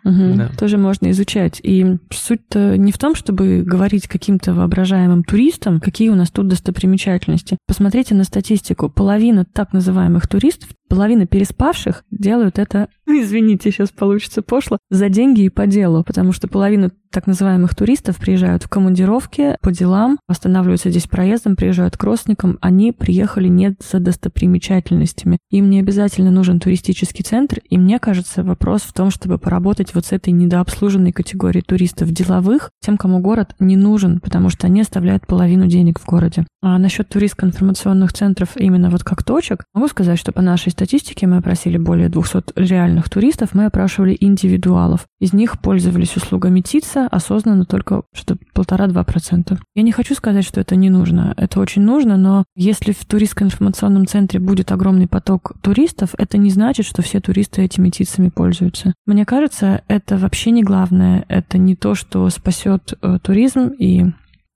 Угу, 0.03 0.33
да. 0.35 0.49
Тоже 0.57 0.77
можно 0.77 1.09
изучать. 1.11 1.59
И 1.63 1.97
суть-то 2.11 2.77
не 2.77 2.91
в 2.91 2.97
том, 2.97 3.15
чтобы 3.15 3.63
говорить 3.63 4.07
каким-то 4.07 4.53
воображаемым 4.53 5.23
туристам, 5.23 5.79
какие 5.79 6.09
у 6.09 6.15
нас 6.15 6.29
тут 6.29 6.47
достопримечательности. 6.47 7.57
Посмотрите 7.67 8.15
на 8.15 8.23
статистику. 8.23 8.89
Половина 8.89 9.45
так 9.45 9.73
называемых 9.73 10.27
туристов, 10.27 10.69
половина 10.87 11.25
переспавших 11.25 12.03
делают 12.11 12.59
это, 12.59 12.89
извините, 13.07 13.71
сейчас 13.71 13.91
получится 13.91 14.41
пошло, 14.41 14.77
за 14.89 15.09
деньги 15.09 15.41
и 15.41 15.49
по 15.49 15.67
делу, 15.67 16.03
потому 16.03 16.31
что 16.31 16.47
половина 16.47 16.91
так 17.15 17.27
называемых 17.27 17.73
туристов 17.73 18.17
приезжают 18.17 18.63
в 18.63 18.67
командировки 18.67 19.55
по 19.61 19.71
делам, 19.71 20.19
останавливаются 20.27 20.89
здесь 20.89 21.07
проездом, 21.07 21.55
приезжают 21.55 21.95
к 21.95 22.03
родственникам. 22.03 22.57
Они 22.59 22.91
приехали 22.91 23.47
не 23.47 23.73
за 23.89 23.99
достопримечательностями. 24.01 25.37
Им 25.49 25.69
не 25.69 25.79
обязательно 25.79 26.29
нужен 26.29 26.59
туристический 26.59 27.23
центр. 27.23 27.61
И 27.69 27.77
мне 27.77 27.99
кажется, 27.99 28.43
вопрос 28.43 28.81
в 28.81 28.91
том, 28.91 29.11
чтобы 29.11 29.37
поработать 29.37 29.95
вот 29.95 30.05
с 30.05 30.11
этой 30.11 30.33
недообслуженной 30.33 31.13
категорией 31.13 31.63
туристов 31.63 32.11
деловых, 32.11 32.71
тем, 32.81 32.97
кому 32.97 33.19
город 33.19 33.55
не 33.59 33.77
нужен, 33.77 34.19
потому 34.19 34.49
что 34.49 34.67
они 34.67 34.81
оставляют 34.81 35.25
половину 35.25 35.67
денег 35.67 36.01
в 36.01 36.05
городе. 36.05 36.45
А 36.61 36.77
насчет 36.77 37.07
туристско-информационных 37.07 38.11
центров 38.11 38.57
именно 38.57 38.89
вот 38.89 39.05
как 39.05 39.23
точек, 39.23 39.63
могу 39.73 39.87
сказать, 39.87 40.19
что 40.19 40.33
по 40.33 40.41
нашей 40.41 40.73
статистике 40.73 41.27
мы 41.27 41.37
опросили 41.37 41.77
более 41.77 42.09
200 42.09 42.59
реальных 42.59 43.09
туристов, 43.09 43.53
мы 43.53 43.67
опрашивали 43.67 44.17
индивидуалов. 44.19 45.05
Из 45.21 45.31
них 45.31 45.61
пользовались 45.61 46.17
услугами 46.17 46.59
ТИЦа, 46.59 47.04
осознанно 47.07 47.65
только 47.65 48.03
что 48.13 48.37
полтора-два 48.53 49.03
процента. 49.03 49.59
Я 49.73 49.83
не 49.83 49.91
хочу 49.91 50.15
сказать, 50.15 50.45
что 50.45 50.61
это 50.61 50.75
не 50.75 50.89
нужно. 50.89 51.33
Это 51.37 51.59
очень 51.59 51.81
нужно, 51.81 52.17
но 52.17 52.43
если 52.55 52.91
в 52.91 53.05
туристско-информационном 53.05 54.05
центре 54.05 54.39
будет 54.39 54.71
огромный 54.71 55.07
поток 55.07 55.53
туристов, 55.61 56.11
это 56.17 56.37
не 56.37 56.49
значит, 56.49 56.85
что 56.85 57.01
все 57.01 57.19
туристы 57.19 57.63
этими 57.63 57.89
ТИЦами 57.89 58.29
пользуются. 58.29 58.93
Мне 59.05 59.25
кажется, 59.25 59.83
это 59.87 60.17
вообще 60.17 60.51
не 60.51 60.63
главное. 60.63 61.25
Это 61.27 61.57
не 61.57 61.75
то, 61.75 61.95
что 61.95 62.29
спасет 62.29 62.93
э, 63.01 63.19
туризм 63.21 63.67
и 63.67 64.05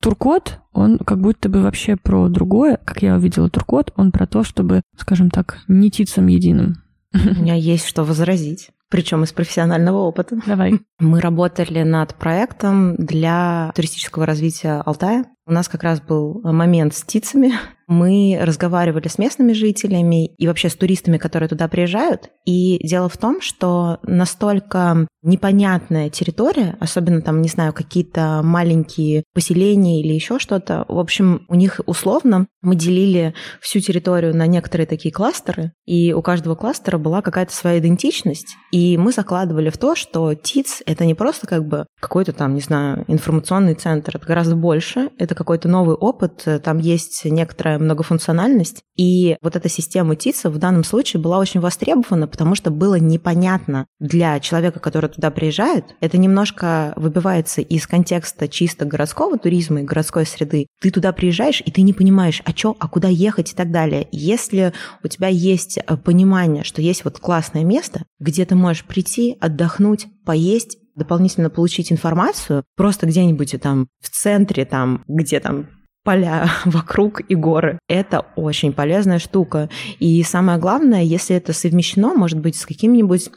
Туркот, 0.02 0.60
он 0.72 0.98
как 0.98 1.20
будто 1.20 1.50
бы 1.50 1.62
вообще 1.62 1.98
про 1.98 2.30
другое. 2.30 2.78
Как 2.86 3.02
я 3.02 3.16
увидела 3.16 3.50
Туркот, 3.50 3.92
он 3.98 4.12
про 4.12 4.28
то, 4.28 4.44
чтобы, 4.44 4.82
скажем 4.98 5.30
так, 5.30 5.60
не 5.68 5.92
ТИЦам 5.92 6.28
единым. 6.28 6.84
У 7.14 7.42
меня 7.42 7.56
есть 7.56 7.86
что 7.86 8.04
возразить 8.04 8.70
причем 8.90 9.24
из 9.24 9.32
профессионального 9.32 10.00
опыта. 10.00 10.38
Давай. 10.46 10.80
Мы 11.00 11.22
работали 11.22 11.84
над 11.84 12.16
проектом 12.16 12.96
для 12.98 13.72
туристического 13.76 14.26
развития 14.26 14.82
Алтая. 14.86 15.26
У 15.46 15.52
нас 15.52 15.68
как 15.68 15.84
раз 15.84 16.02
был 16.02 16.42
момент 16.44 16.94
с 16.94 17.02
птицами. 17.02 17.54
Мы 17.88 18.38
разговаривали 18.40 19.08
с 19.08 19.18
местными 19.18 19.54
жителями 19.54 20.28
и 20.28 20.48
вообще 20.48 20.70
с 20.70 20.76
туристами, 20.76 21.18
которые 21.18 21.50
туда 21.50 21.68
приезжают. 21.68 22.30
И 22.46 22.80
дело 22.86 23.10
в 23.10 23.18
том, 23.18 23.42
что 23.42 23.98
настолько 24.04 25.08
непонятная 25.22 26.10
территория, 26.10 26.78
особенно 26.80 27.22
там, 27.22 27.42
не 27.42 27.50
знаю, 27.50 27.74
какие-то 27.74 28.42
маленькие 28.44 29.24
поселения 29.34 30.02
или 30.02 30.14
еще 30.14 30.40
что-то. 30.40 30.86
В 30.88 31.00
общем, 31.00 31.46
у 31.50 31.56
них 31.56 31.82
условно 31.86 32.48
мы 32.62 32.76
делили 32.76 33.34
всю 33.62 33.80
территорию 33.80 34.36
на 34.36 34.48
некоторые 34.48 34.88
такие 34.88 35.14
кластеры, 35.14 35.74
и 35.86 36.14
у 36.14 36.22
каждого 36.22 36.56
кластера 36.56 36.98
была 36.98 37.22
какая-то 37.22 37.54
своя 37.54 37.80
идентичность. 37.80 38.56
И 38.72 38.98
мы 38.98 39.12
закладывали 39.12 39.70
в 39.70 39.78
то, 39.78 39.96
что 39.96 40.34
ТИЦ— 40.34 40.84
это 40.86 41.06
не 41.06 41.16
просто 41.16 41.48
как 41.48 41.68
бы 41.68 41.86
какой-то 42.00 42.34
там, 42.34 42.56
не 42.56 42.62
знаю, 42.62 43.06
информационный 43.08 43.76
центр, 43.76 44.18
это 44.18 44.26
гораздо 44.26 44.56
больше, 44.56 45.10
это 45.18 45.36
какой-то 45.36 45.68
новый 45.68 45.96
опыт, 45.96 46.46
там 46.64 46.78
есть 46.78 47.26
некоторая 47.26 47.80
многофункциональность. 47.80 48.84
И 48.96 49.38
вот 49.42 49.56
эта 49.56 49.70
система 49.70 50.16
ТИЦа 50.16 50.50
в 50.50 50.58
данном 50.58 50.84
случае 50.84 51.22
была 51.22 51.40
очень 51.40 51.60
востребована, 51.60 52.28
потому 52.28 52.56
что 52.56 52.72
было 52.72 52.96
непонятно 52.96 53.86
для 54.00 54.40
человека, 54.40 54.80
который 54.80 55.09
туда 55.10 55.32
приезжает, 55.32 55.96
это 56.00 56.18
немножко 56.18 56.94
выбивается 56.96 57.62
из 57.62 57.86
контекста 57.88 58.48
чисто 58.48 58.86
городского 58.86 59.38
туризма 59.38 59.82
и 59.82 59.86
городской 59.86 60.26
среды. 60.26 60.68
Ты 60.82 60.92
туда 60.92 61.12
приезжаешь, 61.12 61.62
и 61.66 61.72
ты 61.72 61.82
не 61.82 61.94
понимаешь, 61.94 62.42
а 62.46 62.52
что, 62.52 62.76
а 62.80 62.88
куда 62.88 63.08
ехать 63.08 63.52
и 63.52 63.56
так 63.56 63.72
далее. 63.72 64.08
Если 64.12 64.74
у 65.04 65.08
тебя 65.08 65.28
есть 65.28 65.78
э, 65.78 65.98
понимание, 65.98 66.64
что 66.64 66.82
есть 66.82 67.04
вот 67.04 67.20
классное 67.20 67.64
место, 67.64 68.04
где 68.20 68.46
ты 68.46 68.56
можешь 68.56 68.86
прийти, 68.86 69.38
отдохнуть, 69.40 70.08
поесть, 70.26 70.78
дополнительно 70.96 71.50
получить 71.50 71.92
информацию, 71.92 72.64
просто 72.76 73.08
где-нибудь 73.08 73.56
там 73.62 73.88
в 74.02 74.10
центре, 74.10 74.66
там, 74.66 75.04
где 75.08 75.40
там 75.40 75.68
поля 76.04 76.50
вокруг 76.66 77.22
и 77.30 77.36
горы. 77.36 77.80
Это 77.88 78.26
очень 78.36 78.74
полезная 78.74 79.20
штука. 79.20 79.70
И 80.00 80.22
самое 80.24 80.60
главное, 80.60 81.04
если 81.04 81.36
это 81.36 81.54
совмещено, 81.54 82.14
может 82.14 82.40
быть, 82.40 82.56
с 82.56 82.66
каким-нибудь 82.66 83.30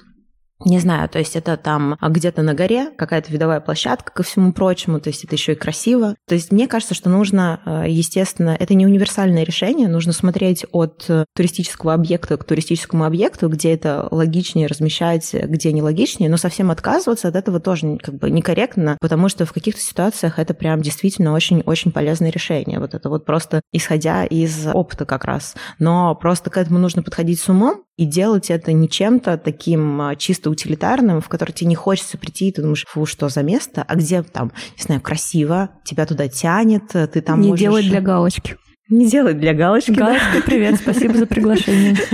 не 0.65 0.79
знаю, 0.79 1.09
то 1.09 1.19
есть 1.19 1.37
это 1.37 1.57
там 1.57 1.97
где-то 2.01 2.43
на 2.43 2.55
горе, 2.55 2.91
какая-то 2.97 3.33
видовая 3.33 3.61
площадка 3.61 4.13
ко 4.13 4.23
всему 4.23 4.53
прочему, 4.53 5.01
то 5.01 5.09
есть 5.09 5.25
это 5.25 5.35
еще 5.35 5.53
и 5.53 5.57
красиво. 5.57 6.17
То 6.27 6.35
есть 6.35 6.53
мне 6.53 6.69
кажется, 6.69 6.95
что 6.95 7.11
нужно, 7.11 7.61
э, 7.65 7.85
естественно, 7.89 8.57
это 8.59 8.75
не 8.75 8.87
универсальное 8.87 9.45
решение, 9.45 9.89
нужно 9.89 10.13
смотреть 10.13 10.65
от 10.73 11.05
э, 11.09 11.25
туристического 11.35 11.95
объекта 11.95 12.37
к 12.37 12.45
туристическому 12.45 13.05
объекту, 13.05 13.49
где 13.49 13.73
это 13.73 14.09
логичнее 14.11 14.67
размещать, 14.67 15.35
где 15.35 15.73
нелогичнее, 15.73 16.31
но 16.31 16.37
совсем 16.37 16.71
отказываться 16.71 17.29
от 17.29 17.37
этого 17.37 17.61
тоже 17.61 17.99
как 18.03 18.17
бы 18.17 18.31
некорректно, 18.31 18.97
потому 19.01 19.29
что 19.29 19.47
в 19.47 19.53
каких-то 19.53 19.81
ситуациях 19.81 20.39
это 20.39 20.55
прям 20.55 20.83
действительно 20.83 21.33
очень-очень 21.33 21.93
полезное 21.93 22.31
решение. 22.31 22.79
Вот 22.79 22.95
это 22.95 23.09
вот 23.09 23.25
просто 23.25 23.63
исходя 23.73 24.25
из 24.25 24.67
опыта 24.67 25.05
как 25.05 25.25
раз. 25.25 25.55
Но 25.79 26.15
просто 26.15 26.51
к 26.51 26.57
этому 26.57 26.79
нужно 26.79 27.03
подходить 27.03 27.41
с 27.41 27.49
умом, 27.49 27.85
и 27.99 28.05
делать 28.05 28.51
это 28.51 28.73
не 28.73 28.89
чем-то 28.89 29.39
таким 29.39 30.01
а, 30.01 30.17
чисто 30.17 30.51
утилитарным, 30.53 31.21
в 31.21 31.29
который 31.29 31.53
тебе 31.53 31.69
не 31.69 31.75
хочется 31.75 32.19
прийти, 32.19 32.49
и 32.49 32.53
ты 32.53 32.63
думаешь, 32.63 32.85
фу, 32.89 33.07
что 33.07 33.29
за 33.29 33.43
место, 33.43 33.85
а 33.87 33.97
где 33.97 34.23
там, 34.23 34.53
не 34.79 34.83
знаю, 34.83 35.01
красиво, 35.01 35.71
тебя 35.85 36.07
туда 36.07 36.29
тянет, 36.29 36.89
ты 36.89 37.21
там 37.21 37.41
не 37.41 37.49
можешь... 37.49 37.61
делать 37.61 37.89
для 37.89 38.01
галочки. 38.01 38.57
Не 38.89 39.09
делать 39.09 39.39
для 39.39 39.55
галочки. 39.55 39.93
Галочка, 39.93 40.27
да. 40.35 40.43
привет, 40.45 40.77
спасибо 40.77 41.15
за 41.15 41.27
приглашение. 41.27 41.97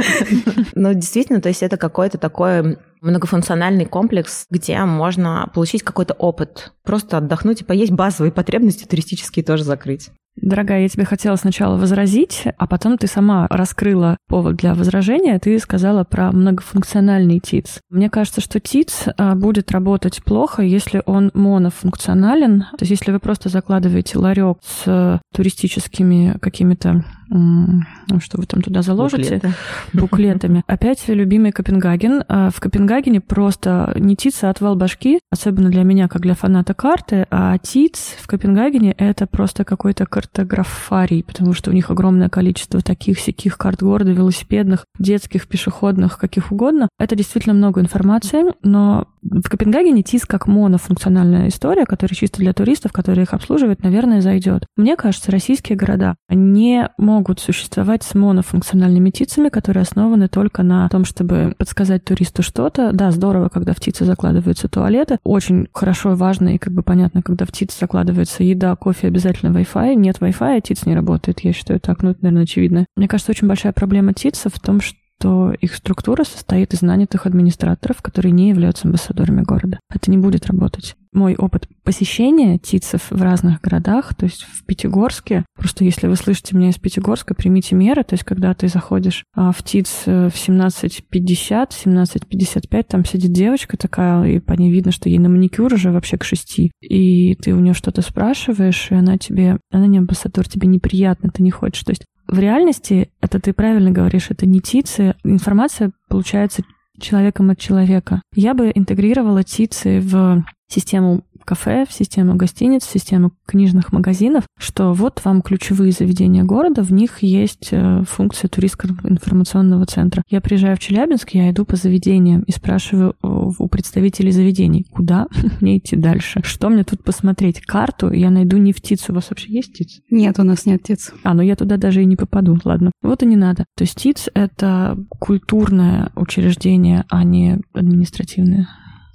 Ну, 0.74 0.94
действительно, 0.94 1.40
то 1.40 1.48
есть 1.48 1.64
это 1.64 1.76
какой-то 1.76 2.18
такой 2.18 2.78
многофункциональный 3.00 3.84
комплекс, 3.84 4.46
где 4.48 4.78
можно 4.84 5.50
получить 5.52 5.82
какой-то 5.82 6.14
опыт, 6.14 6.72
просто 6.84 7.16
отдохнуть 7.16 7.62
и 7.62 7.64
поесть 7.64 7.90
базовые 7.90 8.30
потребности 8.30 8.84
туристические 8.84 9.44
тоже 9.44 9.64
закрыть. 9.64 10.10
Дорогая, 10.40 10.82
я 10.82 10.88
тебе 10.88 11.04
хотела 11.04 11.36
сначала 11.36 11.76
возразить, 11.76 12.44
а 12.56 12.66
потом 12.66 12.98
ты 12.98 13.06
сама 13.06 13.46
раскрыла 13.50 14.16
повод 14.28 14.56
для 14.56 14.74
возражения. 14.74 15.38
Ты 15.38 15.58
сказала 15.58 16.04
про 16.04 16.32
многофункциональный 16.32 17.40
ТИЦ. 17.40 17.80
Мне 17.90 18.08
кажется, 18.08 18.40
что 18.40 18.60
ТИЦ 18.60 19.08
а, 19.16 19.34
будет 19.34 19.70
работать 19.70 20.22
плохо, 20.24 20.62
если 20.62 21.02
он 21.06 21.30
монофункционален. 21.34 22.60
То 22.72 22.78
есть 22.80 22.90
если 22.90 23.12
вы 23.12 23.18
просто 23.18 23.48
закладываете 23.48 24.18
ларек 24.18 24.58
с 24.62 25.20
туристическими 25.34 26.36
какими-то 26.40 27.04
что 27.28 28.38
вы 28.38 28.46
там 28.46 28.62
туда 28.62 28.82
заложите, 28.82 29.34
Буклеты. 29.34 29.54
буклетами. 29.92 30.62
Опять 30.66 31.06
любимый 31.08 31.52
Копенгаген. 31.52 32.24
А 32.28 32.50
В 32.50 32.60
Копенгагене 32.60 33.20
просто 33.20 33.92
не 33.96 34.16
ТИЦ, 34.16 34.44
а 34.44 34.50
отвал 34.50 34.76
башки, 34.76 35.20
особенно 35.30 35.70
для 35.70 35.82
меня, 35.82 36.08
как 36.08 36.22
для 36.22 36.34
фаната 36.34 36.74
карты, 36.74 37.26
а 37.30 37.58
ТИЦ 37.58 38.16
в 38.20 38.26
Копенгагене— 38.26 38.92
это 38.98 39.26
просто 39.26 39.64
какой-то 39.64 40.06
картографарий, 40.06 41.22
потому 41.22 41.52
что 41.52 41.70
у 41.70 41.74
них 41.74 41.90
огромное 41.90 42.28
количество 42.28 42.80
таких 42.80 43.20
сяких 43.20 43.58
карт 43.58 43.82
города, 43.82 44.10
велосипедных, 44.12 44.84
детских, 44.98 45.46
пешеходных, 45.48 46.18
каких 46.18 46.52
угодно. 46.52 46.88
Это 46.98 47.14
действительно 47.14 47.54
много 47.54 47.80
информации, 47.80 48.44
но 48.62 49.06
в 49.22 49.48
Копенгагене 49.48 50.02
ТИС 50.02 50.24
как 50.24 50.46
монофункциональная 50.46 51.48
история, 51.48 51.84
которая 51.84 52.14
чисто 52.14 52.38
для 52.38 52.52
туристов, 52.52 52.92
которые 52.92 53.24
их 53.24 53.34
обслуживают, 53.34 53.82
наверное, 53.82 54.20
зайдет. 54.20 54.64
Мне 54.76 54.96
кажется, 54.96 55.30
российские 55.30 55.76
города 55.76 56.16
не 56.30 56.88
могут 56.96 57.17
существовать 57.40 58.02
с 58.02 58.14
монофункциональными 58.14 59.10
ТИЦами, 59.10 59.48
которые 59.48 59.82
основаны 59.82 60.28
только 60.28 60.62
на 60.62 60.88
том, 60.88 61.04
чтобы 61.04 61.54
подсказать 61.56 62.04
туристу 62.04 62.42
что-то. 62.42 62.92
Да, 62.92 63.10
здорово, 63.10 63.48
когда 63.48 63.72
в 63.72 63.80
ТИЦы 63.80 64.04
закладываются 64.04 64.68
туалеты. 64.68 65.18
Очень 65.24 65.68
хорошо 65.72 66.14
важно, 66.14 66.54
и 66.54 66.58
как 66.58 66.72
бы 66.72 66.82
понятно, 66.82 67.22
когда 67.22 67.44
в 67.44 67.52
ТИЦ 67.52 67.78
закладывается 67.80 68.42
еда, 68.42 68.74
кофе, 68.76 69.08
обязательно 69.08 69.56
Wi-Fi. 69.56 69.94
Нет 69.94 70.16
Wi-Fi, 70.20 70.60
ТИЦ 70.60 70.86
не 70.86 70.94
работает. 70.94 71.40
Я 71.40 71.52
считаю 71.52 71.80
так, 71.80 72.02
ну, 72.02 72.10
это, 72.10 72.20
наверное, 72.22 72.44
очевидно. 72.44 72.86
Мне 72.96 73.08
кажется, 73.08 73.32
очень 73.32 73.48
большая 73.48 73.72
проблема 73.72 74.12
ТИЦа 74.12 74.50
в 74.50 74.58
том, 74.60 74.80
что 74.80 74.97
то 75.18 75.52
их 75.52 75.74
структура 75.74 76.24
состоит 76.24 76.74
из 76.74 76.82
нанятых 76.82 77.26
администраторов, 77.26 78.02
которые 78.02 78.32
не 78.32 78.48
являются 78.50 78.86
амбассадорами 78.86 79.42
города. 79.42 79.80
Это 79.92 80.10
не 80.10 80.18
будет 80.18 80.46
работать. 80.46 80.94
Мой 81.12 81.34
опыт 81.36 81.68
посещения 81.84 82.58
ТИЦев 82.58 83.10
в 83.10 83.22
разных 83.22 83.60
городах, 83.62 84.14
то 84.14 84.26
есть 84.26 84.42
в 84.42 84.64
Пятигорске, 84.64 85.44
просто 85.56 85.84
если 85.84 86.06
вы 86.06 86.16
слышите 86.16 86.54
меня 86.54 86.68
из 86.68 86.76
Пятигорска, 86.76 87.34
примите 87.34 87.74
меры, 87.74 88.04
то 88.04 88.14
есть 88.14 88.24
когда 88.24 88.52
ты 88.52 88.68
заходишь 88.68 89.24
а, 89.34 89.52
в 89.52 89.62
ТИЦ 89.62 90.04
в 90.04 90.32
17.50, 90.34 91.70
17.55, 91.70 92.82
там 92.84 93.04
сидит 93.06 93.32
девочка 93.32 93.78
такая, 93.78 94.24
и 94.24 94.38
по 94.38 94.52
ней 94.52 94.70
видно, 94.70 94.92
что 94.92 95.08
ей 95.08 95.18
на 95.18 95.30
маникюр 95.30 95.72
уже 95.72 95.90
вообще 95.90 96.18
к 96.18 96.24
шести, 96.24 96.72
и 96.82 97.34
ты 97.36 97.54
у 97.54 97.60
нее 97.60 97.74
что-то 97.74 98.02
спрашиваешь, 98.02 98.88
и 98.90 98.94
она 98.94 99.16
тебе, 99.16 99.58
она 99.72 99.86
не 99.86 99.98
амбассадор, 99.98 100.46
тебе 100.46 100.68
неприятно, 100.68 101.30
ты 101.30 101.42
не 101.42 101.50
хочешь. 101.50 101.84
То 101.84 101.92
есть 101.92 102.04
в 102.28 102.38
реальности, 102.38 103.10
это 103.20 103.40
ты 103.40 103.52
правильно 103.52 103.90
говоришь, 103.90 104.30
это 104.30 104.46
не 104.46 104.60
ТИЦы, 104.60 105.14
информация 105.24 105.92
получается 106.08 106.62
человеком 107.00 107.50
от 107.50 107.58
человека. 107.58 108.22
Я 108.34 108.54
бы 108.54 108.70
интегрировала 108.74 109.42
ТИЦы 109.42 110.00
в 110.00 110.44
систему 110.68 111.24
кафе, 111.48 111.86
в 111.88 111.92
систему 111.94 112.36
гостиниц, 112.36 112.84
в 112.84 112.90
систему 112.90 113.32
книжных 113.46 113.90
магазинов, 113.90 114.44
что 114.58 114.92
вот 114.92 115.22
вам 115.24 115.40
ключевые 115.40 115.92
заведения 115.92 116.44
города, 116.44 116.82
в 116.82 116.92
них 116.92 117.22
есть 117.22 117.68
э, 117.70 118.02
функция 118.06 118.48
туристского 118.48 118.90
информационного 119.08 119.86
центра. 119.86 120.22
Я 120.28 120.42
приезжаю 120.42 120.76
в 120.76 120.80
Челябинск, 120.80 121.30
я 121.30 121.50
иду 121.50 121.64
по 121.64 121.76
заведениям 121.76 122.42
и 122.42 122.52
спрашиваю 122.52 123.14
у 123.22 123.66
представителей 123.68 124.30
заведений, 124.30 124.84
куда 124.90 125.26
мне 125.62 125.78
идти 125.78 125.96
дальше, 125.96 126.42
что 126.44 126.68
мне 126.68 126.84
тут 126.84 127.02
посмотреть. 127.02 127.62
Карту 127.62 128.12
я 128.12 128.28
найду 128.28 128.58
не 128.58 128.74
в 128.74 128.82
ТИЦ. 128.82 129.08
У 129.08 129.14
вас 129.14 129.30
вообще 129.30 129.50
есть 129.50 129.72
ТИЦ? 129.72 130.00
Нет, 130.10 130.38
у 130.38 130.42
нас 130.42 130.66
нет 130.66 130.82
ТИЦ. 130.82 131.12
А, 131.24 131.32
ну 131.32 131.40
я 131.40 131.56
туда 131.56 131.78
даже 131.78 132.02
и 132.02 132.06
не 132.06 132.16
попаду. 132.16 132.58
Ладно, 132.62 132.92
вот 133.00 133.22
и 133.22 133.26
не 133.26 133.36
надо. 133.36 133.64
То 133.74 133.84
есть 133.84 133.94
ТИЦ— 133.94 134.28
это 134.34 134.98
культурное 135.18 136.12
учреждение, 136.14 137.06
а 137.08 137.24
не 137.24 137.60
административное. 137.72 138.68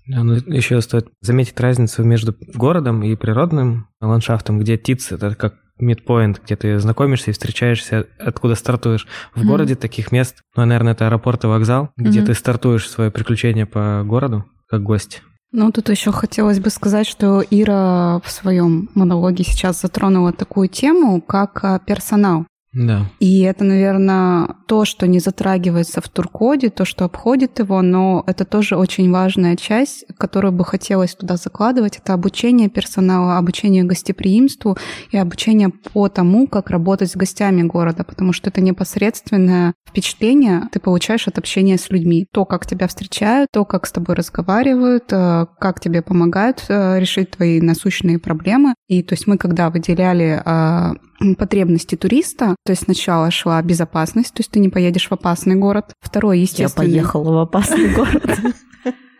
Ну, 0.05 0.33
еще 0.33 0.81
стоит 0.81 1.07
заметить 1.21 1.59
разницу 1.59 2.03
между 2.03 2.35
городом 2.53 3.03
и 3.03 3.15
природным 3.15 3.87
ландшафтом, 4.01 4.59
где 4.59 4.77
ТИЦ— 4.77 5.11
это 5.13 5.35
как 5.35 5.55
мидпоинт, 5.79 6.41
где 6.43 6.55
ты 6.55 6.79
знакомишься 6.79 7.31
и 7.31 7.33
встречаешься, 7.33 8.07
откуда 8.19 8.55
стартуешь. 8.55 9.07
В 9.33 9.39
Мгм. 9.39 9.47
городе 9.47 9.75
таких 9.75 10.11
мест, 10.11 10.37
ну, 10.55 10.65
наверное, 10.65 10.93
это 10.93 11.07
аэропорт 11.07 11.43
и 11.43 11.47
вокзал, 11.47 11.89
где 11.97 12.19
Мгм. 12.19 12.27
ты 12.27 12.33
стартуешь 12.35 12.89
свое 12.89 13.11
приключение 13.11 13.65
по 13.65 14.03
городу 14.05 14.45
как 14.67 14.83
гость. 14.83 15.21
Ну, 15.51 15.71
тут 15.71 15.89
еще 15.89 16.11
хотелось 16.11 16.59
бы 16.59 16.69
сказать, 16.71 17.05
что 17.07 17.43
Ира 17.47 18.19
в 18.23 18.31
своем 18.31 18.89
монологе 18.95 19.43
сейчас 19.43 19.81
затронула 19.81 20.33
такую 20.33 20.67
тему, 20.67 21.21
как 21.21 21.63
а, 21.63 21.77
персонал. 21.79 22.45
Да. 22.73 23.05
И 23.19 23.41
это, 23.41 23.63
наверное, 23.63 24.55
то, 24.67 24.85
что 24.85 25.07
не 25.07 25.19
затрагивается 25.19 26.01
в 26.01 26.09
туркоде, 26.09 26.69
то, 26.69 26.85
что 26.85 27.05
обходит 27.05 27.59
его, 27.59 27.81
но 27.81 28.23
это 28.25 28.45
тоже 28.45 28.75
очень 28.75 29.11
важная 29.11 29.55
часть, 29.55 30.05
которую 30.17 30.51
бы 30.53 30.65
хотелось 30.65 31.15
туда 31.15 31.37
закладывать. 31.37 31.97
Это 31.97 32.13
обучение 32.13 32.69
персонала, 32.69 33.37
обучение 33.37 33.83
гостеприимству 33.83 34.77
и 35.11 35.17
обучение 35.17 35.69
по 35.69 36.09
тому, 36.09 36.47
как 36.47 36.69
работать 36.71 37.11
с 37.11 37.15
гостями 37.15 37.63
города, 37.63 38.03
потому 38.03 38.33
что 38.33 38.49
это 38.49 38.61
непосредственное 38.61 39.73
впечатление 39.87 40.63
ты 40.71 40.79
получаешь 40.79 41.27
от 41.27 41.37
общения 41.37 41.77
с 41.77 41.89
людьми. 41.91 42.25
То, 42.31 42.45
как 42.45 42.65
тебя 42.65 42.87
встречают, 42.87 43.49
то, 43.51 43.65
как 43.65 43.85
с 43.85 43.91
тобой 43.91 44.15
разговаривают, 44.15 45.05
э, 45.11 45.45
как 45.59 45.79
тебе 45.79 46.01
помогают 46.01 46.65
э, 46.67 46.99
решить 46.99 47.31
твои 47.31 47.61
насущные 47.61 48.17
проблемы. 48.17 48.73
И 48.87 49.03
то 49.03 49.13
есть 49.13 49.27
мы, 49.27 49.37
когда 49.37 49.69
выделяли 49.69 50.41
э, 50.43 50.93
потребности 51.37 51.95
туриста. 51.95 52.55
То 52.65 52.71
есть 52.71 52.83
сначала 52.83 53.31
шла 53.31 53.61
безопасность, 53.61 54.33
то 54.33 54.41
есть 54.41 54.51
ты 54.51 54.59
не 54.59 54.69
поедешь 54.69 55.07
в 55.07 55.11
опасный 55.11 55.55
город. 55.55 55.93
Второе, 56.01 56.37
Я 56.37 56.41
естественно... 56.43 56.87
поехала 56.87 57.31
в 57.31 57.37
опасный 57.39 57.93
город. 57.93 58.23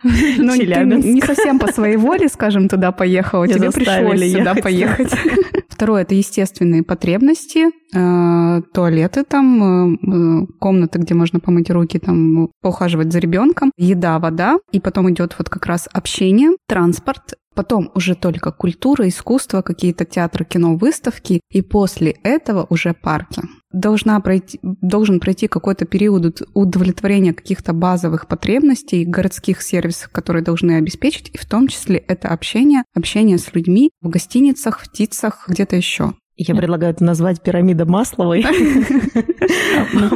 Ну, 0.04 0.52
ты 0.52 0.58
Челябинск. 0.58 1.06
не 1.06 1.22
совсем 1.22 1.58
по 1.58 1.72
своей 1.72 1.96
воле, 1.96 2.28
скажем, 2.28 2.68
туда 2.68 2.92
поехала. 2.92 3.48
Тебе 3.48 3.70
пришлось 3.70 4.32
сюда 4.32 4.50
ехать. 4.50 4.62
поехать. 4.62 5.14
Второе– 5.74 6.02
это 6.04 6.14
естественные 6.14 6.84
потребности, 6.84 7.66
э, 7.94 8.62
туалеты 8.72 9.24
там, 9.24 9.94
э, 9.94 9.96
э, 9.96 10.46
комнаты, 10.60 10.98
где 10.98 11.14
можно 11.14 11.40
помыть 11.40 11.70
руки, 11.70 11.98
там, 11.98 12.50
поухаживать 12.60 13.12
за 13.12 13.18
ребенком, 13.18 13.72
еда, 13.76 14.18
вода, 14.18 14.58
и 14.70 14.78
потом 14.78 15.10
идет 15.10 15.34
вот 15.36 15.48
как 15.48 15.66
раз 15.66 15.88
общение, 15.92 16.50
транспорт, 16.68 17.34
Потом 17.54 17.90
уже 17.94 18.14
только 18.14 18.50
культура, 18.50 19.08
искусство, 19.08 19.62
какие-то 19.62 20.04
театры, 20.04 20.44
кино, 20.44 20.76
выставки, 20.76 21.40
и 21.50 21.62
после 21.62 22.16
этого 22.22 22.66
уже 22.68 22.94
парки. 22.94 23.42
Должна 23.72 24.18
пройти, 24.20 24.58
должен 24.62 25.20
пройти 25.20 25.48
какой-то 25.48 25.84
период 25.84 26.24
уд- 26.24 26.48
удовлетворения 26.54 27.32
каких-то 27.32 27.72
базовых 27.72 28.28
потребностей 28.28 29.04
городских 29.04 29.62
сервисов, 29.62 30.10
которые 30.10 30.42
должны 30.42 30.76
обеспечить, 30.76 31.30
и 31.32 31.38
в 31.38 31.44
том 31.44 31.68
числе 31.68 31.96
это 31.96 32.28
общение, 32.28 32.84
общение 32.94 33.38
с 33.38 33.54
людьми 33.54 33.90
в 34.00 34.08
гостиницах, 34.08 34.80
в 34.80 34.90
ТИЦах, 34.90 35.46
где-то 35.48 35.76
еще. 35.76 36.14
Я 36.36 36.54
предлагаю 36.56 36.92
это 36.92 37.04
назвать 37.04 37.40
пирамида 37.42 37.86
Масловой. 37.86 38.44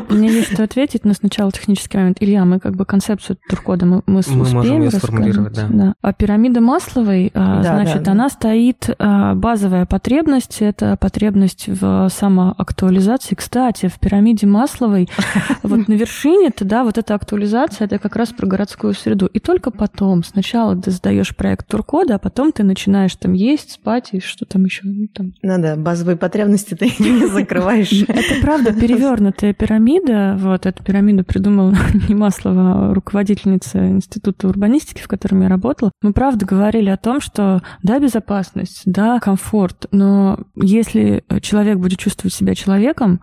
Мне 0.08 0.28
есть 0.28 0.52
что 0.52 0.64
ответить, 0.64 1.04
но 1.04 1.12
сначала 1.12 1.52
технический 1.52 1.96
момент. 1.96 2.16
Илья, 2.20 2.44
мы 2.44 2.58
как 2.58 2.74
бы 2.74 2.84
концепцию 2.84 3.38
туркода 3.48 3.86
мы, 3.86 4.02
мы, 4.06 4.22
Мы 4.26 4.36
можем 4.36 4.58
успеем 4.58 4.82
рассказать? 4.82 5.02
сформулировать, 5.02 5.52
да. 5.54 5.94
А 6.02 6.12
пирамида 6.12 6.60
Масловой, 6.60 7.30
а, 7.34 7.62
Да, 7.62 7.74
значит, 7.74 7.98
да, 7.98 8.02
да. 8.02 8.12
она 8.12 8.28
стоит, 8.30 8.90
а, 8.98 9.34
базовая 9.34 9.86
потребность, 9.86 10.56
это 10.60 10.96
потребность 10.96 11.68
в 11.68 12.08
самоактуализации. 12.10 13.34
Кстати, 13.34 13.86
в 13.86 13.98
пирамиде 14.00 14.46
Масловой, 14.46 15.08
вот 15.62 15.86
на 15.86 15.92
вершине-то, 15.92 16.64
да, 16.64 16.84
вот 16.84 16.98
эта 16.98 17.14
актуализация, 17.14 17.84
это 17.86 17.98
как 17.98 18.16
раз 18.16 18.30
про 18.30 18.46
городскую 18.46 18.94
среду. 18.94 19.26
И 19.26 19.38
только 19.38 19.70
потом, 19.70 20.24
сначала 20.24 20.76
ты 20.76 20.90
сдаешь 20.90 21.36
проект 21.36 21.68
туркода, 21.68 22.16
а 22.16 22.18
потом 22.18 22.52
ты 22.52 22.64
начинаешь 22.64 23.14
там 23.14 23.34
есть, 23.34 23.72
спать 23.72 24.10
и 24.12 24.20
что 24.20 24.46
там 24.46 24.64
еще. 24.64 24.82
Ну, 24.84 25.06
там. 25.08 25.32
Ну 25.42 25.62
да, 25.62 25.76
базовые 26.08 26.16
потребности 26.16 26.74
ты 26.74 26.86
не 26.98 27.26
закрываешь. 27.32 27.92
Это 28.08 28.40
правда 28.40 28.72
перевернутая 28.72 29.52
пирамида. 29.52 30.36
Вот 30.38 30.66
эту 30.66 30.82
пирамиду 30.82 31.24
придумала 31.24 31.74
не 32.08 32.14
Маслова, 32.14 32.94
руководительница 32.94 33.86
Института 33.88 34.48
урбанистики, 34.48 35.02
в 35.02 35.08
котором 35.08 35.42
я 35.42 35.48
работала. 35.48 35.92
Мы 36.02 36.12
правда 36.12 36.46
говорили 36.46 36.88
о 36.88 36.96
том, 36.96 37.20
что 37.20 37.62
да, 37.82 37.98
безопасность, 37.98 38.82
да, 38.86 39.20
комфорт, 39.20 39.86
но 39.90 40.38
если 40.54 41.24
человек 41.42 41.78
будет 41.78 41.98
чувствовать 41.98 42.34
себя 42.34 42.54
человеком 42.54 43.20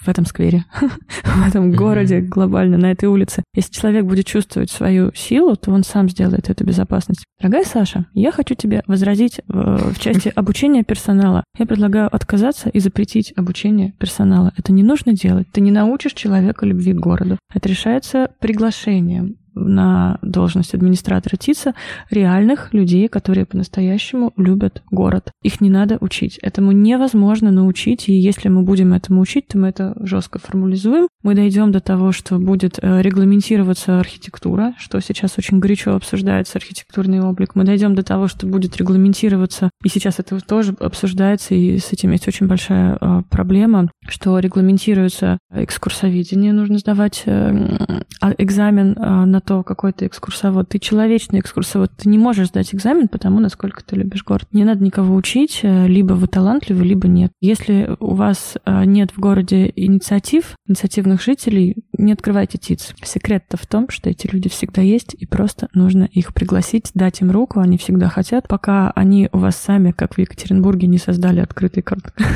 в 0.00 0.08
этом 0.08 0.24
сквере, 0.26 0.64
в 1.24 1.48
этом 1.48 1.72
городе 1.72 2.20
глобально, 2.20 2.78
на 2.78 2.92
этой 2.92 3.06
улице, 3.06 3.42
если 3.54 3.72
человек 3.72 4.04
будет 4.04 4.26
чувствовать 4.26 4.70
свою 4.70 5.12
силу, 5.14 5.56
то 5.56 5.70
он 5.70 5.82
сам 5.82 6.08
сделает 6.08 6.50
эту 6.50 6.64
безопасность. 6.64 7.24
Дорогая 7.40 7.64
Саша, 7.64 8.06
я 8.14 8.32
хочу 8.32 8.54
тебе 8.54 8.82
возразить 8.86 9.40
в, 9.48 9.94
в 9.94 9.98
части 10.00 10.28
обучения 10.34 10.84
персонала. 10.84 11.44
Я 11.58 11.66
предлагаю 11.66 12.14
отказаться 12.14 12.68
и 12.68 12.78
запретить 12.80 13.32
обучение 13.36 13.92
персонала. 13.98 14.52
Это 14.56 14.72
не 14.72 14.82
нужно 14.82 15.12
делать. 15.12 15.48
Ты 15.52 15.60
не 15.60 15.70
научишь 15.70 16.12
человека 16.12 16.66
любви 16.66 16.92
к 16.92 17.00
городу. 17.00 17.38
Это 17.52 17.68
решается 17.68 18.30
приглашением 18.40 19.36
на 19.58 20.18
должность 20.22 20.74
администратора 20.74 21.36
ТИЦа 21.36 21.74
реальных 22.10 22.72
людей, 22.72 23.08
которые 23.08 23.46
по-настоящему 23.46 24.32
любят 24.36 24.82
город. 24.90 25.32
Их 25.42 25.60
не 25.60 25.70
надо 25.70 25.98
учить. 26.00 26.38
Этому 26.42 26.72
невозможно 26.72 27.50
научить, 27.50 28.08
и 28.08 28.12
если 28.12 28.48
мы 28.48 28.62
будем 28.62 28.92
этому 28.92 29.20
учить, 29.20 29.48
то 29.48 29.58
мы 29.58 29.68
это 29.68 29.94
жестко 30.00 30.38
формализуем. 30.38 31.08
Мы 31.22 31.34
дойдем 31.34 31.72
до 31.72 31.80
того, 31.80 32.12
что 32.12 32.38
будет 32.38 32.78
э, 32.80 33.02
регламентироваться 33.02 33.98
архитектура, 33.98 34.74
что 34.78 35.00
сейчас 35.00 35.38
очень 35.38 35.58
горячо 35.58 35.94
обсуждается, 35.94 36.58
архитектурный 36.58 37.20
облик. 37.20 37.54
Мы 37.54 37.64
дойдем 37.64 37.94
до 37.94 38.02
того, 38.02 38.28
что 38.28 38.46
будет 38.46 38.76
регламентироваться, 38.76 39.70
и 39.84 39.88
сейчас 39.88 40.18
это 40.18 40.38
тоже 40.40 40.74
обсуждается, 40.80 41.54
и 41.54 41.78
с 41.78 41.92
этим 41.92 42.12
есть 42.12 42.28
очень 42.28 42.46
большая 42.46 42.96
э, 43.00 43.22
проблема, 43.28 43.90
что 44.06 44.38
регламентируется 44.38 45.38
экскурсоведение, 45.52 46.52
нужно 46.52 46.78
сдавать 46.78 47.22
э, 47.26 47.78
а, 48.20 48.34
экзамен 48.38 48.94
на 48.98 49.40
то, 49.48 49.62
какой 49.62 49.94
ты 49.94 50.06
экскурсовод. 50.06 50.68
Ты 50.68 50.78
человечный 50.78 51.40
экскурсовод, 51.40 51.90
ты 51.96 52.10
не 52.10 52.18
можешь 52.18 52.48
сдать 52.48 52.74
экзамен 52.74 53.08
потому, 53.08 53.40
насколько 53.40 53.82
ты 53.82 53.96
любишь 53.96 54.22
город. 54.22 54.46
Не 54.52 54.66
надо 54.66 54.84
никого 54.84 55.14
учить, 55.14 55.60
либо 55.62 56.12
вы 56.12 56.26
талантливы, 56.26 56.84
либо 56.84 57.08
нет. 57.08 57.32
Если 57.40 57.96
у 57.98 58.14
вас 58.14 58.58
нет 58.66 59.10
в 59.12 59.18
городе 59.18 59.72
инициатив, 59.74 60.54
инициативных 60.66 61.22
жителей, 61.22 61.76
не 61.96 62.12
открывайте 62.12 62.58
ТИЦ. 62.58 62.92
Секрет-то 63.02 63.56
в 63.56 63.66
том, 63.66 63.88
что 63.88 64.10
эти 64.10 64.26
люди 64.26 64.50
всегда 64.50 64.82
есть, 64.82 65.14
и 65.14 65.24
просто 65.24 65.68
нужно 65.72 66.04
их 66.04 66.34
пригласить, 66.34 66.90
дать 66.92 67.22
им 67.22 67.30
руку, 67.30 67.60
они 67.60 67.78
всегда 67.78 68.10
хотят, 68.10 68.48
пока 68.48 68.90
они 68.90 69.30
у 69.32 69.38
вас 69.38 69.56
сами, 69.56 69.92
как 69.92 70.16
в 70.16 70.18
Екатеринбурге, 70.18 70.88
не 70.88 70.98
создали 70.98 71.40
открытый, 71.40 71.82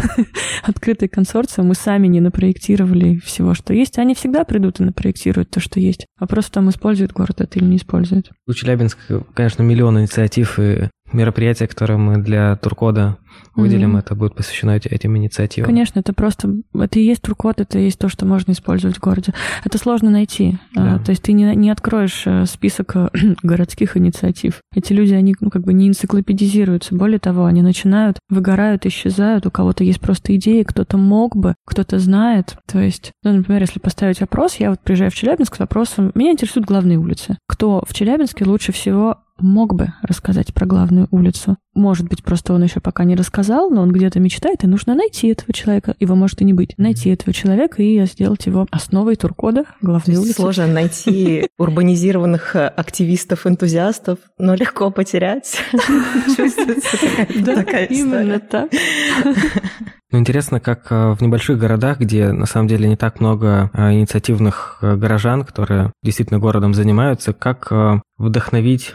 открытый 0.62 1.08
консорциум, 1.08 1.68
мы 1.68 1.74
сами 1.74 2.06
не 2.06 2.20
напроектировали 2.20 3.18
всего, 3.18 3.52
что 3.52 3.74
есть, 3.74 3.98
они 3.98 4.14
всегда 4.14 4.44
придут 4.44 4.80
и 4.80 4.84
напроектируют 4.84 5.50
то, 5.50 5.60
что 5.60 5.78
есть. 5.78 6.06
Вопрос 6.18 6.46
в 6.46 6.50
том, 6.50 6.70
использует 7.02 7.12
город 7.12 7.40
это 7.40 7.58
или 7.58 7.64
не 7.66 7.76
использует. 7.76 8.30
У 8.46 8.52
Челябинска, 8.52 9.24
конечно, 9.34 9.62
миллион 9.62 10.00
инициатив 10.00 10.58
и 10.58 10.88
мероприятие, 11.12 11.68
которое 11.68 11.98
мы 11.98 12.18
для 12.18 12.56
Туркода 12.56 13.18
выделим, 13.54 13.96
mm-hmm. 13.96 14.00
это 14.00 14.14
будет 14.14 14.34
посвящено 14.34 14.72
этим 14.72 15.16
инициативам. 15.16 15.66
Конечно, 15.66 16.00
это 16.00 16.12
просто, 16.12 16.54
это 16.74 16.98
и 16.98 17.04
есть 17.04 17.22
Туркод, 17.22 17.60
это 17.60 17.78
и 17.78 17.84
есть 17.84 17.98
то, 17.98 18.08
что 18.08 18.26
можно 18.26 18.52
использовать 18.52 18.96
в 18.96 19.00
городе. 19.00 19.34
Это 19.64 19.78
сложно 19.78 20.10
найти. 20.10 20.58
А, 20.76 20.98
да. 20.98 21.04
то 21.04 21.10
есть 21.10 21.22
ты 21.22 21.32
не, 21.32 21.54
не 21.56 21.70
откроешь 21.70 22.22
э, 22.26 22.46
список 22.46 22.96
э, 22.96 23.08
городских 23.42 23.96
инициатив. 23.96 24.60
Эти 24.74 24.92
люди, 24.92 25.14
они 25.14 25.34
ну, 25.40 25.50
как 25.50 25.64
бы 25.64 25.72
не 25.72 25.88
энциклопедизируются. 25.88 26.94
Более 26.94 27.18
того, 27.18 27.44
они 27.44 27.62
начинают, 27.62 28.18
выгорают, 28.28 28.86
исчезают. 28.86 29.46
У 29.46 29.50
кого-то 29.50 29.84
есть 29.84 30.00
просто 30.00 30.34
идеи, 30.36 30.62
кто-то 30.62 30.96
мог 30.96 31.36
бы, 31.36 31.54
кто-то 31.66 31.98
знает. 31.98 32.56
То 32.66 32.80
есть, 32.80 33.12
ну, 33.22 33.32
например, 33.32 33.62
если 33.62 33.78
поставить 33.78 34.20
вопрос, 34.20 34.56
я 34.56 34.70
вот 34.70 34.80
приезжаю 34.80 35.10
в 35.10 35.14
Челябинск 35.14 35.56
с 35.56 35.58
вопросом, 35.58 36.12
меня 36.14 36.32
интересуют 36.32 36.66
главные 36.66 36.98
улицы. 36.98 37.38
Кто 37.46 37.82
в 37.86 37.94
Челябинске 37.94 38.44
лучше 38.44 38.72
всего 38.72 39.18
мог 39.42 39.74
бы 39.74 39.92
рассказать 40.02 40.54
про 40.54 40.66
главную 40.66 41.08
улицу. 41.10 41.56
Может 41.74 42.06
быть, 42.08 42.22
просто 42.22 42.52
он 42.52 42.62
еще 42.62 42.80
пока 42.80 43.04
не 43.04 43.16
рассказал, 43.16 43.70
но 43.70 43.82
он 43.82 43.92
где-то 43.92 44.20
мечтает, 44.20 44.62
и 44.62 44.66
нужно 44.66 44.94
найти 44.94 45.28
этого 45.28 45.54
человека. 45.54 45.94
Его 45.98 46.14
может 46.14 46.40
и 46.42 46.44
не 46.44 46.52
быть. 46.52 46.74
Найти 46.76 47.10
этого 47.10 47.32
человека 47.32 47.82
и 47.82 48.04
сделать 48.04 48.44
его 48.46 48.66
основой 48.70 49.16
туркода 49.16 49.64
главной 49.80 50.16
улицы. 50.16 50.34
Сложно 50.34 50.66
найти 50.66 51.48
урбанизированных 51.58 52.56
э, 52.56 52.66
активистов-энтузиастов, 52.68 54.18
но 54.38 54.54
легко 54.54 54.90
потерять. 54.90 55.58
Чувствуется 56.36 56.98
такая 57.44 57.86
Именно 57.86 58.38
так. 58.40 58.70
Ну, 60.10 60.18
интересно, 60.18 60.60
как 60.60 60.92
э, 60.92 61.14
в 61.14 61.22
небольших 61.22 61.56
городах, 61.58 61.98
где 61.98 62.32
на 62.32 62.44
самом 62.44 62.68
деле 62.68 62.86
не 62.86 62.96
так 62.96 63.18
много 63.18 63.70
э, 63.72 63.94
инициативных 63.94 64.76
горожан, 64.82 65.42
которые 65.42 65.90
действительно 66.02 66.38
городом 66.38 66.74
занимаются, 66.74 67.32
как 67.32 67.72
вдохновить 68.18 68.92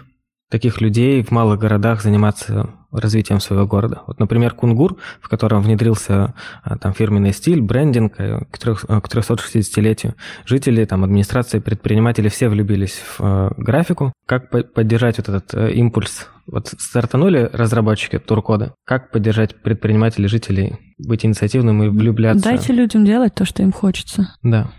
таких 0.49 0.81
людей 0.81 1.23
в 1.23 1.31
малых 1.31 1.59
городах 1.59 2.01
заниматься 2.01 2.69
развитием 2.91 3.39
своего 3.39 3.67
города. 3.67 4.01
Вот, 4.07 4.19
например, 4.19 4.53
Кунгур, 4.53 4.97
в 5.21 5.27
котором 5.27 5.61
внедрился 5.61 6.33
а, 6.63 6.77
там 6.77 6.93
фирменный 6.93 7.33
стиль, 7.33 7.61
брендинг 7.61 8.19
э, 8.19 8.39
к 8.49 8.57
360-летию. 8.57 10.15
Жители, 10.45 10.85
там, 10.85 11.03
администрация, 11.03 11.59
предприниматели 11.59 12.29
все 12.29 12.47
влюбились 12.47 12.93
в 12.93 13.19
э, 13.19 13.49
графику. 13.57 14.13
Как 14.25 14.49
поддержать 14.49 15.17
вот 15.17 15.29
этот 15.29 15.53
э, 15.53 15.73
импульс? 15.73 16.27
Вот 16.45 16.67
стартанули 16.77 17.49
разработчики 17.51 18.17
туркода. 18.19 18.73
Как 18.85 19.11
поддержать 19.11 19.61
предпринимателей, 19.61 20.29
жителей 20.29 20.77
быть 20.97 21.25
инициативным 21.25 21.83
и 21.83 21.89
влюбляться? 21.89 22.45
Дайте 22.45 22.71
людям 22.71 23.03
делать 23.03 23.35
то, 23.35 23.43
что 23.43 23.63
им 23.63 23.73
хочется. 23.73 24.33
Да. 24.43 24.71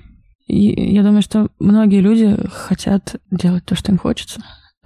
И 0.46 0.94
я 0.94 1.02
думаю, 1.02 1.20
что 1.20 1.48
многие 1.58 2.00
люди 2.00 2.38
хотят 2.50 3.16
делать 3.30 3.66
то, 3.66 3.74
что 3.74 3.92
им 3.92 3.98
хочется. 3.98 4.40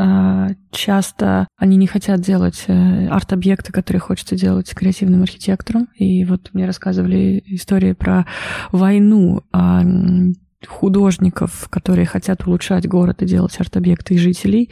А, 0.05 0.49
часто 0.73 1.47
они 1.57 1.77
не 1.77 1.87
хотят 1.87 2.21
делать 2.21 2.65
э, 2.67 3.07
арт-объекты, 3.07 3.73
которые 3.73 4.01
хочется 4.01 4.35
делать 4.35 4.75
креативным 4.75 5.23
архитектором. 5.23 5.87
И 5.95 6.25
вот 6.25 6.51
мне 6.55 6.67
рассказывали 6.67 7.41
истории 7.47 7.93
про 7.93 8.27
войну 8.73 9.45
а, 9.53 9.83
художников, 10.67 11.69
которые 11.71 12.07
хотят 12.07 12.45
улучшать 12.49 12.89
город 12.89 13.23
и 13.23 13.27
делать 13.27 13.55
арт-объекты 13.61 14.19
жителей, 14.19 14.71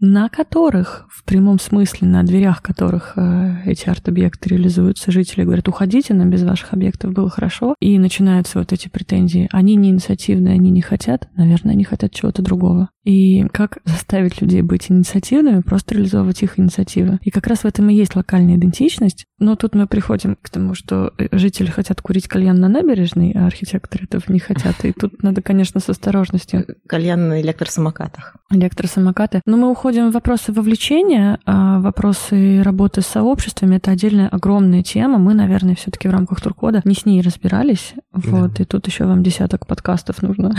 на 0.00 0.30
которых, 0.30 1.06
в 1.10 1.24
прямом 1.24 1.60
смысле, 1.60 2.08
на 2.08 2.22
дверях 2.22 2.62
которых 2.62 3.12
э, 3.16 3.62
эти 3.66 3.88
арт-объекты 3.88 4.48
реализуются, 4.48 5.12
жители 5.12 5.44
говорят, 5.44 5.68
уходите, 5.68 6.14
нам 6.14 6.30
без 6.30 6.42
ваших 6.42 6.72
объектов 6.72 7.12
было 7.12 7.28
хорошо. 7.28 7.74
И 7.80 7.98
начинаются 7.98 8.58
вот 8.58 8.72
эти 8.72 8.88
претензии. 8.88 9.48
Они 9.52 9.76
не 9.76 9.90
инициативные, 9.90 10.54
они 10.54 10.70
не 10.70 10.80
хотят, 10.80 11.28
наверное, 11.36 11.74
они 11.74 11.84
хотят 11.84 12.12
чего-то 12.12 12.42
другого. 12.42 12.88
И 13.04 13.44
как 13.52 13.78
заставить 13.84 14.40
людей 14.40 14.62
быть 14.62 14.90
инициативными, 14.90 15.60
просто 15.60 15.94
реализовывать 15.94 16.42
их 16.42 16.58
инициативы. 16.58 17.18
И 17.22 17.30
как 17.30 17.46
раз 17.46 17.60
в 17.60 17.64
этом 17.66 17.88
и 17.90 17.94
есть 17.94 18.16
локальная 18.16 18.56
идентичность. 18.56 19.26
Но 19.38 19.56
тут 19.56 19.74
мы 19.74 19.86
приходим 19.86 20.36
к 20.40 20.48
тому, 20.48 20.74
что 20.74 21.12
э, 21.18 21.28
жители 21.32 21.70
хотят 21.70 22.00
курить 22.00 22.28
кальян 22.28 22.58
на 22.58 22.68
набережной, 22.68 23.32
а 23.32 23.46
архитекторы 23.46 24.04
этого 24.04 24.22
не 24.28 24.38
хотят. 24.38 24.82
И 24.84 24.92
тут 24.92 25.22
надо, 25.22 25.42
конечно, 25.42 25.80
с 25.80 25.88
осторожностью. 25.88 26.66
Кальян 26.86 27.28
на 27.28 27.40
электросамокатах. 27.40 28.36
Электросамокаты. 28.50 29.42
Но 29.44 29.56
мы 29.56 29.70
уходим 29.70 29.89
в 29.92 30.12
вопросы 30.12 30.52
вовлечения, 30.52 31.38
а 31.46 31.80
вопросы 31.80 32.62
работы 32.62 33.02
с 33.02 33.06
сообществами. 33.06 33.76
Это 33.76 33.90
отдельная 33.90 34.28
огромная 34.28 34.82
тема. 34.82 35.18
Мы, 35.18 35.34
наверное, 35.34 35.74
все-таки 35.74 36.08
в 36.08 36.10
рамках 36.10 36.40
Туркода 36.40 36.80
не 36.84 36.94
с 36.94 37.04
ней 37.04 37.20
разбирались. 37.20 37.94
Вот. 38.12 38.60
И 38.60 38.64
тут 38.64 38.86
еще 38.86 39.04
вам 39.04 39.22
десяток 39.22 39.66
подкастов 39.66 40.22
нужно 40.22 40.54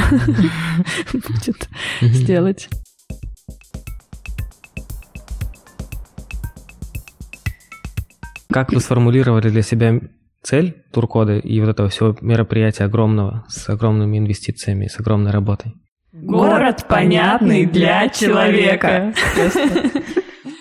будет 1.14 1.70
сделать. 2.02 2.70
Как 8.52 8.74
вы 8.74 8.82
сформулировали 8.82 9.50
для 9.50 9.62
себя 9.62 10.02
цель 10.44 10.84
туркода 10.92 11.38
и 11.38 11.60
вот 11.62 11.70
этого 11.70 11.88
всего 11.90 12.18
мероприятия 12.20 12.84
огромного, 12.84 13.46
с 13.48 13.70
огромными 13.70 14.18
инвестициями, 14.18 14.88
с 14.88 15.00
огромной 15.00 15.32
работой? 15.32 15.74
Город 16.14 16.88
понятный 16.90 17.66
для 17.66 18.10
человека. 18.10 19.14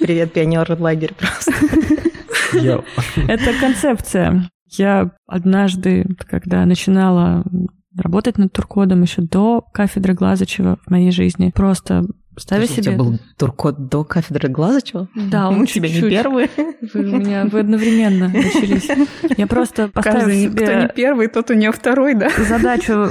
Привет, 0.00 0.32
пионер 0.32 0.76
лагерь 0.78 1.12
просто. 1.14 1.52
Это 3.16 3.52
концепция. 3.60 4.48
Я 4.66 5.10
однажды, 5.26 6.06
когда 6.28 6.64
начинала 6.66 7.44
работать 7.96 8.38
над 8.38 8.52
туркодом 8.52 9.02
еще 9.02 9.22
до 9.22 9.64
кафедры 9.72 10.14
Глазычева 10.14 10.78
в 10.86 10.90
моей 10.90 11.10
жизни, 11.10 11.50
просто 11.52 12.04
Ставя 12.36 12.66
себе... 12.66 12.78
У 12.78 12.84
тебя 12.84 12.96
был 12.96 13.18
туркод 13.36 13.88
до 13.88 14.04
кафедры 14.04 14.48
Глазычева? 14.48 15.08
Да, 15.16 15.50
мы 15.50 15.66
тебя 15.66 15.88
не 15.88 16.00
первые. 16.00 16.48
Вы 16.94 17.00
у 17.00 17.16
меня 17.16 17.44
вы 17.44 17.60
одновременно 17.60 18.28
начались. 18.28 18.88
Я 19.36 19.46
просто 19.48 19.88
поставила 19.88 20.32
себе... 20.32 20.64
Кто 20.64 20.74
не 20.74 20.88
первый, 20.88 21.26
тот 21.26 21.50
у 21.50 21.54
нее 21.54 21.72
второй, 21.72 22.14
да? 22.14 22.30
Задачу 22.38 23.10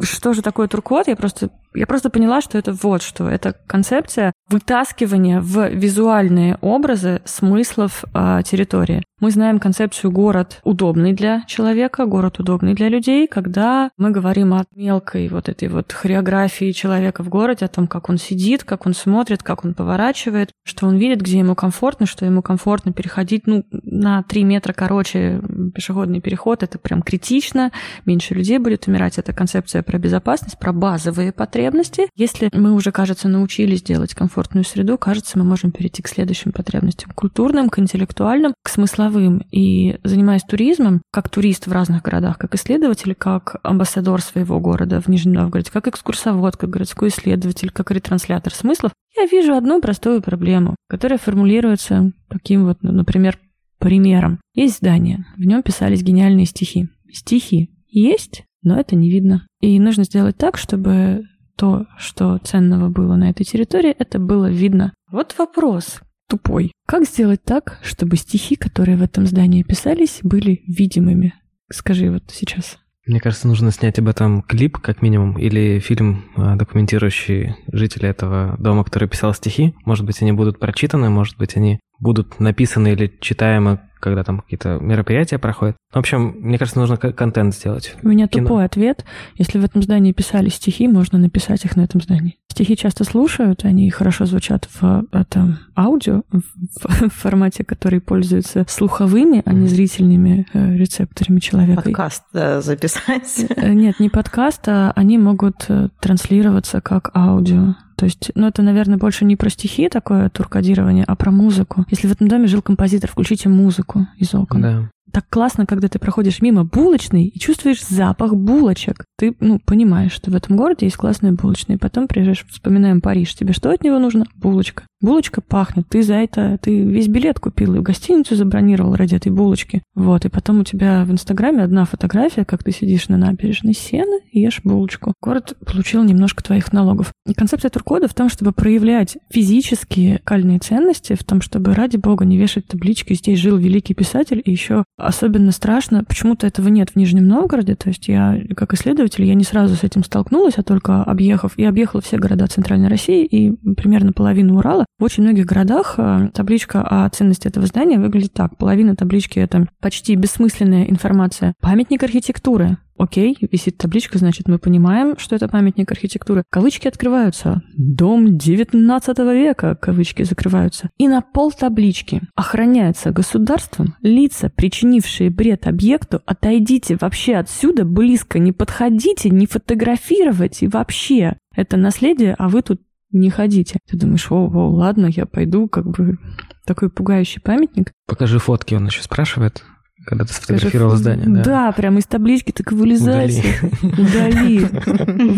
что 0.00 0.32
же 0.32 0.42
такое 0.42 0.68
туркод, 0.68 1.08
я 1.08 1.16
просто, 1.16 1.50
я 1.74 1.86
просто 1.86 2.10
поняла, 2.10 2.40
что 2.40 2.58
это 2.58 2.72
вот 2.72 3.02
что. 3.02 3.28
Это 3.28 3.54
концепция 3.66 4.32
вытаскивания 4.48 5.40
в 5.40 5.68
визуальные 5.68 6.58
образы 6.60 7.22
смыслов 7.24 8.04
э, 8.14 8.42
территории. 8.44 9.02
Мы 9.20 9.32
знаем 9.32 9.58
концепцию 9.58 10.12
город 10.12 10.60
удобный 10.62 11.12
для 11.12 11.42
человека, 11.48 12.06
город 12.06 12.38
удобный 12.38 12.74
для 12.74 12.88
людей, 12.88 13.26
когда 13.26 13.90
мы 13.96 14.12
говорим 14.12 14.54
о 14.54 14.64
мелкой 14.76 15.28
вот 15.28 15.48
этой 15.48 15.66
вот 15.66 15.92
хореографии 15.92 16.70
человека 16.70 17.24
в 17.24 17.28
городе, 17.28 17.64
о 17.64 17.68
том, 17.68 17.88
как 17.88 18.10
он 18.10 18.18
сидит, 18.18 18.62
как 18.62 18.86
он 18.86 18.94
смотрит, 18.94 19.42
как 19.42 19.64
он 19.64 19.74
поворачивает, 19.74 20.50
что 20.64 20.86
он 20.86 20.98
видит, 20.98 21.20
где 21.20 21.40
ему 21.40 21.56
комфортно, 21.56 22.06
что 22.06 22.24
ему 22.24 22.42
комфортно 22.42 22.92
переходить 22.92 23.48
ну, 23.48 23.64
на 23.72 24.22
3 24.22 24.44
метра 24.44 24.72
короче 24.72 25.42
пешеходный 25.74 26.20
переход. 26.20 26.62
Это 26.62 26.78
прям 26.78 27.02
критично, 27.02 27.72
меньше 28.06 28.34
людей 28.34 28.58
будет 28.58 28.86
умирать. 28.86 29.18
Это 29.18 29.32
концепция 29.32 29.82
про 29.82 29.98
безопасность, 29.98 30.60
про 30.60 30.72
базовые 30.72 31.32
потребности. 31.32 32.08
Если 32.14 32.50
мы 32.52 32.72
уже, 32.72 32.92
кажется, 32.92 33.26
научились 33.26 33.82
делать 33.82 34.14
комфортную 34.14 34.64
среду, 34.64 34.96
кажется, 34.96 35.38
мы 35.38 35.44
можем 35.44 35.72
перейти 35.72 36.02
к 36.02 36.08
следующим 36.08 36.52
потребностям. 36.52 37.10
Культурным, 37.16 37.68
к 37.68 37.80
интеллектуальным, 37.80 38.54
к 38.62 38.68
смысловым. 38.68 39.07
И 39.50 39.98
занимаясь 40.04 40.42
туризмом, 40.42 41.02
как 41.12 41.28
турист 41.28 41.66
в 41.66 41.72
разных 41.72 42.02
городах, 42.02 42.38
как 42.38 42.54
исследователь, 42.54 43.14
как 43.14 43.56
амбассадор 43.62 44.20
своего 44.20 44.60
города 44.60 45.00
в 45.00 45.08
Нижнем 45.08 45.34
Новгороде, 45.34 45.70
как 45.72 45.88
экскурсовод, 45.88 46.56
как 46.56 46.70
городской 46.70 47.08
исследователь, 47.08 47.70
как 47.70 47.90
ретранслятор 47.90 48.52
смыслов, 48.52 48.92
я 49.16 49.26
вижу 49.26 49.54
одну 49.54 49.80
простую 49.80 50.22
проблему, 50.22 50.76
которая 50.88 51.18
формулируется 51.18 52.12
таким 52.28 52.64
вот, 52.64 52.78
ну, 52.82 52.92
например, 52.92 53.38
примером. 53.78 54.40
Есть 54.54 54.78
здание, 54.78 55.24
в 55.36 55.44
нем 55.44 55.62
писались 55.62 56.02
гениальные 56.02 56.46
стихи. 56.46 56.88
Стихи 57.12 57.70
есть, 57.88 58.44
но 58.62 58.78
это 58.78 58.96
не 58.96 59.10
видно. 59.10 59.46
И 59.60 59.78
нужно 59.78 60.04
сделать 60.04 60.36
так, 60.36 60.56
чтобы 60.56 61.24
то, 61.56 61.86
что 61.96 62.38
ценного 62.38 62.88
было 62.88 63.16
на 63.16 63.30
этой 63.30 63.44
территории, 63.44 63.90
это 63.90 64.18
было 64.18 64.50
видно. 64.50 64.92
Вот 65.10 65.34
вопрос 65.38 66.00
тупой. 66.28 66.72
Как 66.86 67.04
сделать 67.04 67.42
так, 67.42 67.78
чтобы 67.82 68.16
стихи, 68.16 68.56
которые 68.56 68.96
в 68.96 69.02
этом 69.02 69.26
здании 69.26 69.62
писались, 69.62 70.20
были 70.22 70.62
видимыми? 70.66 71.34
Скажи 71.70 72.10
вот 72.10 72.24
сейчас. 72.32 72.78
Мне 73.06 73.20
кажется, 73.20 73.48
нужно 73.48 73.70
снять 73.70 73.98
об 73.98 74.08
этом 74.08 74.42
клип, 74.42 74.76
как 74.76 75.00
минимум, 75.00 75.38
или 75.38 75.78
фильм, 75.78 76.26
а, 76.36 76.56
документирующий 76.56 77.56
жителей 77.72 78.10
этого 78.10 78.56
дома, 78.58 78.84
который 78.84 79.08
писал 79.08 79.32
стихи. 79.32 79.74
Может 79.86 80.04
быть, 80.04 80.20
они 80.20 80.32
будут 80.32 80.58
прочитаны, 80.58 81.08
может 81.08 81.38
быть, 81.38 81.56
они 81.56 81.80
будут 81.98 82.38
написаны 82.38 82.92
или 82.92 83.10
читаемы 83.20 83.80
когда 84.00 84.22
там 84.22 84.40
какие-то 84.40 84.78
мероприятия 84.80 85.38
проходят. 85.38 85.76
В 85.92 85.98
общем, 85.98 86.36
мне 86.38 86.58
кажется, 86.58 86.78
нужно 86.78 86.96
контент 86.96 87.54
сделать. 87.54 87.96
У 88.02 88.08
меня 88.08 88.28
Кино. 88.28 88.46
тупой 88.46 88.64
ответ. 88.64 89.04
Если 89.36 89.58
в 89.58 89.64
этом 89.64 89.82
здании 89.82 90.12
писали 90.12 90.48
стихи, 90.48 90.88
можно 90.88 91.18
написать 91.18 91.64
их 91.64 91.76
на 91.76 91.82
этом 91.82 92.00
здании. 92.00 92.36
Стихи 92.58 92.76
часто 92.76 93.04
слушают, 93.04 93.64
они 93.64 93.88
хорошо 93.88 94.26
звучат 94.26 94.68
в 94.80 95.04
этом 95.12 95.60
аудио, 95.76 96.22
в, 96.32 97.08
формате, 97.08 97.62
который 97.62 98.00
пользуется 98.00 98.66
слуховыми, 98.68 99.42
а 99.44 99.52
не 99.52 99.68
зрительными 99.68 100.44
э, 100.52 100.74
рецепторами 100.74 101.38
человека. 101.38 101.82
Подкаст 101.82 102.24
э, 102.34 102.60
записать? 102.60 103.46
Э, 103.50 103.72
нет, 103.72 104.00
не 104.00 104.08
подкаст, 104.08 104.66
а 104.66 104.92
они 104.96 105.18
могут 105.18 105.68
транслироваться 106.00 106.80
как 106.80 107.16
аудио. 107.16 107.76
То 107.94 108.06
есть, 108.06 108.32
ну, 108.34 108.48
это, 108.48 108.62
наверное, 108.62 108.98
больше 108.98 109.24
не 109.24 109.36
про 109.36 109.50
стихи 109.50 109.88
такое 109.88 110.28
туркодирование, 110.28 111.04
а 111.06 111.14
про 111.14 111.30
музыку. 111.30 111.86
Если 111.90 112.08
в 112.08 112.12
этом 112.12 112.26
доме 112.26 112.48
жил 112.48 112.60
композитор, 112.60 113.08
включите 113.08 113.48
музыку 113.48 114.08
из 114.16 114.34
окон. 114.34 114.62
Да. 114.62 114.90
Так 115.12 115.26
классно, 115.28 115.66
когда 115.66 115.88
ты 115.88 115.98
проходишь 115.98 116.42
мимо 116.42 116.64
булочной 116.64 117.26
и 117.26 117.38
чувствуешь 117.38 117.84
запах 117.84 118.34
булочек. 118.34 119.04
Ты, 119.16 119.34
ну, 119.40 119.58
понимаешь, 119.64 120.12
что 120.12 120.30
в 120.30 120.34
этом 120.34 120.56
городе 120.56 120.86
есть 120.86 120.96
классные 120.96 121.32
булочные. 121.32 121.78
Потом 121.78 122.08
приезжаешь, 122.08 122.44
вспоминаем 122.48 123.00
Париж. 123.00 123.34
Тебе 123.34 123.52
что 123.52 123.70
от 123.70 123.82
него 123.82 123.98
нужно? 123.98 124.26
Булочка. 124.34 124.84
Булочка 125.00 125.40
пахнет. 125.40 125.88
Ты 125.88 126.02
за 126.02 126.14
это, 126.14 126.58
ты 126.60 126.82
весь 126.82 127.08
билет 127.08 127.38
купил 127.38 127.74
и 127.74 127.78
в 127.78 127.82
гостиницу 127.82 128.34
забронировал 128.34 128.96
ради 128.96 129.14
этой 129.14 129.30
булочки. 129.30 129.82
Вот, 129.94 130.24
и 130.24 130.28
потом 130.28 130.60
у 130.60 130.64
тебя 130.64 131.04
в 131.04 131.12
Инстаграме 131.12 131.62
одна 131.62 131.84
фотография, 131.84 132.44
как 132.44 132.64
ты 132.64 132.72
сидишь 132.72 133.08
на 133.08 133.16
набережной 133.16 133.74
Сены 133.74 134.20
и 134.32 134.40
ешь 134.40 134.60
булочку. 134.64 135.14
Город 135.22 135.56
получил 135.64 136.02
немножко 136.02 136.42
твоих 136.42 136.72
налогов. 136.72 137.12
И 137.26 137.34
концепция 137.34 137.70
туркода 137.70 138.08
в 138.08 138.14
том, 138.14 138.28
чтобы 138.28 138.52
проявлять 138.52 139.18
физические 139.30 140.18
кальные 140.24 140.58
ценности, 140.58 141.14
в 141.14 141.24
том, 141.24 141.40
чтобы 141.40 141.74
ради 141.74 141.96
бога 141.96 142.24
не 142.24 142.36
вешать 142.36 142.66
таблички 142.66 143.14
«Здесь 143.14 143.38
жил 143.38 143.56
великий 143.56 143.94
писатель» 143.94 144.42
и 144.44 144.50
еще 144.50 144.84
особенно 144.98 145.52
страшно, 145.52 146.04
почему-то 146.04 146.46
этого 146.46 146.68
нет 146.68 146.90
в 146.90 146.96
Нижнем 146.96 147.26
Новгороде, 147.26 147.74
то 147.76 147.88
есть 147.88 148.08
я, 148.08 148.38
как 148.56 148.74
исследователь, 148.74 149.24
я 149.24 149.34
не 149.34 149.44
сразу 149.44 149.76
с 149.76 149.84
этим 149.84 150.04
столкнулась, 150.04 150.58
а 150.58 150.62
только 150.62 151.02
объехав, 151.02 151.56
и 151.56 151.64
объехала 151.64 152.02
все 152.02 152.18
города 152.18 152.46
Центральной 152.46 152.88
России 152.88 153.24
и 153.24 153.52
примерно 153.74 154.12
половину 154.12 154.56
Урала. 154.58 154.84
В 154.98 155.04
очень 155.04 155.22
многих 155.22 155.46
городах 155.46 155.94
э, 155.96 156.28
табличка 156.34 156.82
о 156.82 157.08
ценности 157.10 157.46
этого 157.46 157.66
здания 157.66 157.98
выглядит 157.98 158.32
так. 158.32 158.56
Половина 158.56 158.96
таблички— 158.96 159.38
это 159.40 159.68
почти 159.80 160.16
бессмысленная 160.16 160.84
информация. 160.84 161.54
Памятник 161.60 162.02
архитектуры. 162.02 162.78
Окей, 162.98 163.36
висит 163.40 163.78
табличка, 163.78 164.18
значит, 164.18 164.48
мы 164.48 164.58
понимаем, 164.58 165.16
что 165.18 165.36
это 165.36 165.48
памятник 165.48 165.90
архитектуры. 165.90 166.42
Кавычки 166.50 166.88
открываются. 166.88 167.62
Дом 167.76 168.36
19 168.36 169.18
века, 169.18 169.76
кавычки 169.76 170.24
закрываются. 170.24 170.90
И 170.98 171.06
на 171.06 171.20
пол 171.20 171.52
таблички 171.52 172.22
охраняется 172.34 173.12
государством 173.12 173.94
лица, 174.02 174.50
причинившие 174.50 175.30
бред 175.30 175.68
объекту. 175.68 176.20
Отойдите 176.26 176.96
вообще 177.00 177.36
отсюда, 177.36 177.84
близко 177.84 178.40
не 178.40 178.52
подходите, 178.52 179.30
не 179.30 179.46
фотографировать 179.46 180.62
и 180.62 180.68
вообще. 180.68 181.36
Это 181.54 181.76
наследие, 181.76 182.34
а 182.36 182.48
вы 182.48 182.62
тут 182.62 182.82
не 183.12 183.30
ходите. 183.30 183.78
Ты 183.88 183.96
думаешь, 183.96 184.30
о, 184.30 184.34
о, 184.34 184.70
ладно, 184.70 185.06
я 185.06 185.24
пойду, 185.24 185.68
как 185.68 185.86
бы 185.86 186.18
такой 186.66 186.90
пугающий 186.90 187.40
памятник. 187.40 187.92
Покажи 188.06 188.38
фотки, 188.38 188.74
он 188.74 188.86
еще 188.86 189.02
спрашивает. 189.02 189.64
Когда 190.08 190.24
ты 190.24 190.32
сфотографировал 190.32 190.92
Скажи, 190.92 191.02
здание, 191.02 191.26
да? 191.28 191.42
Да, 191.44 191.72
прямо 191.72 191.98
из 191.98 192.06
таблички 192.06 192.50
так 192.50 192.72
вылезайте. 192.72 193.44
Удали. 193.82 194.66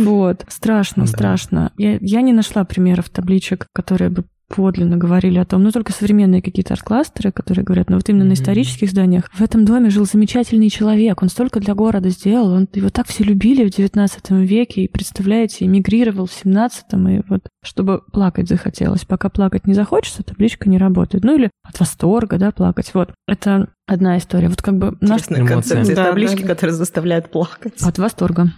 Вот. 0.05 0.45
Страшно, 0.49 1.07
страшно. 1.07 1.73
Я, 1.77 1.99
я 2.01 2.21
не 2.21 2.33
нашла 2.33 2.65
примеров 2.65 3.11
табличек, 3.11 3.67
которые 3.73 4.11
бы 4.11 4.25
подлинно 4.55 4.97
говорили 4.97 5.39
о 5.39 5.45
том, 5.45 5.63
ну 5.63 5.71
только 5.71 5.93
современные 5.93 6.43
какие-то 6.43 6.75
арт-кластеры, 6.75 7.33
которые 7.33 7.65
говорят, 7.65 7.89
ну 7.89 7.97
вот 7.97 8.09
именно 8.09 8.25
mm-hmm. 8.25 8.29
на 8.29 8.33
исторических 8.33 8.91
зданиях. 8.91 9.31
В 9.33 9.41
этом 9.41 9.65
доме 9.65 9.91
жил 9.91 10.05
замечательный 10.05 10.69
человек, 10.71 11.23
он 11.23 11.29
столько 11.29 11.61
для 11.61 11.75
города 11.75 12.11
сделал, 12.11 12.53
он, 12.53 12.69
его 12.75 12.91
так 12.91 13.07
все 13.07 13.25
любили 13.25 13.65
в 13.65 13.71
19 13.71 14.31
веке, 14.31 14.83
и, 14.83 14.89
представляете, 14.89 15.67
эмигрировал 15.67 16.27
в 16.27 16.33
17 16.33 16.85
и 16.93 17.23
вот 17.29 17.47
чтобы 17.63 18.01
плакать 18.13 18.49
захотелось. 18.49 19.05
Пока 19.05 19.29
плакать 19.29 19.67
не 19.67 19.75
захочется, 19.75 20.23
табличка 20.23 20.69
не 20.69 20.79
работает. 20.79 21.25
Ну 21.25 21.37
или 21.37 21.51
от 21.63 21.79
восторга, 21.79 22.39
да, 22.39 22.51
плакать. 22.53 22.91
Вот, 22.95 23.13
это 23.29 23.69
одна 23.87 24.19
история. 24.19 24.49
Вот 24.49 24.63
как 24.63 24.79
бы... 24.79 24.97
Интересная 25.01 25.41
наш... 25.41 25.49
концепция 25.49 25.97
да, 25.97 26.07
таблички, 26.07 26.43
да, 26.43 26.49
да. 26.49 26.55
которые 26.55 26.75
заставляют 26.75 27.31
плакать. 27.31 27.75
От 27.83 27.99
восторга. 27.99 28.53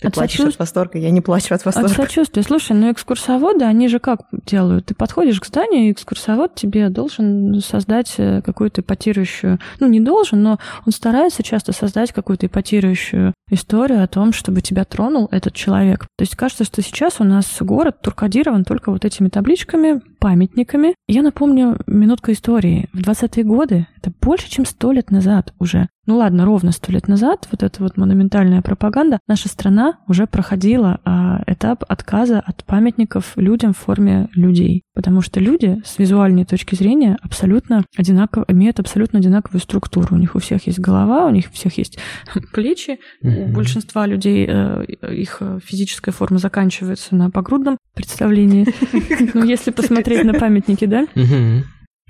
Ты 0.00 0.08
от 0.08 0.14
плачешь 0.14 0.38
сочувств... 0.38 0.60
от 0.60 0.66
восторга, 0.66 0.98
я 0.98 1.10
не 1.10 1.20
плачу 1.20 1.54
от 1.54 1.64
восторга. 1.64 1.90
От 1.90 1.96
сочувствия. 1.96 2.42
Слушай, 2.42 2.76
ну 2.76 2.90
экскурсоводы, 2.90 3.64
они 3.64 3.88
же 3.88 4.00
как 4.00 4.22
делают? 4.44 4.86
Ты 4.86 4.94
подходишь 4.94 5.40
к 5.40 5.46
зданию, 5.46 5.88
и 5.88 5.92
экскурсовод 5.92 6.54
тебе 6.54 6.88
должен 6.88 7.60
создать 7.60 8.14
э, 8.18 8.42
какую-то 8.42 8.80
ипотирующую... 8.80 9.60
Ну, 9.78 9.86
не 9.86 10.00
должен, 10.00 10.42
но 10.42 10.58
он 10.84 10.92
старается 10.92 11.42
часто 11.42 11.72
создать 11.72 12.12
какую-то 12.12 12.46
ипотирующую 12.46 13.34
историю 13.50 14.02
о 14.02 14.08
том, 14.08 14.32
чтобы 14.32 14.62
тебя 14.62 14.84
тронул 14.84 15.28
этот 15.30 15.54
человек. 15.54 16.06
То 16.16 16.22
есть 16.22 16.34
кажется, 16.34 16.64
что 16.64 16.82
сейчас 16.82 17.20
у 17.20 17.24
нас 17.24 17.46
город 17.60 18.00
туркодирован 18.02 18.64
только 18.64 18.90
вот 18.90 19.04
этими 19.04 19.28
табличками, 19.28 20.00
памятниками. 20.18 20.94
Я 21.06 21.22
напомню 21.22 21.78
минутка 21.86 22.32
истории. 22.32 22.88
В 22.92 23.00
20-е 23.00 23.44
годы, 23.44 23.86
это 23.98 24.12
больше, 24.20 24.50
чем 24.50 24.66
сто 24.66 24.90
лет 24.90 25.10
назад 25.10 25.54
уже, 25.58 25.88
ну 26.06 26.16
ладно, 26.16 26.44
ровно 26.44 26.72
сто 26.72 26.92
лет 26.92 27.08
назад, 27.08 27.48
вот 27.50 27.62
эта 27.62 27.82
вот 27.82 27.96
монументальная 27.96 28.62
пропаганда, 28.62 29.20
наша 29.26 29.48
страна 29.48 29.98
уже 30.06 30.26
проходила 30.26 31.00
а, 31.04 31.42
этап 31.46 31.84
отказа 31.88 32.40
от 32.40 32.64
памятников 32.64 33.32
людям 33.36 33.72
в 33.72 33.78
форме 33.78 34.28
людей. 34.34 34.82
Потому 34.94 35.22
что 35.22 35.40
люди 35.40 35.80
с 35.84 35.98
визуальной 35.98 36.44
точки 36.44 36.74
зрения 36.74 37.16
абсолютно 37.22 37.84
одинаково, 37.96 38.44
имеют 38.48 38.80
абсолютно 38.80 39.18
одинаковую 39.18 39.60
структуру. 39.60 40.14
У 40.14 40.18
них 40.18 40.34
у 40.34 40.38
всех 40.40 40.66
есть 40.66 40.78
голова, 40.78 41.26
у 41.26 41.30
них 41.30 41.46
у 41.50 41.54
всех 41.54 41.78
есть 41.78 41.98
плечи. 42.52 42.98
У 43.22 43.46
большинства 43.48 44.06
людей 44.06 44.46
э, 44.48 44.84
их 45.10 45.40
физическая 45.64 46.12
форма 46.12 46.38
заканчивается 46.38 47.14
на 47.14 47.30
погрудном 47.30 47.78
представлении. 47.94 48.66
Ну, 49.34 49.44
если 49.44 49.70
посмотреть 49.70 50.24
на 50.24 50.34
памятники, 50.34 50.84
да? 50.86 51.06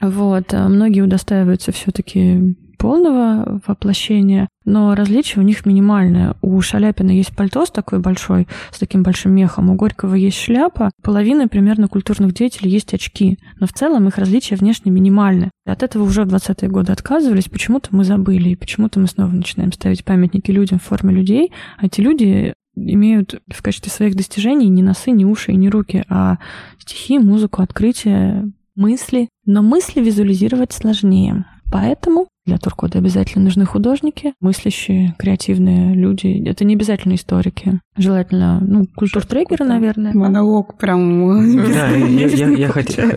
Вот, 0.00 0.52
а 0.52 0.68
многие 0.68 1.00
удостаиваются 1.00 1.72
все-таки 1.72 2.56
полного 2.76 3.60
воплощения, 3.66 4.48
но 4.64 4.94
различие 4.94 5.42
у 5.42 5.46
них 5.46 5.66
минимальное. 5.66 6.36
У 6.40 6.60
Шаляпина 6.60 7.10
есть 7.10 7.34
пальто 7.34 7.66
с 7.66 7.70
такой 7.70 7.98
большой, 7.98 8.48
с 8.70 8.78
таким 8.78 9.02
большим 9.02 9.32
мехом, 9.32 9.70
у 9.70 9.74
Горького 9.74 10.14
есть 10.14 10.38
шляпа, 10.38 10.90
половина 11.02 11.48
примерно 11.48 11.88
культурных 11.88 12.34
деятелей 12.34 12.70
есть 12.70 12.94
очки, 12.94 13.38
но 13.60 13.66
в 13.66 13.72
целом 13.72 14.08
их 14.08 14.18
различия 14.18 14.56
внешне 14.56 14.90
минимальны. 14.90 15.50
От 15.66 15.82
этого 15.82 16.04
уже 16.04 16.24
в 16.24 16.28
20-е 16.28 16.68
годы 16.68 16.92
отказывались, 16.92 17.48
почему-то 17.48 17.88
мы 17.92 18.04
забыли, 18.04 18.50
и 18.50 18.56
почему-то 18.56 19.00
мы 19.00 19.06
снова 19.06 19.30
начинаем 19.30 19.72
ставить 19.72 20.04
памятники 20.04 20.50
людям 20.50 20.78
в 20.78 20.84
форме 20.84 21.14
людей, 21.14 21.52
а 21.78 21.86
эти 21.86 22.00
люди 22.00 22.54
имеют 22.76 23.40
в 23.48 23.62
качестве 23.62 23.90
своих 23.90 24.16
достижений 24.16 24.68
не 24.68 24.82
носы, 24.82 25.10
не 25.10 25.24
уши 25.24 25.52
и 25.52 25.56
не 25.56 25.68
руки, 25.68 26.04
а 26.08 26.38
стихи, 26.78 27.18
музыку, 27.18 27.62
открытия, 27.62 28.50
мысли. 28.74 29.28
Но 29.46 29.62
мысли 29.62 30.00
визуализировать 30.00 30.72
сложнее. 30.72 31.44
Поэтому 31.70 32.28
для 32.46 32.58
туркода 32.58 32.98
обязательно 32.98 33.44
нужны 33.44 33.64
художники, 33.64 34.34
мыслящие, 34.40 35.14
креативные 35.18 35.94
люди. 35.94 36.46
Это 36.46 36.64
не 36.64 36.74
обязательно 36.74 37.14
историки. 37.14 37.80
Желательно, 37.96 38.60
ну, 38.60 38.86
культуртрекеры, 38.94 39.64
наверное. 39.64 40.12
Монолог 40.14 40.76
прям... 40.76 41.56
Да, 41.72 41.88
я 41.90 42.68
хотел... 42.68 43.10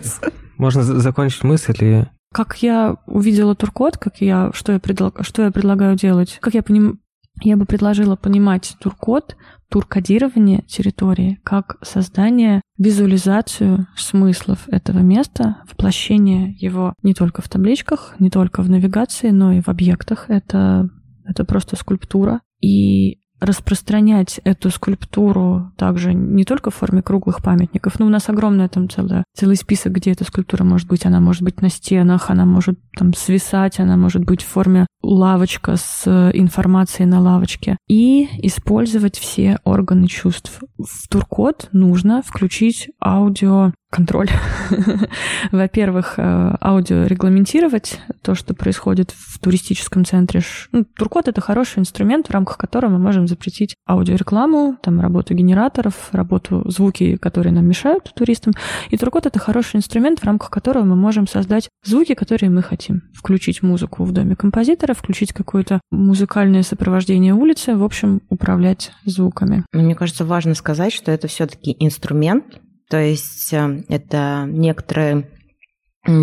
Можно 0.56 0.82
закончить 0.82 1.44
мысль 1.44 1.76
и... 1.80 2.04
Как 2.34 2.56
я 2.62 2.96
увидела 3.06 3.54
туркот, 3.54 3.96
как 3.96 4.20
я, 4.20 4.50
что 4.52 4.72
я, 4.72 4.78
предлаг, 4.78 5.18
что 5.22 5.42
я 5.42 5.50
предлагаю 5.50 5.96
делать, 5.96 6.38
как 6.40 6.54
я 6.54 6.62
поним, 6.62 7.00
Я 7.42 7.56
бы 7.56 7.64
предложила 7.66 8.16
понимать 8.16 8.76
туркод, 8.80 9.36
туркодирование 9.70 10.62
территории 10.62 11.40
как 11.44 11.76
создание, 11.82 12.62
визуализацию 12.78 13.86
смыслов 13.96 14.68
этого 14.68 14.98
места, 14.98 15.62
воплощение 15.70 16.54
его 16.58 16.94
не 17.02 17.14
только 17.14 17.42
в 17.42 17.48
табличках, 17.48 18.14
не 18.18 18.30
только 18.30 18.62
в 18.62 18.70
навигации, 18.70 19.30
но 19.30 19.52
и 19.52 19.60
в 19.60 19.68
объектах. 19.68 20.26
Это, 20.28 20.88
это 21.24 21.44
просто 21.44 21.76
скульптура. 21.76 22.40
И 22.60 23.20
распространять 23.40 24.40
эту 24.44 24.70
скульптуру 24.70 25.72
также 25.76 26.14
не 26.14 26.44
только 26.44 26.70
в 26.70 26.74
форме 26.74 27.02
круглых 27.02 27.42
памятников, 27.42 27.98
но 27.98 28.06
у 28.06 28.08
нас 28.08 28.28
огромный 28.28 28.68
там 28.68 28.88
целый, 28.88 29.24
целый 29.34 29.56
список, 29.56 29.92
где 29.92 30.12
эта 30.12 30.24
скульптура 30.24 30.64
может 30.64 30.88
быть. 30.88 31.06
Она 31.06 31.20
может 31.20 31.42
быть 31.42 31.62
на 31.62 31.70
стенах, 31.70 32.30
она 32.30 32.44
может 32.44 32.78
там 32.96 33.14
свисать, 33.14 33.80
она 33.80 33.96
может 33.96 34.24
быть 34.24 34.42
в 34.42 34.46
форме 34.46 34.86
лавочка 35.02 35.76
с 35.76 36.30
информацией 36.34 37.06
на 37.06 37.20
лавочке. 37.20 37.76
И 37.88 38.28
использовать 38.46 39.18
все 39.18 39.58
органы 39.64 40.06
чувств. 40.08 40.60
В 40.76 41.08
туркод 41.08 41.68
нужно 41.72 42.22
включить 42.22 42.88
аудио 43.02 43.72
контроль. 43.90 44.28
Во-первых, 45.52 46.14
э, 46.18 46.56
аудио 46.60 47.06
регламентировать 47.06 48.00
то, 48.22 48.34
что 48.34 48.54
происходит 48.54 49.12
в 49.12 49.38
туристическом 49.38 50.04
центре. 50.04 50.42
Ну, 50.72 50.84
Туркод— 50.84 51.28
это 51.28 51.40
хороший 51.40 51.78
инструмент, 51.78 52.28
в 52.28 52.30
рамках 52.30 52.58
которого 52.58 52.92
мы 52.92 52.98
можем 52.98 53.26
запретить 53.26 53.74
аудиорекламу, 53.86 54.76
там, 54.82 55.00
работу 55.00 55.34
генераторов, 55.34 56.10
работу 56.12 56.62
звуки, 56.70 57.16
которые 57.16 57.52
нам 57.52 57.66
мешают 57.66 58.12
туристам. 58.14 58.52
И 58.90 58.96
Туркод— 58.98 59.26
это 59.26 59.38
хороший 59.38 59.76
инструмент, 59.76 60.20
в 60.20 60.24
рамках 60.24 60.50
которого 60.50 60.84
мы 60.84 60.96
можем 60.96 61.26
создать 61.26 61.68
звуки, 61.82 62.14
которые 62.14 62.50
мы 62.50 62.62
хотим. 62.62 63.02
Включить 63.14 63.62
музыку 63.62 64.04
в 64.04 64.12
доме 64.12 64.36
композитора, 64.36 64.92
включить 64.92 65.32
какое-то 65.32 65.80
музыкальное 65.90 66.62
сопровождение 66.62 67.32
улицы, 67.32 67.74
в 67.74 67.82
общем, 67.82 68.20
управлять 68.28 68.92
звуками. 69.06 69.64
Мне 69.72 69.94
кажется, 69.94 70.24
важно 70.24 70.54
сказать, 70.54 70.92
что 70.92 71.10
это 71.10 71.26
все-таки 71.28 71.74
инструмент, 71.78 72.60
то 72.88 72.98
есть 72.98 73.52
э, 73.52 73.84
это 73.88 74.44
некоторый 74.46 75.26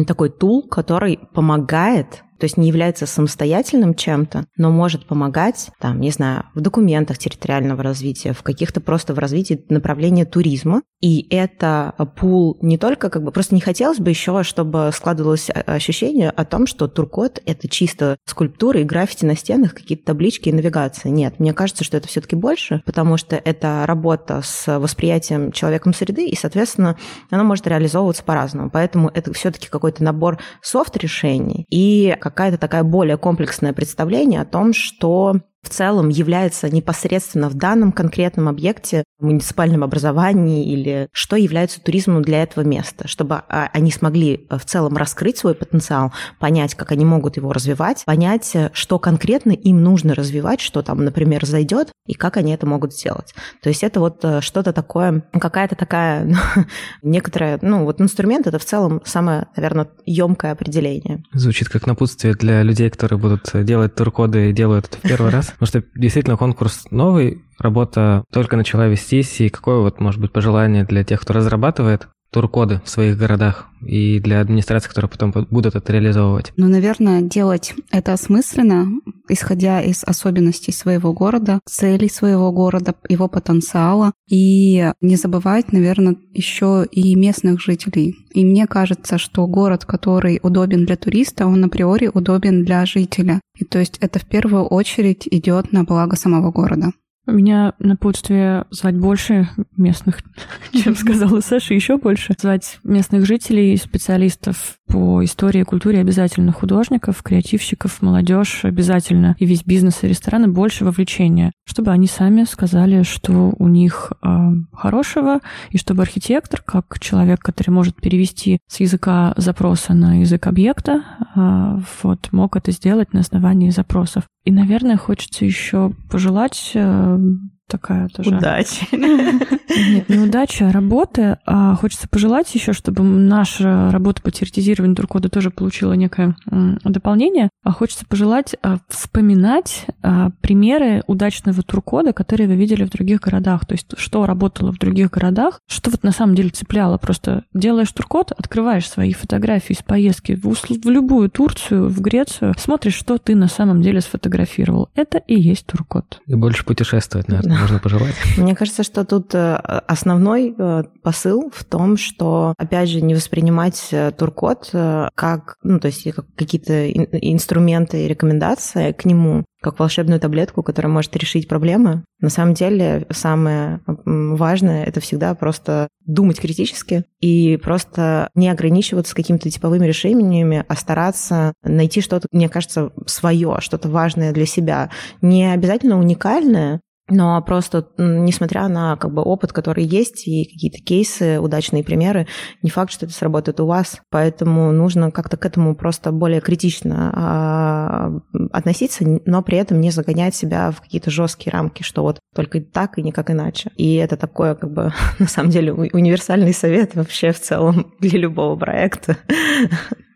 такой 0.07 0.30
тул, 0.30 0.68
который 0.68 1.20
помогает 1.34 2.24
то 2.39 2.45
есть 2.45 2.57
не 2.57 2.67
является 2.67 3.05
самостоятельным 3.05 3.93
чем-то, 3.95 4.45
но 4.57 4.71
может 4.71 5.05
помогать, 5.05 5.69
там, 5.79 5.99
не 5.99 6.11
знаю, 6.11 6.45
в 6.53 6.61
документах 6.61 7.17
территориального 7.17 7.83
развития, 7.83 8.33
в 8.33 8.43
каких-то 8.43 8.81
просто 8.81 9.13
в 9.13 9.19
развитии 9.19 9.63
направления 9.69 10.25
туризма. 10.25 10.81
И 11.01 11.27
это 11.29 11.93
пул 12.15 12.57
не 12.61 12.77
только 12.77 13.09
как 13.09 13.23
бы, 13.23 13.31
просто 13.31 13.53
не 13.53 13.61
хотелось 13.61 13.99
бы 13.99 14.09
еще, 14.09 14.43
чтобы 14.43 14.89
складывалось 14.93 15.49
ощущение 15.49 16.29
о 16.29 16.45
том, 16.45 16.65
что 16.65 16.88
туркот— 16.88 17.41
это 17.45 17.67
чисто 17.67 18.17
скульптуры 18.25 18.81
и 18.81 18.86
граффити 18.86 19.25
на 19.25 19.36
стенах, 19.36 19.75
какие-то 19.75 20.05
таблички 20.05 20.49
и 20.49 20.53
навигация. 20.53 21.11
Нет, 21.11 21.39
мне 21.39 21.53
кажется, 21.53 21.83
что 21.83 21.97
это 21.97 22.07
все-таки 22.07 22.36
больше, 22.36 22.81
потому 22.86 23.17
что 23.17 23.36
это 23.36 23.83
работа 23.86 24.41
с 24.43 24.79
восприятием 24.79 25.51
человеком 25.51 25.93
среды, 25.93 26.27
и, 26.27 26.36
соответственно, 26.36 26.97
она 27.29 27.43
может 27.43 27.67
реализовываться 27.67 28.23
по-разному. 28.23 28.69
Поэтому 28.69 29.09
это 29.13 29.31
все-таки 29.33 29.67
какой-то 29.69 30.03
набор 30.03 30.39
софт-решений 30.61 31.65
и 31.69 32.15
какая-то 32.26 32.57
такая 32.57 32.84
более 32.84 33.17
комплексное 33.17 33.71
представление 33.71 34.41
о 34.41 34.45
том, 34.45 34.73
что 34.73 35.41
в 35.66 35.70
целом 35.70 36.09
является 36.09 36.70
непосредственно 36.70 37.49
в 37.49 37.55
данном 37.55 37.91
конкретном 37.91 38.47
объекте, 38.47 39.03
муниципальном 39.20 39.84
образовании 39.84 40.72
или 40.72 41.07
что 41.11 41.36
является 41.36 41.82
туризмом 41.82 42.22
для 42.22 42.43
этого 42.43 42.63
места, 42.63 43.07
чтобы 43.07 43.36
а, 43.36 43.70
они 43.74 43.91
смогли 43.91 44.45
э, 44.49 44.57
в 44.57 44.66
целом 44.66 44.95
раскрыть 44.97 45.38
свой 45.38 45.55
потенциал, 45.55 46.13
понять, 46.39 46.76
как 46.76 46.91
они 46.91 47.05
могут 47.05 47.38
его 47.38 47.51
развивать, 47.51 48.03
понять, 48.05 48.55
э, 48.55 48.70
что 48.74 48.99
конкретно 48.99 49.51
им 49.51 49.82
нужно 49.82 50.13
развивать, 50.16 50.61
что 50.61 50.82
там, 50.82 51.03
например, 51.03 51.45
зайдет 51.45 51.91
и 52.05 52.13
как 52.13 52.38
они 52.38 52.53
это 52.53 52.68
могут 52.68 52.93
сделать. 52.93 53.34
То 53.63 53.70
есть 53.70 53.84
это 53.84 53.99
вот 53.99 54.24
э, 54.24 54.41
что-то 54.41 54.72
такое, 54.74 55.24
какая-то 55.32 55.76
такая 55.76 56.36
некоторая, 57.01 57.57
ну 57.61 57.86
вот 57.86 57.99
инструмент 58.01 58.47
это 58.47 58.59
в 58.59 58.66
целом 58.66 59.01
самое, 59.05 59.47
наверное, 59.55 59.88
емкое 60.05 60.51
определение. 60.51 61.24
Звучит 61.34 61.70
как 61.70 61.88
напутствие 61.88 62.36
для 62.36 62.61
людей, 62.61 62.89
которые 62.89 63.18
будут 63.18 63.49
делать 63.66 63.95
туркоды 63.95 64.49
и 64.49 64.53
делают 64.53 64.86
это 64.86 64.97
в 64.97 65.01
первый 65.01 65.32
раз. 65.32 65.53
Потому 65.60 65.68
что 65.68 65.84
действительно 65.95 66.38
конкурс 66.38 66.86
новый, 66.91 67.43
работа 67.60 68.24
только 68.32 68.58
начала 68.58 68.88
вестись, 68.88 69.39
и 69.41 69.49
какое 69.49 69.80
вот 69.80 69.99
может 69.99 70.20
быть 70.20 70.32
пожелание 70.34 70.84
для 70.84 71.03
тех, 71.03 71.22
кто 71.22 71.34
разрабатывает 71.34 72.08
туркоды 72.32 72.82
в 72.84 72.89
своих 72.89 73.17
городах 73.17 73.67
и 73.82 74.19
для 74.19 74.41
администрации, 74.41 74.89
которые 74.89 75.09
потом 75.09 75.32
будут 75.49 75.76
это 75.76 75.93
реализовывать? 75.93 76.51
Ну, 76.57 76.67
наверное, 76.67 77.21
делать 77.21 77.73
это 77.91 78.13
осмысленно, 78.13 78.88
исходя 79.30 79.82
из 79.82 80.03
особенностей 80.03 80.71
своего 80.71 81.13
города, 81.13 81.59
целей 81.65 82.09
своего 82.09 82.51
города, 82.51 82.95
его 83.07 83.28
потенциала. 83.28 84.11
И 84.30 84.91
не 85.01 85.15
забывать, 85.15 85.71
наверное, 85.71 86.17
еще 86.34 86.86
и 86.91 87.15
местных 87.15 87.61
жителей. 87.61 88.15
И 88.34 88.43
мне 88.43 88.67
кажется, 88.67 89.17
что 89.17 89.47
город, 89.47 89.86
который 89.86 90.39
удобен 90.43 90.86
для 90.86 90.97
туриста, 90.97 91.47
он 91.47 91.63
априори 91.63 92.09
удобен 92.13 92.65
для 92.65 92.86
жителя. 92.86 93.39
И 93.57 93.63
то 93.63 93.80
есть 93.80 93.97
это 94.01 94.19
в 94.19 94.26
первую 94.26 94.65
очередь 94.65 95.28
идет 95.30 95.71
на 95.71 95.84
благо 95.84 96.15
самого 96.15 96.51
города. 96.51 96.91
У 97.28 97.32
меня 97.32 97.73
напутствие 97.80 98.65
звать 98.69 98.95
больше 98.97 99.49
местных, 99.76 100.19
чем 100.71 100.95
сказала 100.95 101.39
Саша, 101.39 101.73
еще 101.73 101.97
больше. 101.97 102.36
Звать 102.39 102.80
местных 102.84 103.26
жителей, 103.26 103.76
специалистов 103.78 104.78
по 104.88 105.23
истории 105.23 105.61
и 105.61 105.63
культуре 105.63 105.99
обязательно 105.99 106.51
художников, 106.51 107.23
креативщиков, 107.23 108.01
молодежь 108.01 108.63
обязательно 108.63 109.36
и 109.39 109.45
весь 109.45 109.63
бизнес 109.63 110.03
и 110.03 110.07
рестораны 110.07 110.47
больше 110.47 110.86
вовлечения, 110.86 111.51
чтобы 111.65 111.91
они 111.91 112.05
сами 112.05 112.43
сказали, 112.43 113.01
что 113.01 113.53
у 113.57 113.67
них 113.67 114.13
э, 114.21 114.28
хорошего, 114.71 115.39
и 115.71 115.78
чтобы 115.80 116.03
архитектор, 116.03 116.61
как 116.61 116.99
человек, 116.99 117.39
который 117.39 117.71
может 117.71 117.95
перевести 117.95 118.59
с 118.67 118.80
языка 118.80 119.34
запроса 119.38 119.93
на 119.93 120.21
язык 120.21 120.45
объекта, 120.45 121.03
э, 121.36 121.80
вот, 122.03 122.32
мог 122.32 122.55
это 122.55 122.71
сделать 122.71 123.13
на 123.13 123.21
основании 123.21 123.71
запросов. 123.71 124.26
И, 124.46 124.52
наверное, 124.52 124.96
хочется 124.96 125.43
еще 125.43 125.91
пожелать 126.10 126.72
э, 126.76 127.20
такая 127.68 128.07
тоже... 128.09 128.36
Удачи. 128.36 128.88
Нет, 128.91 130.09
не 130.09 130.20
удачи, 130.20 130.63
а 130.63 130.72
работы. 130.72 131.38
А 131.45 131.76
хочется 131.76 132.07
пожелать 132.07 132.53
еще, 132.53 132.74
чтобы 132.74 133.03
наша 133.03 133.91
работа 133.91 134.22
по 134.22 134.32
теоретизированию 134.32 134.95
туркода 134.95 135.30
тоже 135.30 135.49
получила 135.49 135.93
некое 135.93 136.36
дополнение. 136.84 137.49
А 137.63 137.72
хочется 137.72 138.05
пожелать 138.05 138.55
а, 138.61 138.78
вспоминать 138.88 139.86
а, 140.01 140.30
примеры 140.41 141.03
удачного 141.07 141.61
туркода, 141.63 142.13
которые 142.13 142.47
вы 142.47 142.55
видели 142.55 142.84
в 142.84 142.89
других 142.89 143.22
городах. 143.22 143.66
То 143.66 143.74
есть, 143.74 143.88
что 143.97 144.26
работало 144.26 144.72
в 144.72 144.78
других 144.78 145.09
городах, 145.09 145.59
что 145.68 145.89
вот 145.89 146.03
на 146.03 146.11
самом 146.11 146.36
деле 146.36 146.49
цепляло. 146.49 146.97
Просто 146.97 147.43
делаешь 147.53 147.91
туркод, 147.91 148.32
открываешь 148.38 148.89
свои 148.89 149.13
фотографии 149.13 149.74
из 149.74 149.82
поездки 149.82 150.36
в, 150.36 150.45
в 150.45 150.89
любую 150.89 151.30
Турцию, 151.30 151.89
в 151.89 151.99
Грецию, 152.01 152.53
смотришь, 152.57 152.95
что 152.95 153.18
ты 153.18 153.36
на 153.36 153.47
самом 153.47 153.82
деле 153.82 154.01
сфотографировал. 154.01 154.89
Это 154.95 155.18
и 155.18 155.39
есть 155.39 155.66
туркод. 155.66 156.22
И 156.28 156.36
больше 156.36 156.63
путешествовать, 156.66 157.28
наверное 157.28 157.55
можно 157.56 157.80
пожелать? 157.80 158.16
Мне 158.38 158.56
кажется, 158.56 158.84
что 158.84 159.06
тут 159.06 159.34
э, 159.34 159.56
основной 159.56 160.56
э, 160.58 160.84
посыл 161.03 161.51
в 161.53 161.64
том, 161.64 161.97
что, 161.97 162.53
опять 162.58 162.89
же, 162.89 163.01
не 163.01 163.16
воспринимать 163.16 163.89
э, 163.91 164.12
туркод 164.12 164.70
как, 165.16 165.58
ну, 165.64 165.80
то 165.80 165.88
есть 165.88 166.12
как 166.14 166.26
какие-то 166.36 166.89
инструменты 166.91 168.06
и 168.06 168.08
рекомендации 168.08 168.91
к 168.91 169.06
нему, 169.06 169.45
как 169.62 169.80
волшебную 169.80 170.20
таблетку, 170.20 170.64
которая 170.64 170.91
может 170.91 171.16
решить 171.16 171.47
проблемы. 171.47 172.03
На 172.22 172.30
самом 172.30 172.53
деле, 172.53 173.08
самое 173.10 173.82
важное— 174.06 174.84
это 174.86 174.99
всегда 174.99 175.34
просто 175.34 175.88
думать 176.06 176.39
критически 176.39 177.06
и 177.20 177.58
просто 177.58 178.30
не 178.36 178.49
ограничиваться 178.49 179.16
какими-то 179.16 179.49
типовыми 179.49 179.88
решениями, 179.88 180.64
а 180.68 180.76
стараться 180.76 181.53
найти 181.64 182.01
что-то, 182.01 182.28
мне 182.32 182.47
кажется, 182.47 182.91
свое, 183.08 183.58
что-то 183.60 183.89
важное 183.89 184.34
для 184.34 184.45
себя. 184.45 184.91
Не 185.22 185.51
обязательно 185.51 185.99
уникальное, 185.99 186.82
но 187.08 187.39
просто, 187.41 187.88
несмотря 187.97 188.68
на 188.68 188.95
как 188.97 189.14
бы, 189.14 189.22
опыт, 189.22 189.53
который 189.53 189.84
есть, 189.84 190.28
и 190.28 190.45
какие-то 190.45 190.80
кейсы, 190.80 191.39
удачные 191.39 191.84
примеры, 191.84 192.28
не 192.64 192.72
факт, 192.72 192.91
что 192.91 193.06
это 193.06 193.14
сработает 193.14 193.60
у 193.60 193.68
вас. 193.68 194.01
Поэтому 194.10 194.72
нужно 194.72 195.12
как-то 195.12 195.38
к 195.38 195.45
этому 195.45 195.76
просто 195.76 196.12
более 196.12 196.41
критично 196.41 197.12
а, 197.16 198.12
относиться, 198.51 199.06
но 199.26 199.43
при 199.43 199.60
этом 199.60 199.82
не 199.82 199.91
загонять 199.91 200.36
себя 200.36 200.72
в 200.72 200.82
какие-то 200.82 201.12
жесткие 201.12 201.51
рамки, 201.53 201.84
что 201.84 202.01
вот 202.01 202.20
только 202.34 202.60
так 202.60 202.97
и 202.97 203.03
никак 203.03 203.30
иначе. 203.30 203.72
И 203.76 203.95
это 203.95 204.18
такое, 204.18 204.56
как 204.56 204.72
бы, 204.72 204.91
на 205.20 205.28
самом 205.28 205.51
деле, 205.51 205.74
универсальный 205.74 206.53
совет 206.53 206.95
вообще 206.95 207.32
в 207.32 207.39
целом 207.39 207.93
для 207.99 208.20
любого 208.20 208.56
проекта. 208.56 209.18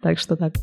Так 0.02 0.18
что 0.18 0.38
так. 0.38 0.54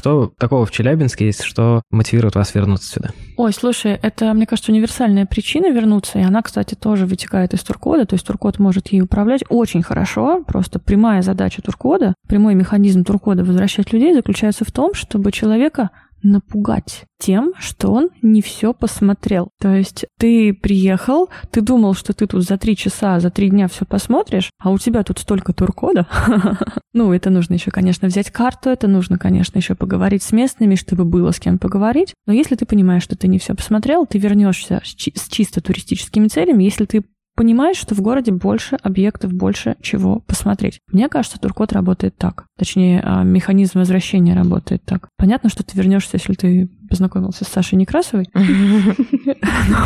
Что 0.00 0.32
такого 0.38 0.64
в 0.64 0.70
Челябинске 0.70 1.26
есть, 1.26 1.42
что 1.42 1.82
мотивирует 1.90 2.34
вас 2.34 2.54
вернуться 2.54 2.90
сюда? 2.90 3.10
Ой, 3.36 3.52
слушай, 3.52 3.98
это, 4.00 4.32
мне 4.32 4.46
кажется, 4.46 4.72
универсальная 4.72 5.26
причина 5.26 5.70
вернуться, 5.70 6.18
и 6.18 6.22
она, 6.22 6.40
кстати, 6.40 6.74
тоже 6.74 7.04
вытекает 7.04 7.52
из 7.52 7.60
туркода, 7.62 8.06
то 8.06 8.14
есть 8.14 8.26
туркод 8.26 8.58
может 8.58 8.88
ей 8.92 9.02
управлять 9.02 9.44
очень 9.50 9.82
хорошо, 9.82 10.42
просто 10.46 10.78
прямая 10.78 11.20
задача 11.20 11.60
туркода, 11.60 12.14
прямой 12.26 12.54
механизм 12.54 13.04
туркода 13.04 13.44
возвращать 13.44 13.92
людей 13.92 14.14
заключается 14.14 14.64
в 14.64 14.72
том, 14.72 14.94
чтобы 14.94 15.32
человека 15.32 15.90
напугать 16.22 17.04
тем, 17.18 17.52
что 17.58 17.92
он 17.92 18.10
не 18.22 18.40
все 18.42 18.72
посмотрел. 18.72 19.50
То 19.60 19.74
есть 19.74 20.06
ты 20.18 20.54
приехал, 20.54 21.28
ты 21.50 21.60
думал, 21.60 21.94
что 21.94 22.12
ты 22.12 22.26
тут 22.26 22.44
за 22.44 22.56
три 22.56 22.76
часа, 22.76 23.20
за 23.20 23.30
три 23.30 23.50
дня 23.50 23.68
все 23.68 23.84
посмотришь, 23.84 24.50
а 24.58 24.70
у 24.70 24.78
тебя 24.78 25.02
тут 25.02 25.18
столько 25.18 25.52
туркода. 25.52 26.06
Ну, 26.92 27.12
это 27.12 27.30
нужно 27.30 27.54
еще, 27.54 27.70
конечно, 27.70 28.08
взять 28.08 28.32
карту, 28.32 28.68
это 28.68 28.88
нужно, 28.88 29.16
конечно, 29.16 29.58
еще 29.58 29.76
поговорить 29.76 30.24
с 30.24 30.32
местными, 30.32 30.74
чтобы 30.74 31.04
было 31.04 31.30
с 31.30 31.38
кем 31.38 31.56
поговорить. 31.60 32.14
Но 32.26 32.32
если 32.32 32.56
ты 32.56 32.66
понимаешь, 32.66 33.04
что 33.04 33.16
ты 33.16 33.28
не 33.28 33.38
все 33.38 33.54
посмотрел, 33.54 34.06
ты 34.06 34.18
вернешься 34.18 34.82
с 34.82 35.28
чисто 35.28 35.60
туристическими 35.60 36.26
целями. 36.26 36.64
Если 36.64 36.86
ты 36.86 37.04
понимаешь, 37.40 37.78
что 37.78 37.94
в 37.94 38.02
городе 38.02 38.32
больше 38.32 38.76
объектов, 38.82 39.32
больше 39.32 39.76
чего 39.80 40.18
посмотреть. 40.26 40.80
Мне 40.92 41.08
кажется, 41.08 41.40
Туркот 41.40 41.72
работает 41.72 42.14
так. 42.18 42.44
Точнее, 42.58 43.00
а, 43.02 43.22
механизм 43.22 43.78
возвращения 43.78 44.34
работает 44.34 44.84
так. 44.84 45.08
Понятно, 45.16 45.48
что 45.48 45.62
ты 45.62 45.74
вернешься, 45.74 46.18
если 46.18 46.34
ты 46.34 46.68
познакомился 46.90 47.44
с 47.44 47.48
Сашей 47.48 47.78
Некрасовой. 47.78 48.28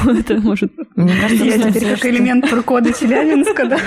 Ну, 0.04 0.18
это 0.18 0.40
может... 0.40 0.72
Мне 0.96 1.12
кажется, 1.20 1.44
я 1.44 1.58
теперь 1.58 1.94
как 1.94 2.06
элемент 2.06 2.48
туркода 2.48 2.92
Челябинска, 2.92 3.66
да? 3.66 3.78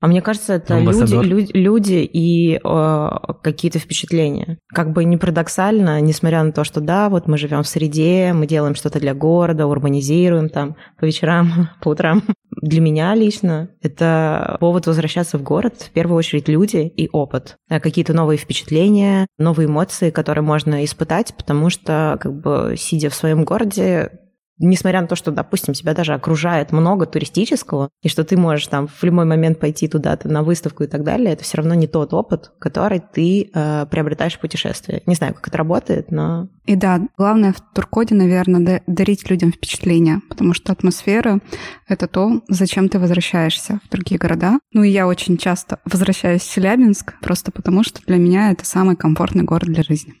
А 0.00 0.06
мне 0.06 0.22
кажется, 0.22 0.54
это 0.54 0.78
люди, 0.78 1.50
люди 1.52 2.08
и 2.10 2.60
э, 2.62 3.08
какие-то 3.42 3.78
впечатления. 3.78 4.58
Как 4.68 4.92
бы 4.92 5.04
не 5.04 5.16
парадоксально, 5.16 6.00
несмотря 6.00 6.42
на 6.42 6.52
то, 6.52 6.64
что 6.64 6.80
да, 6.80 7.08
вот 7.08 7.26
мы 7.26 7.36
живем 7.36 7.62
в 7.62 7.68
среде, 7.68 8.32
мы 8.32 8.46
делаем 8.46 8.74
что-то 8.74 9.00
для 9.00 9.14
города, 9.14 9.66
урбанизируем 9.66 10.48
там 10.48 10.76
по 10.98 11.04
вечерам, 11.04 11.70
по 11.82 11.90
утрам. 11.90 12.22
Для 12.60 12.80
меня 12.80 13.14
лично 13.14 13.70
это 13.82 14.56
повод 14.60 14.86
возвращаться 14.86 15.38
в 15.38 15.42
город, 15.42 15.74
в 15.80 15.90
первую 15.90 16.16
очередь 16.16 16.48
люди 16.48 16.78
и 16.78 17.08
опыт. 17.12 17.56
Какие-то 17.68 18.14
новые 18.14 18.38
впечатления, 18.38 19.26
новые 19.38 19.66
эмоции, 19.66 20.10
которые 20.10 20.42
можно 20.42 20.84
испытать, 20.84 21.34
потому 21.36 21.70
что 21.70 21.97
как 22.20 22.34
бы 22.40 22.74
сидя 22.76 23.10
в 23.10 23.14
своем 23.14 23.44
городе, 23.44 24.10
несмотря 24.58 25.00
на 25.00 25.06
то, 25.06 25.16
что, 25.16 25.30
допустим, 25.30 25.74
тебя 25.74 25.94
даже 25.94 26.14
окружает 26.14 26.72
много 26.72 27.06
туристического, 27.06 27.88
и 28.02 28.08
что 28.08 28.24
ты 28.24 28.36
можешь 28.36 28.66
там 28.66 28.88
в 28.88 29.02
любой 29.02 29.24
момент 29.24 29.58
пойти 29.58 29.88
туда-то 29.88 30.28
на 30.28 30.42
выставку 30.42 30.84
и 30.84 30.86
так 30.86 31.04
далее, 31.04 31.32
это 31.32 31.44
все 31.44 31.58
равно 31.58 31.74
не 31.74 31.86
тот 31.86 32.12
опыт, 32.12 32.52
который 32.58 33.00
ты 33.00 33.50
э, 33.52 33.86
приобретаешь 33.86 34.34
в 34.34 34.40
путешествии. 34.40 35.02
Не 35.06 35.14
знаю, 35.14 35.34
как 35.34 35.48
это 35.48 35.58
работает, 35.58 36.10
но... 36.10 36.48
И 36.66 36.76
да, 36.76 37.00
главное 37.16 37.52
в 37.52 37.74
Туркоде, 37.74 38.14
наверное, 38.14 38.82
дарить 38.86 39.30
людям 39.30 39.52
впечатления, 39.52 40.20
потому 40.28 40.52
что 40.52 40.72
атмосфера— 40.72 41.40
это 41.88 42.06
то, 42.08 42.42
зачем 42.48 42.88
ты 42.88 42.98
возвращаешься 42.98 43.80
в 43.84 43.90
другие 43.90 44.18
города. 44.18 44.58
Ну 44.72 44.82
и 44.82 44.90
я 44.90 45.06
очень 45.06 45.38
часто 45.38 45.78
возвращаюсь 45.84 46.42
в 46.42 46.52
Челябинск, 46.52 47.14
просто 47.20 47.52
потому 47.52 47.84
что 47.84 48.00
для 48.06 48.16
меня 48.16 48.50
это 48.50 48.66
самый 48.66 48.96
комфортный 48.96 49.44
город 49.44 49.68
для 49.68 49.82
жизни. 49.82 50.14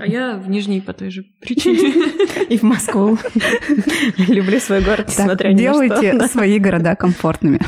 А 0.00 0.06
я 0.06 0.36
в 0.36 0.48
Нижний 0.48 0.80
по 0.80 0.92
той 0.92 1.10
же 1.10 1.24
причине. 1.40 2.12
И 2.48 2.58
в 2.58 2.62
Москву. 2.62 3.18
Люблю 4.18 4.60
свой 4.60 4.82
город, 4.82 5.06
несмотря 5.08 5.48
ни 5.52 5.58
Делайте 5.58 6.28
свои 6.28 6.58
города 6.58 6.94
комфортными. 6.94 7.60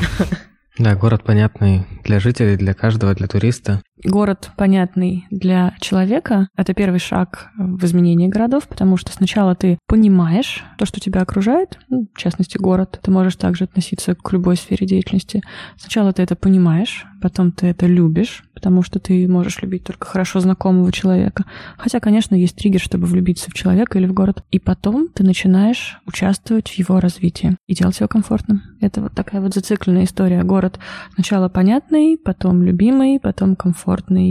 Да, 0.77 0.95
город 0.95 1.23
понятный 1.23 1.85
для 2.03 2.19
жителей, 2.19 2.55
для 2.55 2.73
каждого, 2.73 3.15
для 3.15 3.27
туриста. 3.27 3.81
Город 4.03 4.51
понятный 4.55 5.25
для 5.31 5.73
человека— 5.79 6.49
это 6.55 6.75
первый 6.75 6.99
шаг 6.99 7.49
в 7.57 7.83
изменении 7.83 8.27
городов, 8.27 8.67
потому 8.67 8.95
что 8.95 9.11
сначала 9.11 9.55
ты 9.55 9.79
понимаешь 9.87 10.63
то, 10.77 10.85
что 10.85 10.99
тебя 10.99 11.21
окружает, 11.21 11.79
ну, 11.89 12.07
в 12.13 12.17
частности, 12.17 12.57
город. 12.57 12.99
Ты 13.01 13.09
можешь 13.09 13.35
также 13.35 13.63
относиться 13.63 14.13
к 14.13 14.31
любой 14.31 14.55
сфере 14.55 14.85
деятельности. 14.85 15.41
Сначала 15.77 16.13
ты 16.13 16.21
это 16.21 16.35
понимаешь, 16.35 17.07
потом 17.21 17.51
ты 17.51 17.67
это 17.67 17.87
любишь, 17.87 18.43
потому 18.53 18.83
что 18.83 18.99
ты 18.99 19.27
можешь 19.27 19.61
любить 19.61 19.83
только 19.83 20.07
хорошо 20.07 20.39
знакомого 20.39 20.91
человека. 20.91 21.45
Хотя, 21.77 21.99
конечно, 21.99 22.35
есть 22.35 22.55
триггер, 22.55 22.79
чтобы 22.79 23.05
влюбиться 23.07 23.49
в 23.49 23.53
человека 23.53 23.97
или 23.97 24.05
в 24.05 24.13
город. 24.13 24.43
И 24.51 24.59
потом 24.59 25.09
ты 25.09 25.23
начинаешь 25.23 25.99
участвовать 26.05 26.69
в 26.69 26.77
его 26.77 26.99
развитии 26.99 27.57
и 27.67 27.73
делать 27.73 27.99
его 27.99 28.07
комфортным. 28.07 28.61
Это 28.79 29.01
вот 29.01 29.13
такая 29.13 29.41
вот 29.41 29.53
зацикленная 29.53 30.03
история. 30.03 30.43
Город 30.43 30.79
сначала 31.15 31.49
понятный, 31.49 32.17
потом 32.23 32.63
любимый, 32.63 33.19
потом 33.19 33.55
комфортный, 33.55 33.86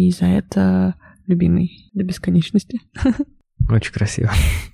и 0.07 0.11
за 0.11 0.26
это 0.26 0.94
любимый 1.26 1.90
до 1.94 2.04
бесконечности. 2.04 2.80
Очень 3.68 3.92
красиво. 3.92 4.30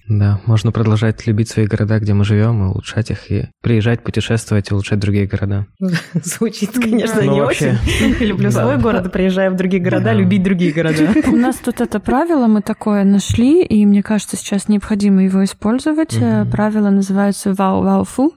Да, 0.07 0.41
можно 0.45 0.71
продолжать 0.71 1.27
любить 1.27 1.49
свои 1.49 1.67
города, 1.67 1.99
где 1.99 2.13
мы 2.13 2.25
живем, 2.25 2.63
и 2.63 2.69
улучшать 2.69 3.11
их, 3.11 3.31
и 3.31 3.49
приезжать, 3.63 4.03
путешествовать, 4.03 4.71
и 4.71 4.75
улучшать 4.75 4.99
другие 4.99 5.27
города. 5.27 5.67
Звучит, 6.15 6.73
конечно, 6.73 7.21
не 7.21 7.41
очень. 7.41 7.79
Люблю 8.21 8.51
свой 8.51 8.77
город, 8.77 9.11
приезжаю 9.11 9.53
в 9.53 9.57
другие 9.57 9.83
города, 9.83 10.13
любить 10.13 10.43
другие 10.43 10.73
города. 10.73 11.15
У 11.27 11.37
нас 11.37 11.57
тут 11.57 11.81
это 11.81 12.01
правило, 12.01 12.49
мы 12.49 12.61
такое 12.61 13.05
нашли, 13.05 13.65
и 13.65 13.87
мне 13.87 14.03
кажется, 14.03 14.37
сейчас 14.37 14.69
необходимо 14.69 15.25
его 15.25 15.43
использовать. 15.45 16.19
Правило 16.51 16.91
называется 16.91 17.55
вау-вау-фу. 17.55 18.35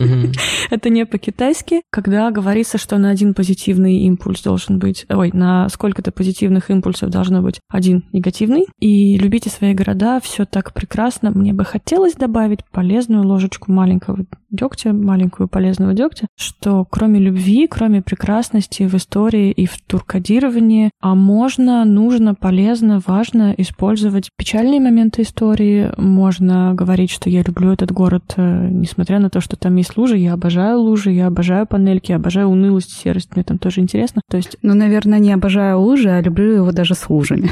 Это 0.70 0.90
не 0.90 1.06
по-китайски, 1.06 1.82
когда 1.90 2.30
говорится, 2.30 2.78
что 2.78 2.98
на 2.98 3.10
один 3.10 3.34
позитивный 3.34 3.98
импульс 3.98 4.42
должен 4.42 4.78
быть, 4.78 5.06
ой, 5.08 5.30
на 5.32 5.68
сколько-то 5.68 6.12
позитивных 6.12 6.70
импульсов 6.70 7.10
должно 7.10 7.42
быть 7.42 7.60
один 7.68 8.04
негативный. 8.12 8.66
И 8.78 9.16
любите 9.18 9.50
свои 9.50 9.74
города, 9.74 10.20
все 10.20 10.44
так 10.44 10.72
прекрасно. 10.72 11.30
Мне 11.30 11.52
бы 11.52 11.64
хотелось 11.64 12.14
добавить 12.14 12.64
полезную 12.70 13.26
ложечку 13.26 13.72
маленького 13.72 14.24
дегтя, 14.50 14.92
маленькую 14.92 15.48
полезного 15.48 15.94
дегтя, 15.94 16.26
что 16.36 16.84
кроме 16.84 17.20
любви, 17.20 17.66
кроме 17.66 18.02
прекрасности 18.02 18.84
в 18.84 18.94
истории 18.94 19.50
и 19.50 19.66
в 19.66 19.80
туркодировании, 19.80 20.90
а 21.00 21.14
можно, 21.14 21.84
нужно, 21.84 22.34
полезно, 22.34 23.00
важно 23.06 23.54
использовать 23.56 24.30
печальные 24.36 24.80
моменты 24.80 25.22
истории. 25.22 25.90
Можно 25.96 26.74
говорить, 26.74 27.10
что 27.10 27.30
я 27.30 27.42
люблю 27.42 27.72
этот 27.72 27.92
город, 27.92 28.34
э, 28.36 28.68
несмотря 28.70 29.18
на 29.18 29.30
то, 29.30 29.40
что 29.40 29.56
там 29.56 29.76
есть 29.76 29.96
лужи. 29.96 30.16
Я 30.16 30.34
обожаю 30.34 30.80
лужи, 30.80 31.10
я 31.10 31.26
обожаю 31.28 31.66
панельки, 31.66 32.10
я 32.10 32.16
обожаю 32.16 32.48
унылость, 32.48 32.92
серость. 32.92 33.34
Мне 33.34 33.44
там 33.44 33.58
тоже 33.58 33.80
интересно. 33.80 34.22
То 34.28 34.36
есть... 34.36 34.56
Ну, 34.62 34.74
наверное, 34.74 35.18
не 35.18 35.32
обожаю 35.32 35.80
лужи, 35.80 36.10
а 36.10 36.20
люблю 36.20 36.52
его 36.52 36.72
даже 36.72 36.94
с 36.94 37.08
лужами. 37.08 37.50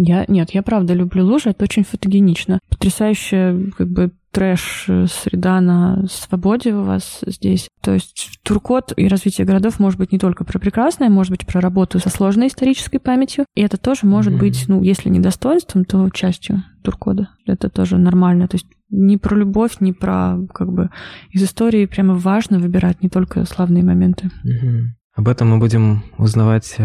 Я, 0.00 0.24
нет, 0.28 0.50
я 0.50 0.62
правда 0.62 0.94
люблю 0.94 1.26
лужи, 1.26 1.50
это 1.50 1.64
очень 1.64 1.82
фотогенично. 1.82 2.60
Потрясающая, 2.68 3.72
как 3.76 3.88
бы, 3.88 4.12
трэш-среда 4.32 5.60
на 5.60 6.06
свободе 6.08 6.74
у 6.74 6.82
вас 6.82 7.20
здесь. 7.26 7.68
То 7.82 7.94
есть 7.94 8.38
туркот 8.42 8.92
и 8.96 9.08
развитие 9.08 9.46
городов 9.46 9.78
может 9.78 9.98
быть 9.98 10.12
не 10.12 10.18
только 10.18 10.44
про 10.44 10.58
прекрасное, 10.58 11.08
может 11.08 11.30
быть 11.30 11.46
про 11.46 11.60
работу 11.60 11.98
со 11.98 12.10
сложной 12.10 12.48
исторической 12.48 12.98
памятью. 12.98 13.46
И 13.54 13.62
это 13.62 13.76
тоже 13.76 14.00
может 14.04 14.34
mm-hmm. 14.34 14.38
быть, 14.38 14.64
ну, 14.68 14.82
если 14.82 15.08
не 15.08 15.20
достоинством, 15.20 15.84
то 15.84 16.08
частью 16.10 16.62
туркода. 16.82 17.28
Это 17.46 17.68
тоже 17.68 17.96
нормально. 17.96 18.48
То 18.48 18.56
есть 18.56 18.66
не 18.90 19.18
про 19.18 19.36
любовь, 19.36 19.80
не 19.80 19.92
про 19.92 20.38
как 20.52 20.72
бы 20.72 20.90
из 21.30 21.42
истории 21.42 21.86
прямо 21.86 22.14
важно 22.14 22.58
выбирать 22.58 23.02
не 23.02 23.08
только 23.08 23.44
славные 23.44 23.84
моменты. 23.84 24.30
Mm-hmm. 24.44 24.82
Об 25.18 25.26
этом 25.26 25.50
мы 25.50 25.58
будем 25.58 26.04
узнавать 26.16 26.76
э, 26.78 26.82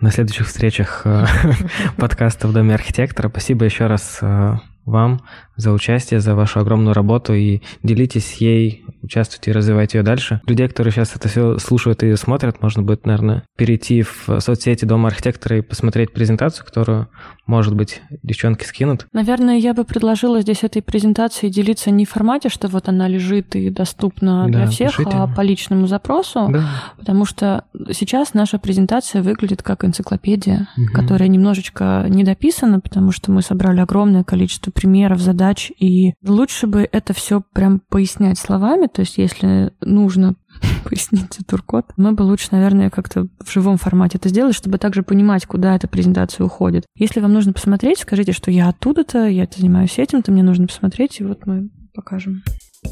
на 0.00 0.10
следующих 0.10 0.46
встречах 0.46 1.02
э, 1.04 1.26
подкаста 1.96 2.48
в 2.48 2.52
Доме 2.54 2.74
архитектора. 2.74 3.28
Спасибо 3.28 3.66
еще 3.66 3.86
раз 3.86 4.18
э, 4.22 4.56
вам 4.88 5.20
за 5.56 5.72
участие, 5.72 6.20
за 6.20 6.34
вашу 6.34 6.60
огромную 6.60 6.94
работу 6.94 7.34
и 7.34 7.60
делитесь 7.82 8.34
ей, 8.34 8.84
участвуйте 9.02 9.50
и 9.50 9.54
развивайте 9.54 9.98
ее 9.98 10.04
дальше. 10.04 10.40
Людей, 10.46 10.68
которые 10.68 10.92
сейчас 10.92 11.16
это 11.16 11.28
все 11.28 11.58
слушают 11.58 12.02
и 12.02 12.14
смотрят, 12.16 12.62
можно 12.62 12.82
будет, 12.82 13.06
наверное, 13.06 13.42
перейти 13.56 14.02
в 14.02 14.40
соцсети 14.40 14.84
Дома 14.84 15.08
архитектора 15.08 15.58
и 15.58 15.62
посмотреть 15.62 16.12
презентацию, 16.12 16.64
которую, 16.64 17.08
может 17.46 17.74
быть, 17.74 18.02
девчонки 18.22 18.64
скинут. 18.64 19.06
Наверное, 19.12 19.58
я 19.58 19.74
бы 19.74 19.84
предложила 19.84 20.40
здесь 20.40 20.62
этой 20.62 20.80
презентации 20.80 21.48
делиться 21.48 21.90
не 21.90 22.04
в 22.04 22.10
формате, 22.10 22.48
что 22.48 22.68
вот 22.68 22.88
она 22.88 23.08
лежит 23.08 23.56
и 23.56 23.70
доступна 23.70 24.44
да, 24.46 24.58
для 24.58 24.66
всех, 24.68 24.96
пишите. 24.96 25.10
а 25.12 25.26
по 25.26 25.40
личному 25.40 25.88
запросу, 25.88 26.48
да. 26.50 26.64
потому 26.98 27.24
что 27.24 27.64
сейчас 27.92 28.32
наша 28.32 28.58
презентация 28.58 29.22
выглядит 29.22 29.62
как 29.62 29.84
энциклопедия, 29.84 30.68
угу. 30.76 30.86
которая 30.94 31.28
немножечко 31.28 32.06
недописана, 32.08 32.78
потому 32.80 33.10
что 33.10 33.32
мы 33.32 33.42
собрали 33.42 33.80
огромное 33.80 34.22
количество 34.22 34.70
примеров, 34.78 35.20
задач, 35.20 35.72
и 35.78 36.14
лучше 36.24 36.68
бы 36.68 36.88
это 36.90 37.12
все 37.12 37.42
прям 37.52 37.80
пояснять 37.80 38.38
словами, 38.38 38.86
то 38.86 39.00
есть 39.00 39.18
если 39.18 39.72
нужно 39.80 40.36
пояснить 40.84 41.38
туркод, 41.48 41.86
мы 41.96 42.12
бы 42.12 42.22
лучше, 42.22 42.48
наверное, 42.52 42.88
как-то 42.88 43.26
в 43.44 43.50
живом 43.50 43.76
формате 43.76 44.18
это 44.18 44.28
сделать, 44.28 44.54
чтобы 44.54 44.78
также 44.78 45.02
понимать, 45.02 45.46
куда 45.46 45.74
эта 45.74 45.88
презентация 45.88 46.44
уходит. 46.44 46.84
Если 46.96 47.18
вам 47.20 47.32
нужно 47.32 47.52
посмотреть, 47.52 47.98
скажите, 47.98 48.32
что 48.32 48.52
я 48.52 48.68
оттуда-то, 48.68 49.26
я 49.26 49.44
это 49.44 49.58
занимаюсь 49.58 49.98
этим-то, 49.98 50.30
мне 50.30 50.44
нужно 50.44 50.68
посмотреть, 50.68 51.20
и 51.20 51.24
вот 51.24 51.44
мы 51.46 51.70
покажем. 51.92 52.44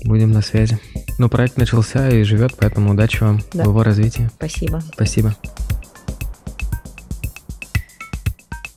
Будем 0.05 0.33
на 0.33 0.41
связи. 0.41 0.81
Ну, 1.21 1.29
проект 1.29 1.57
начался 1.57 2.09
и 2.09 2.25
живет, 2.25 2.57
поэтому 2.59 2.91
удачи 2.91 3.23
вам 3.23 3.39
да. 3.55 3.63
в 3.63 3.69
его 3.69 3.85
развитии. 3.85 4.29
Спасибо. 4.35 4.81
Спасибо. 4.93 5.37